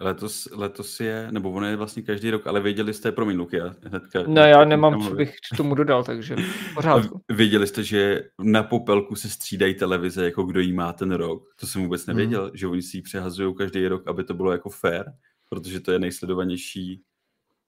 [0.00, 4.24] Letos, letos je, nebo ono je vlastně každý rok, ale věděli jste, promiň Luky, hnedka.
[4.26, 6.36] No já nemám, co bych k tomu dodal, takže
[6.74, 7.20] pořádku.
[7.28, 11.42] Věděli jste, že na popelku se střídají televize, jako kdo jí má ten rok?
[11.60, 12.50] To jsem vůbec nevěděl, hmm.
[12.54, 15.04] že oni si ji přehazují každý rok, aby to bylo jako fair,
[15.48, 17.02] protože to je nejsledovanější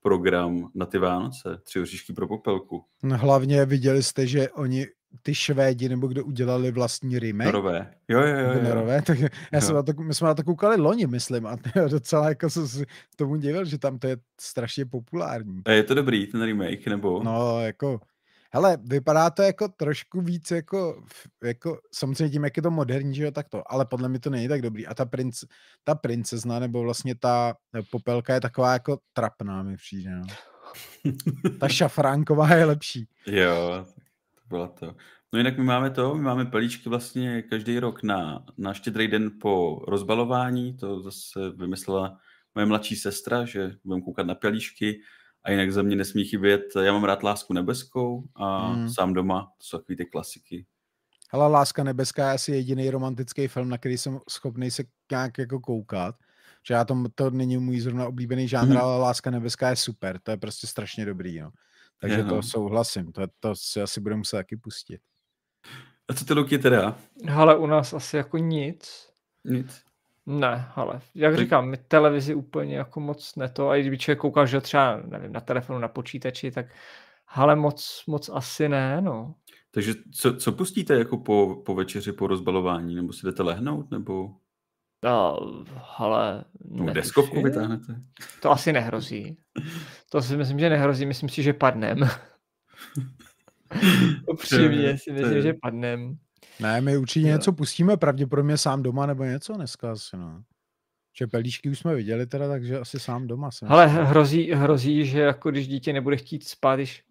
[0.03, 2.85] program na ty Vánoce, tři oříšky pro popelku.
[3.03, 4.87] No, hlavně viděli jste, že oni
[5.23, 7.47] ty Švédi, nebo kdo udělali vlastní remake.
[7.47, 7.95] Norové.
[8.09, 8.53] Jo, jo, jo.
[8.53, 8.63] jo.
[8.63, 9.61] Norové, tak já jo.
[9.61, 11.57] jsem na to, my jsme na to koukali loni, myslím, a
[11.89, 12.87] docela jako jsem si
[13.17, 15.63] tomu divil, že tam to je strašně populární.
[15.65, 17.23] A je to dobrý, ten remake, nebo?
[17.23, 18.01] No, jako,
[18.53, 21.05] hele, vypadá to jako trošku víc jako,
[21.45, 24.31] jako samozřejmě tím, jak je to moderní, že jo, tak to, ale podle mě to
[24.31, 24.87] není tak dobrý.
[24.87, 25.45] A ta, princ,
[25.85, 27.55] ta princezna, nebo vlastně ta
[27.91, 30.27] popelka je taková jako trapná, mi přijde, no.
[31.61, 33.09] ta šafránková je lepší.
[33.27, 33.87] Jo,
[34.49, 34.95] byla to.
[35.33, 39.31] No jinak my máme to, my máme pelíčky vlastně každý rok na, na štědrý den
[39.41, 42.19] po rozbalování, to zase vymyslela
[42.55, 45.01] moje mladší sestra, že budeme koukat na pelíčky
[45.45, 48.91] a jinak za mě nesmí chybět, já mám rád Lásku nebeskou a hmm.
[48.91, 50.67] sám doma, to jsou takový ty klasiky.
[51.33, 55.61] Hele, Láska nebeská je asi jediný romantický film, na který jsem schopný se nějak jako
[55.61, 56.15] koukat.
[56.67, 58.77] Že já tom, to není můj zrovna oblíbený žánr, hmm.
[58.77, 61.41] ale Láska nebeská je super, to je prostě strašně dobrý.
[61.41, 61.51] No.
[62.01, 62.31] Takže je, no.
[62.31, 65.01] to souhlasím, to, to si asi budeme muset taky pustit.
[66.09, 66.99] A co ty Luky teda?
[67.35, 69.11] Ale u nás asi jako nic.
[69.45, 69.83] Nic.
[70.27, 74.19] Ne, ale jak říkám, my televizi úplně jako moc ne to, a i když člověk
[74.19, 76.67] koukal, že třeba, nevím, na telefonu, na počítači, tak
[77.29, 79.35] ale moc, moc asi ne, no.
[79.71, 82.95] Takže co, co pustíte jako po, po večeři, po rozbalování?
[82.95, 84.35] Nebo si jdete lehnout, nebo...
[85.05, 85.39] No,
[85.99, 86.45] ale...
[86.65, 88.01] No, deskovku vytáhnete?
[88.43, 89.39] To asi nehrozí.
[90.11, 91.07] To si myslím, že nehrozí.
[91.07, 91.99] Myslím si, že padnem.
[94.27, 96.19] Upřímně si myslím, že padnem.
[96.61, 97.33] Ne, my určitě jo.
[97.33, 100.43] něco pustíme, pravděpodobně sám doma nebo něco dneska asi, no.
[101.19, 103.51] Že pelíšky už jsme viděli teda, takže asi sám doma.
[103.67, 107.03] Ale hrozí, hrozí, že jako když dítě nebude chtít spát, když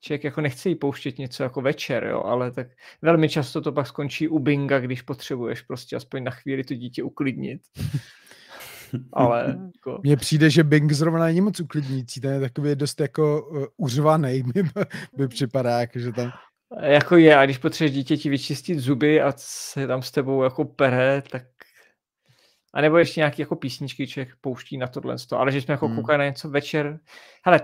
[0.00, 2.66] člověk jako nechce jí pouštět něco jako večer, jo, ale tak
[3.02, 7.02] velmi často to pak skončí u binga, když potřebuješ prostě aspoň na chvíli to dítě
[7.02, 7.62] uklidnit.
[9.12, 10.00] ale jako...
[10.02, 14.42] Mně přijde, že Bing zrovna není moc uklidnící, ten je takový dost jako uh, uřvaný,
[14.54, 14.62] mi,
[15.18, 16.30] mi připadá, jako, že tam...
[16.82, 21.22] Jako je, a když potřebuješ dítěti vyčistit zuby a se tam s tebou jako pere,
[21.30, 21.42] tak
[22.74, 25.96] a nebo ještě nějaký jako písničky člověk pouští na tohle, ale že jsme jako hmm.
[25.96, 27.00] koukali na něco večer.
[27.44, 27.60] Hele,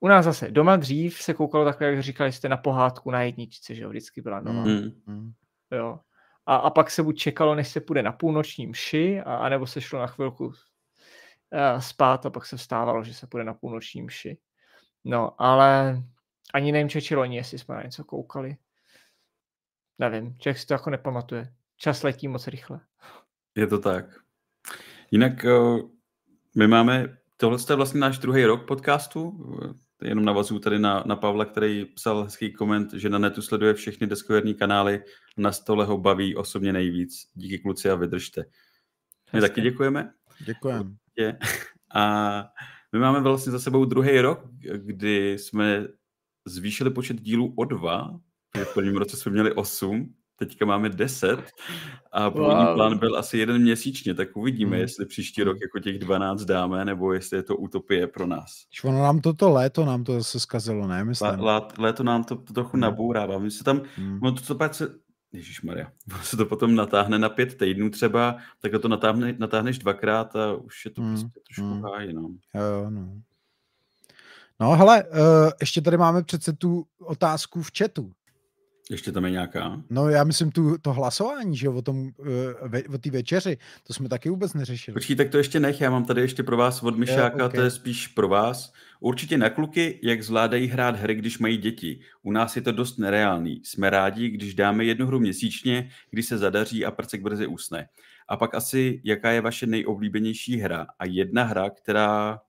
[0.00, 3.74] u nás zase doma dřív se koukalo takhle, jak říkali jste, na pohádku na jedničce,
[3.74, 4.64] že jo, vždycky byla doma.
[4.64, 5.32] Mm.
[5.72, 6.00] Jo.
[6.46, 9.80] A, a pak se buď čekalo, než se půjde na půlnoční mši, a, anebo se
[9.80, 10.52] šlo na chvilku uh,
[11.78, 14.38] spát a pak se vstávalo, že se půjde na půlnoční mši.
[15.04, 16.02] No, ale
[16.54, 18.56] ani nevím, či loni, jestli jsme na něco koukali.
[19.98, 21.52] Nevím, člověk si to jako nepamatuje.
[21.76, 22.80] Čas letí moc rychle.
[23.54, 24.04] Je to tak.
[25.10, 25.78] Jinak eh,
[26.56, 29.32] my máme, tohle je vlastně náš druhý rok podcastu,
[30.02, 34.06] jenom navazuju tady na, na Pavla, který psal hezký koment, že na netu sleduje všechny
[34.06, 35.04] deskoherní kanály,
[35.36, 37.30] na stole ho baví osobně nejvíc.
[37.34, 38.44] Díky kluci a vydržte.
[39.32, 40.12] My taky děkujeme.
[40.46, 40.90] Děkujeme.
[41.94, 42.44] A
[42.92, 44.40] my máme vlastně za sebou druhý rok,
[44.76, 45.86] kdy jsme
[46.46, 48.20] zvýšili počet dílů o dva.
[48.64, 51.38] V prvním roce jsme měli osm teďka máme 10
[52.12, 52.74] a původní wow.
[52.74, 54.80] plán byl asi jeden měsíčně, tak uvidíme, hmm.
[54.80, 58.64] jestli příští rok jako těch 12 dáme, nebo jestli je to utopie pro nás.
[58.84, 61.04] Ono nám toto léto nám to zase zkazilo, ne?
[61.04, 61.40] Myslím.
[61.40, 62.80] Lé, léto nám to trochu hmm.
[62.80, 63.38] nabourává.
[63.38, 64.20] My se tam, hmm.
[64.22, 64.94] no to, to pak se,
[65.32, 65.92] Ježíš Maria,
[66.22, 70.84] se to potom natáhne na pět týdnů třeba, tak to natáhne, natáhneš dvakrát a už
[70.84, 71.10] je to hmm.
[71.10, 71.82] prostě trošku hmm.
[71.82, 72.28] hájí, no.
[72.54, 73.20] Jo, no.
[74.60, 78.12] No hele, uh, ještě tady máme přece tu otázku v chatu.
[78.90, 79.82] Ještě tam je nějaká?
[79.90, 82.26] No já myslím tu, to hlasování, že jo, o tom, uh,
[82.62, 84.92] ve, o té večeři, to jsme taky vůbec neřešili.
[84.92, 87.56] Počkej, tak to ještě nech, já mám tady ještě pro vás od Myšáka, okay.
[87.56, 88.72] to je spíš pro vás.
[89.00, 92.00] Určitě na kluky, jak zvládají hrát hry, když mají děti.
[92.22, 93.60] U nás je to dost nereálný.
[93.64, 97.88] Jsme rádi, když dáme jednu hru měsíčně, když se zadaří a prcek brzy usne.
[98.28, 102.40] A pak asi, jaká je vaše nejoblíbenější hra a jedna hra, která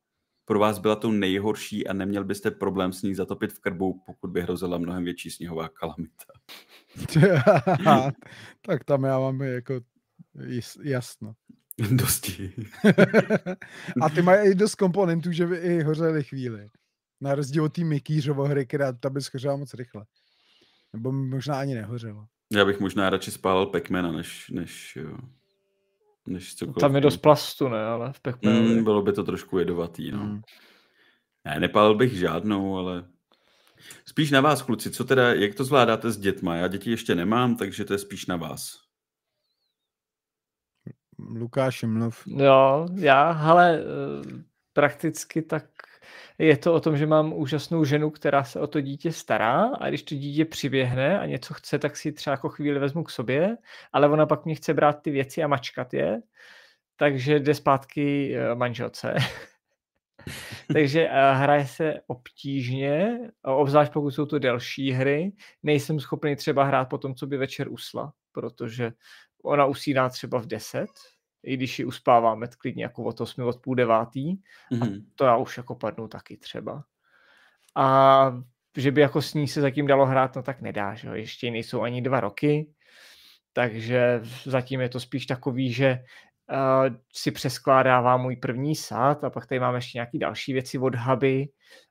[0.49, 4.27] pro vás byla to nejhorší a neměl byste problém s ní zatopit v krbu, pokud
[4.31, 6.25] by hrozila mnohem větší sněhová kalamita?
[8.61, 9.81] tak tam já mám jako
[10.83, 11.33] jasno.
[11.91, 12.53] Dosti.
[14.01, 16.67] a ty mají i dost komponentů, že by i hořely chvíli.
[17.21, 20.05] Na rozdíl od té Mikýřovo hry, která ta by schořela moc rychle.
[20.93, 22.27] Nebo možná ani nehořela.
[22.53, 25.17] Já bych možná radši spálil Pekmena, než, než jo
[26.29, 26.77] než cokoliv.
[26.77, 30.23] Tam je dost plastu, ne, ale v Mm, bylo by to trošku jedovatý, no.
[30.23, 30.41] Mm.
[31.45, 33.05] Ne, nepálil bych žádnou, ale
[34.05, 34.91] spíš na vás, kluci.
[34.91, 36.55] Co teda, jak to zvládáte s dětma?
[36.55, 38.79] Já děti ještě nemám, takže to je spíš na vás.
[41.19, 42.23] Lukáš, mluv.
[42.27, 44.43] Jo, já, ale eh,
[44.73, 45.65] prakticky tak
[46.37, 49.89] je to o tom, že mám úžasnou ženu, která se o to dítě stará a
[49.89, 53.57] když to dítě přiběhne a něco chce, tak si třeba jako chvíli vezmu k sobě,
[53.93, 56.21] ale ona pak mě chce brát ty věci a mačkat je,
[56.95, 59.15] takže jde zpátky eh, manželce.
[60.73, 65.31] Takže eh, hraje se obtížně, obzvlášť pokud jsou to delší hry.
[65.63, 68.91] Nejsem schopný třeba hrát po tom, co by večer usla, protože
[69.43, 70.87] ona usíná třeba v 10,
[71.43, 74.35] i když ji uspáváme klidně jako od 8, od půl devátý.
[74.35, 74.81] Mm-hmm.
[74.81, 75.05] A mhm.
[75.15, 76.83] to já už jako padnu taky třeba.
[77.75, 78.31] A
[78.77, 81.13] že by jako s ní se zatím dalo hrát, no tak nedá, že jo?
[81.13, 82.69] Ještě nejsou ani dva roky,
[83.53, 85.99] takže zatím je to spíš takový, že
[86.51, 90.95] uh, si přeskládává můj první sad a pak tady máme ještě nějaké další věci od
[90.95, 91.47] huby,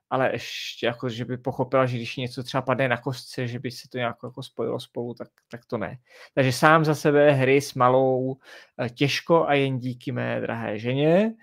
[0.09, 3.71] ale ještě jako, že by pochopila, že když něco třeba padne na kostce, že by
[3.71, 5.97] se to nějak jako spojilo spolu, tak, tak to ne.
[6.33, 8.37] Takže sám za sebe hry s malou
[8.79, 11.33] eh, těžko a jen díky mé drahé ženě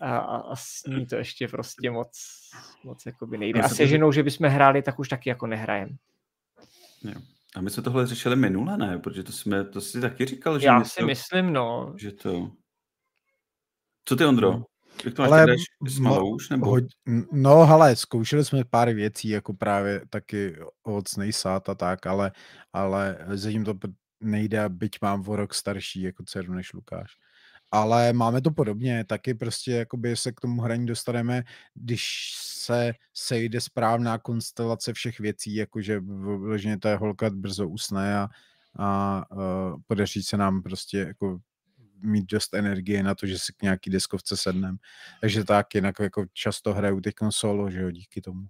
[0.00, 2.10] a, a, a s ní to ještě prostě moc,
[2.84, 3.60] moc by nejde.
[3.60, 5.96] A se ženou, že bychom hráli, tak už taky jako nehrajem.
[7.02, 7.20] Jo.
[7.56, 8.98] A my jsme tohle řešili minule, ne?
[8.98, 10.66] Protože to, jsme, to si taky říkal, že...
[10.66, 11.94] Já si to, myslím, no.
[11.96, 12.50] Že to...
[14.04, 14.62] Co ty, Ondro?
[15.04, 15.46] Jak to ale
[15.88, 16.66] s malou už, nebo?
[16.66, 16.84] Hoď,
[17.32, 22.32] no, hele, zkoušeli jsme pár věcí, jako právě taky ovocnej sát a tak, ale,
[22.72, 23.74] ale zatím to
[24.20, 27.10] nejde, byť mám o rok starší jako dceru než Lukáš.
[27.70, 31.42] Ale máme to podobně, taky prostě jakoby se k tomu hraní dostaneme,
[31.74, 38.28] když se sejde správná konstelace všech věcí, jakože vloženě ta holka brzo usne a,
[38.78, 41.38] a uh, podaří se nám prostě jako
[42.02, 44.76] mít dost energie na to, že si k nějaký deskovce sednem.
[45.20, 48.46] Takže tak, jinak jako často hraju teď solo, že jo, díky tomu.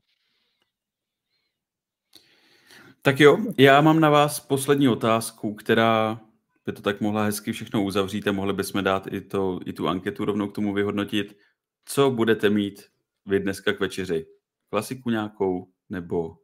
[3.03, 6.21] Tak jo, já mám na vás poslední otázku, která
[6.67, 9.89] by to tak mohla hezky všechno uzavřít a mohli bychom dát i, to, i tu
[9.89, 11.39] anketu rovnou k tomu vyhodnotit.
[11.85, 12.83] Co budete mít
[13.27, 14.27] vy dneska k večeři?
[14.71, 16.37] Klasiku nějakou nebo...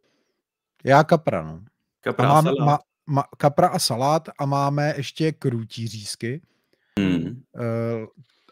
[0.85, 1.65] Já kapra, no.
[2.01, 2.67] Kapra a, mám, a salát.
[2.67, 6.43] Ma, ma, kapra a salát a máme ještě krutí řízky.
[6.99, 8.07] Uh,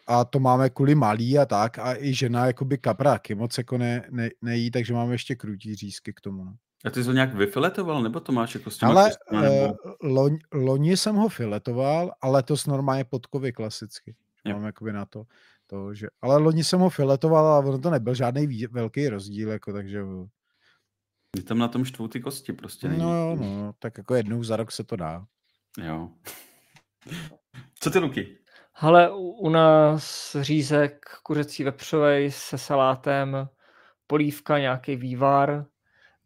[0.07, 4.07] a to máme kvůli malý a tak a i žena jakoby kapraky moc jako ne,
[4.11, 6.43] ne, nejí, takže máme ještě krutí řízky k tomu.
[6.43, 6.53] No.
[6.85, 9.73] A ty jsi ho nějak vyfiletoval, nebo to máš jako s těma Ale uh, nebo...
[10.03, 14.15] loň, loni jsem ho filetoval, ale to normálně podkovy klasicky.
[14.45, 14.55] Yep.
[14.55, 15.23] Mám jakoby na to.
[15.67, 16.07] to že...
[16.21, 20.01] Ale loni jsem ho filetoval a ono to nebyl žádný vý, velký rozdíl, jako, takže...
[21.37, 22.87] Je tam na tom štvou ty kosti prostě.
[22.87, 23.01] Není.
[23.01, 25.25] No, no, tak jako jednou za rok se to dá.
[25.83, 26.09] Jo.
[27.79, 28.37] Co ty, Luky?
[28.75, 33.49] Ale u nás řízek kuřecí vepřovej se salátem,
[34.07, 35.65] polívka, nějaký vývar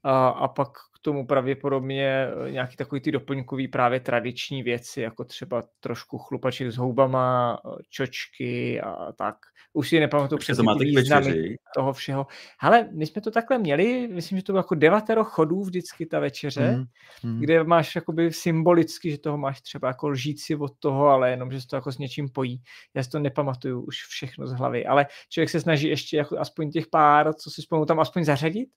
[0.03, 0.69] a, a pak
[1.01, 6.77] tomu pravděpodobně eh, nějaký takový ty doplňkový právě tradiční věci, jako třeba trošku chlupaček s
[6.77, 9.35] houbama, eh, čočky a tak.
[9.73, 12.27] Už si nepamatuju přesně ty významy toho všeho.
[12.59, 16.19] Ale my jsme to takhle měli, myslím, že to bylo jako devatero chodů vždycky ta
[16.19, 16.85] večeře, mm,
[17.31, 17.39] mm.
[17.39, 21.61] kde máš jakoby symbolicky, že toho máš třeba jako lžíci od toho, ale jenom, že
[21.61, 22.61] se to jako s něčím pojí.
[22.95, 26.71] Já si to nepamatuju už všechno z hlavy, ale člověk se snaží ještě jako aspoň
[26.71, 28.69] těch pár, co si spolu tam aspoň zařadit,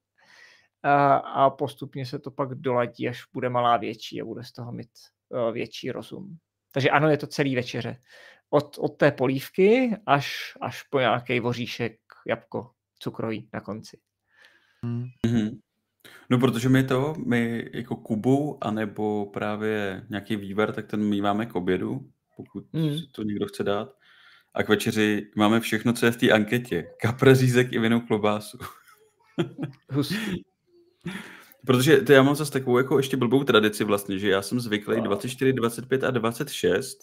[0.91, 4.91] a, postupně se to pak doladí, až bude malá větší a bude z toho mít
[5.29, 6.37] uh, větší rozum.
[6.73, 7.97] Takže ano, je to celý večeře.
[8.51, 13.99] Od, od té polívky až, až po nějaký voříšek, jabko, cukroví na konci.
[14.85, 15.59] Mm-hmm.
[16.31, 21.47] No, protože my to, my jako Kubu, anebo právě nějaký vývar, tak ten my máme
[21.47, 22.97] k obědu, pokud mm.
[23.13, 23.97] to někdo chce dát.
[24.55, 26.87] A k večeři máme všechno, co je v té anketě.
[27.01, 28.59] Kapr, řízek i vinou klobásu.
[31.67, 35.01] Protože to já mám zase takovou jako ještě blbou tradici vlastně, že já jsem zvyklý
[35.01, 36.99] 24, 25 a 26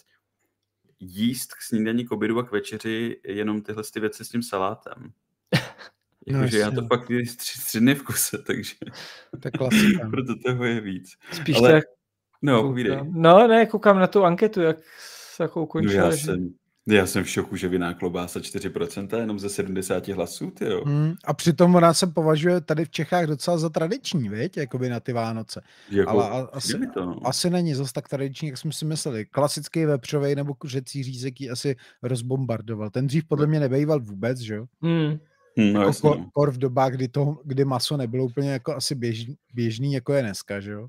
[1.00, 5.12] jíst k snídaní, k obědu a k večeři jenom tyhle ty věci s tím salátem.
[6.26, 8.74] Jakože no, já to pak tři, tři dny v kuse, takže
[9.40, 10.08] to je klasika.
[10.10, 11.16] proto toho je víc.
[11.32, 11.72] Spíš Ale...
[11.72, 11.84] tak...
[12.42, 12.98] No, povídej.
[13.10, 14.76] No, ne, koukám na tu anketu, jak
[15.34, 16.02] se jako ukončila.
[16.02, 16.24] No já že...
[16.24, 16.54] jsem,
[16.88, 20.84] já jsem v šoku, že viná klobása 4% jenom ze 70 hlasů, ty jo.
[20.84, 24.56] Hmm, a přitom ona se považuje tady v Čechách docela za tradiční, viď?
[24.56, 25.62] Jakoby na ty Vánoce.
[25.90, 27.26] Jako, Ale a, asi, to, no.
[27.26, 29.26] asi není zase tak tradiční, jak jsme si mysleli.
[29.26, 32.90] Klasický vepřovej nebo kuřecí řízek ji asi rozbombardoval.
[32.90, 34.66] Ten dřív podle mě nebejval vůbec, že jo?
[34.82, 35.18] Hmm.
[35.58, 36.30] Hmm, no, jako kor, no.
[36.32, 40.22] kor v dobách, kdy, to, kdy maso nebylo úplně jako asi běžný, běžný jako je
[40.22, 40.88] dneska, že jo?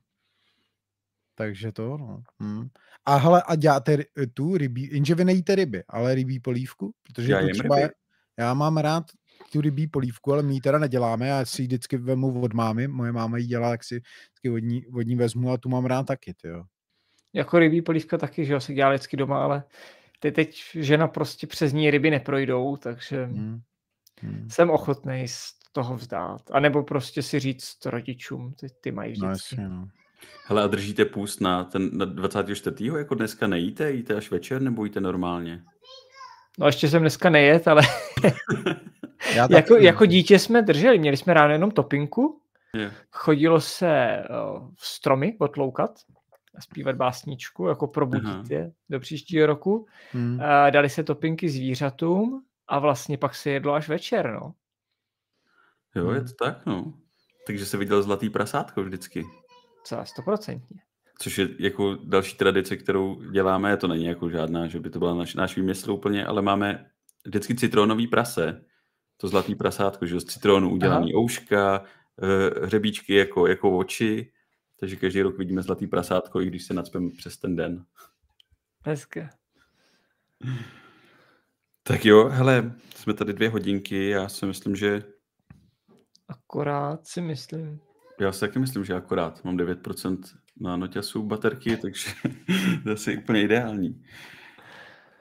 [1.36, 2.24] Takže to, no.
[2.40, 2.68] Hmm.
[3.05, 3.97] A hele, a děláte
[4.34, 6.93] tu rybí, jenže vy nejíte ryby, ale rybí polívku?
[7.03, 7.89] Protože já to třeba, ryby.
[8.38, 9.03] já mám rád
[9.51, 12.88] tu rybí polívku, ale my ji teda neděláme, já si ji vždycky vemu od mámy,
[12.88, 15.85] moje máma ji dělá, jak si vždycky od ní, od ní vezmu a tu mám
[15.85, 16.63] rád taky, jo.
[17.34, 19.63] Jako rybí polívka taky, že jo, se dělá vždycky doma, ale
[20.19, 23.61] ty teď žena prostě přes ní ryby neprojdou, takže hmm.
[24.21, 24.49] Hmm.
[24.49, 26.41] jsem ochotný z toho vzdát.
[26.51, 29.55] A nebo prostě si říct rodičům, ty, ty mají No, vždycky.
[29.55, 29.88] jasně, no.
[30.45, 32.91] Hele, a držíte půst na ten na 24.
[32.98, 33.91] jako dneska nejíte?
[33.91, 35.64] Jíte až večer nebo jíte normálně?
[36.60, 37.82] No ještě jsem dneska nejet, ale
[39.36, 39.78] Já jako, taky, no.
[39.78, 42.41] jako dítě jsme drželi, měli jsme ráno jenom topinku,
[42.76, 42.94] Je.
[43.12, 44.24] chodilo se
[44.54, 45.91] uh, stromy otloukat
[46.58, 49.88] a zpívat básničku, jako probudit je do příštího roku.
[50.12, 50.34] Hmm.
[50.36, 54.54] Uh, dali se topinky zvířatům a vlastně pak se jedlo až večer, no.
[55.95, 56.28] Jo, je Hmm.
[56.28, 56.94] to tak, no.
[57.48, 59.26] Takže se viděl zlatý prasátko vždycky.
[59.84, 60.81] Celá stoprocentně.
[61.19, 65.14] Což je jako další tradice, kterou děláme, to není jako žádná, že by to byla
[65.14, 66.85] naš, náš výmysl úplně, ale máme
[67.26, 68.65] vždycky citronový prase,
[69.18, 71.84] to zlatý prasátko, že z citronu udělaný ouška,
[72.22, 74.31] eh, hřebíčky jako, jako oči,
[74.80, 77.85] takže každý rok vidíme zlatý prasátko, i když se nadspeme přes ten den.
[78.85, 79.30] Hezké.
[81.84, 85.03] Tak jo, hele, jsme tady dvě hodinky, já si myslím, že
[86.27, 87.80] Akorát si myslím.
[88.19, 90.18] Já si taky myslím, že akorát mám 9%
[90.60, 92.10] na noťasu baterky, takže
[92.84, 94.06] to je asi úplně ideální.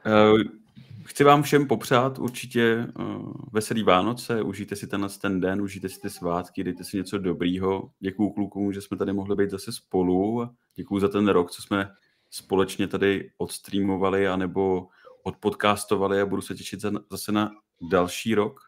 [0.06, 0.62] Eh,
[1.04, 6.00] Chci vám všem popřát určitě uh, veselý Vánoce, užijte si tenhle ten den, užijte si
[6.00, 7.90] ty svátky, dejte si něco dobrýho.
[8.00, 10.48] Děkuju klukům, že jsme tady mohli být zase spolu.
[10.74, 11.90] Děkuju za ten rok, co jsme
[12.30, 14.88] společně tady odstreamovali anebo
[15.22, 17.50] odpodcastovali a budu se těšit za, zase na
[17.90, 18.60] další rok.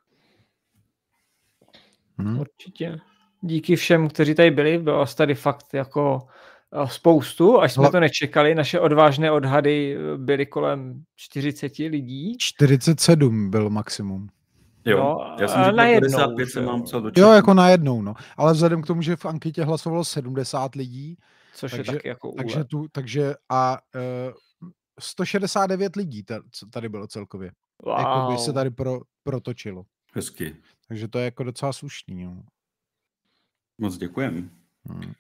[2.19, 2.39] Hmm.
[2.39, 3.01] Určitě.
[3.47, 6.27] Díky všem, kteří tady byli, bylo vás tady fakt jako
[6.73, 8.55] eh, spoustu, až jsme to nečekali.
[8.55, 12.37] Naše odvážné odhady eh, byly kolem 40 lidí.
[12.39, 14.29] 47 byl maximum.
[14.87, 16.69] Jo, No, já jsem říkal najednou, 55, že jsem jo.
[16.71, 18.15] mám psal do Jo, jako najednou, no.
[18.37, 21.17] Ale vzhledem k tomu, že v anketě hlasovalo 70 lidí,
[21.55, 22.69] Což Takže- je taky jako takže úlet.
[22.69, 23.79] tu, takže a
[24.29, 24.33] uh,
[25.01, 27.51] 169 lidí ta- co tady bylo celkově.
[27.85, 27.99] Wow.
[27.99, 29.85] Jako by se tady pro, protočilo.
[30.15, 30.57] Hezky.
[30.89, 32.33] Takže to je jako docela slušný, jo.
[33.79, 34.51] Moc děkujem.
[34.85, 35.13] Hmm.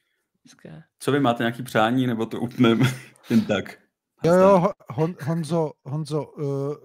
[0.98, 2.80] Co vy máte nějaký přání, nebo to utnem
[3.30, 3.78] jen tak?
[4.24, 6.76] Jo, jo, Ho- Hon, Honzo, Honzo, uh,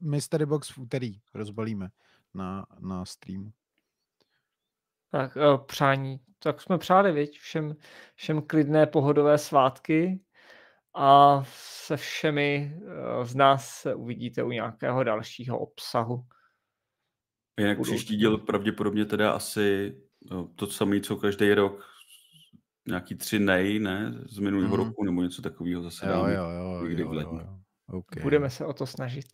[0.00, 1.88] Mystery Box v úterý rozbalíme
[2.34, 3.52] na, na streamu.
[5.10, 6.20] Tak eh, přání.
[6.38, 7.38] Tak jsme přáli, viď?
[7.38, 7.76] Všem,
[8.14, 10.20] všem klidné pohodové svátky
[10.94, 11.42] a
[11.86, 16.26] se všemi eh, z nás se uvidíte u nějakého dalšího obsahu.
[17.60, 19.96] Jinak příští díl pravděpodobně teda asi
[20.54, 21.84] to samé, co každý rok,
[22.88, 24.86] nějaký tři nej, ne, z minulého Mhm.
[24.86, 26.34] roku, nebo něco takového zase Jo, dáme.
[26.34, 27.32] jo, jo, někdy v jo, lednu.
[27.38, 27.46] jo,
[27.92, 27.98] jo.
[27.98, 28.22] Okay.
[28.22, 29.26] Budeme se o to snažit.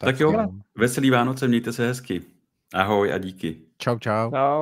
[0.00, 0.48] Tak jo, skvěle.
[0.78, 2.22] veselý Vánoce, mějte se hezky.
[2.74, 3.60] Ahoj a díky.
[3.78, 4.30] Čau, čau.
[4.30, 4.60] Čau.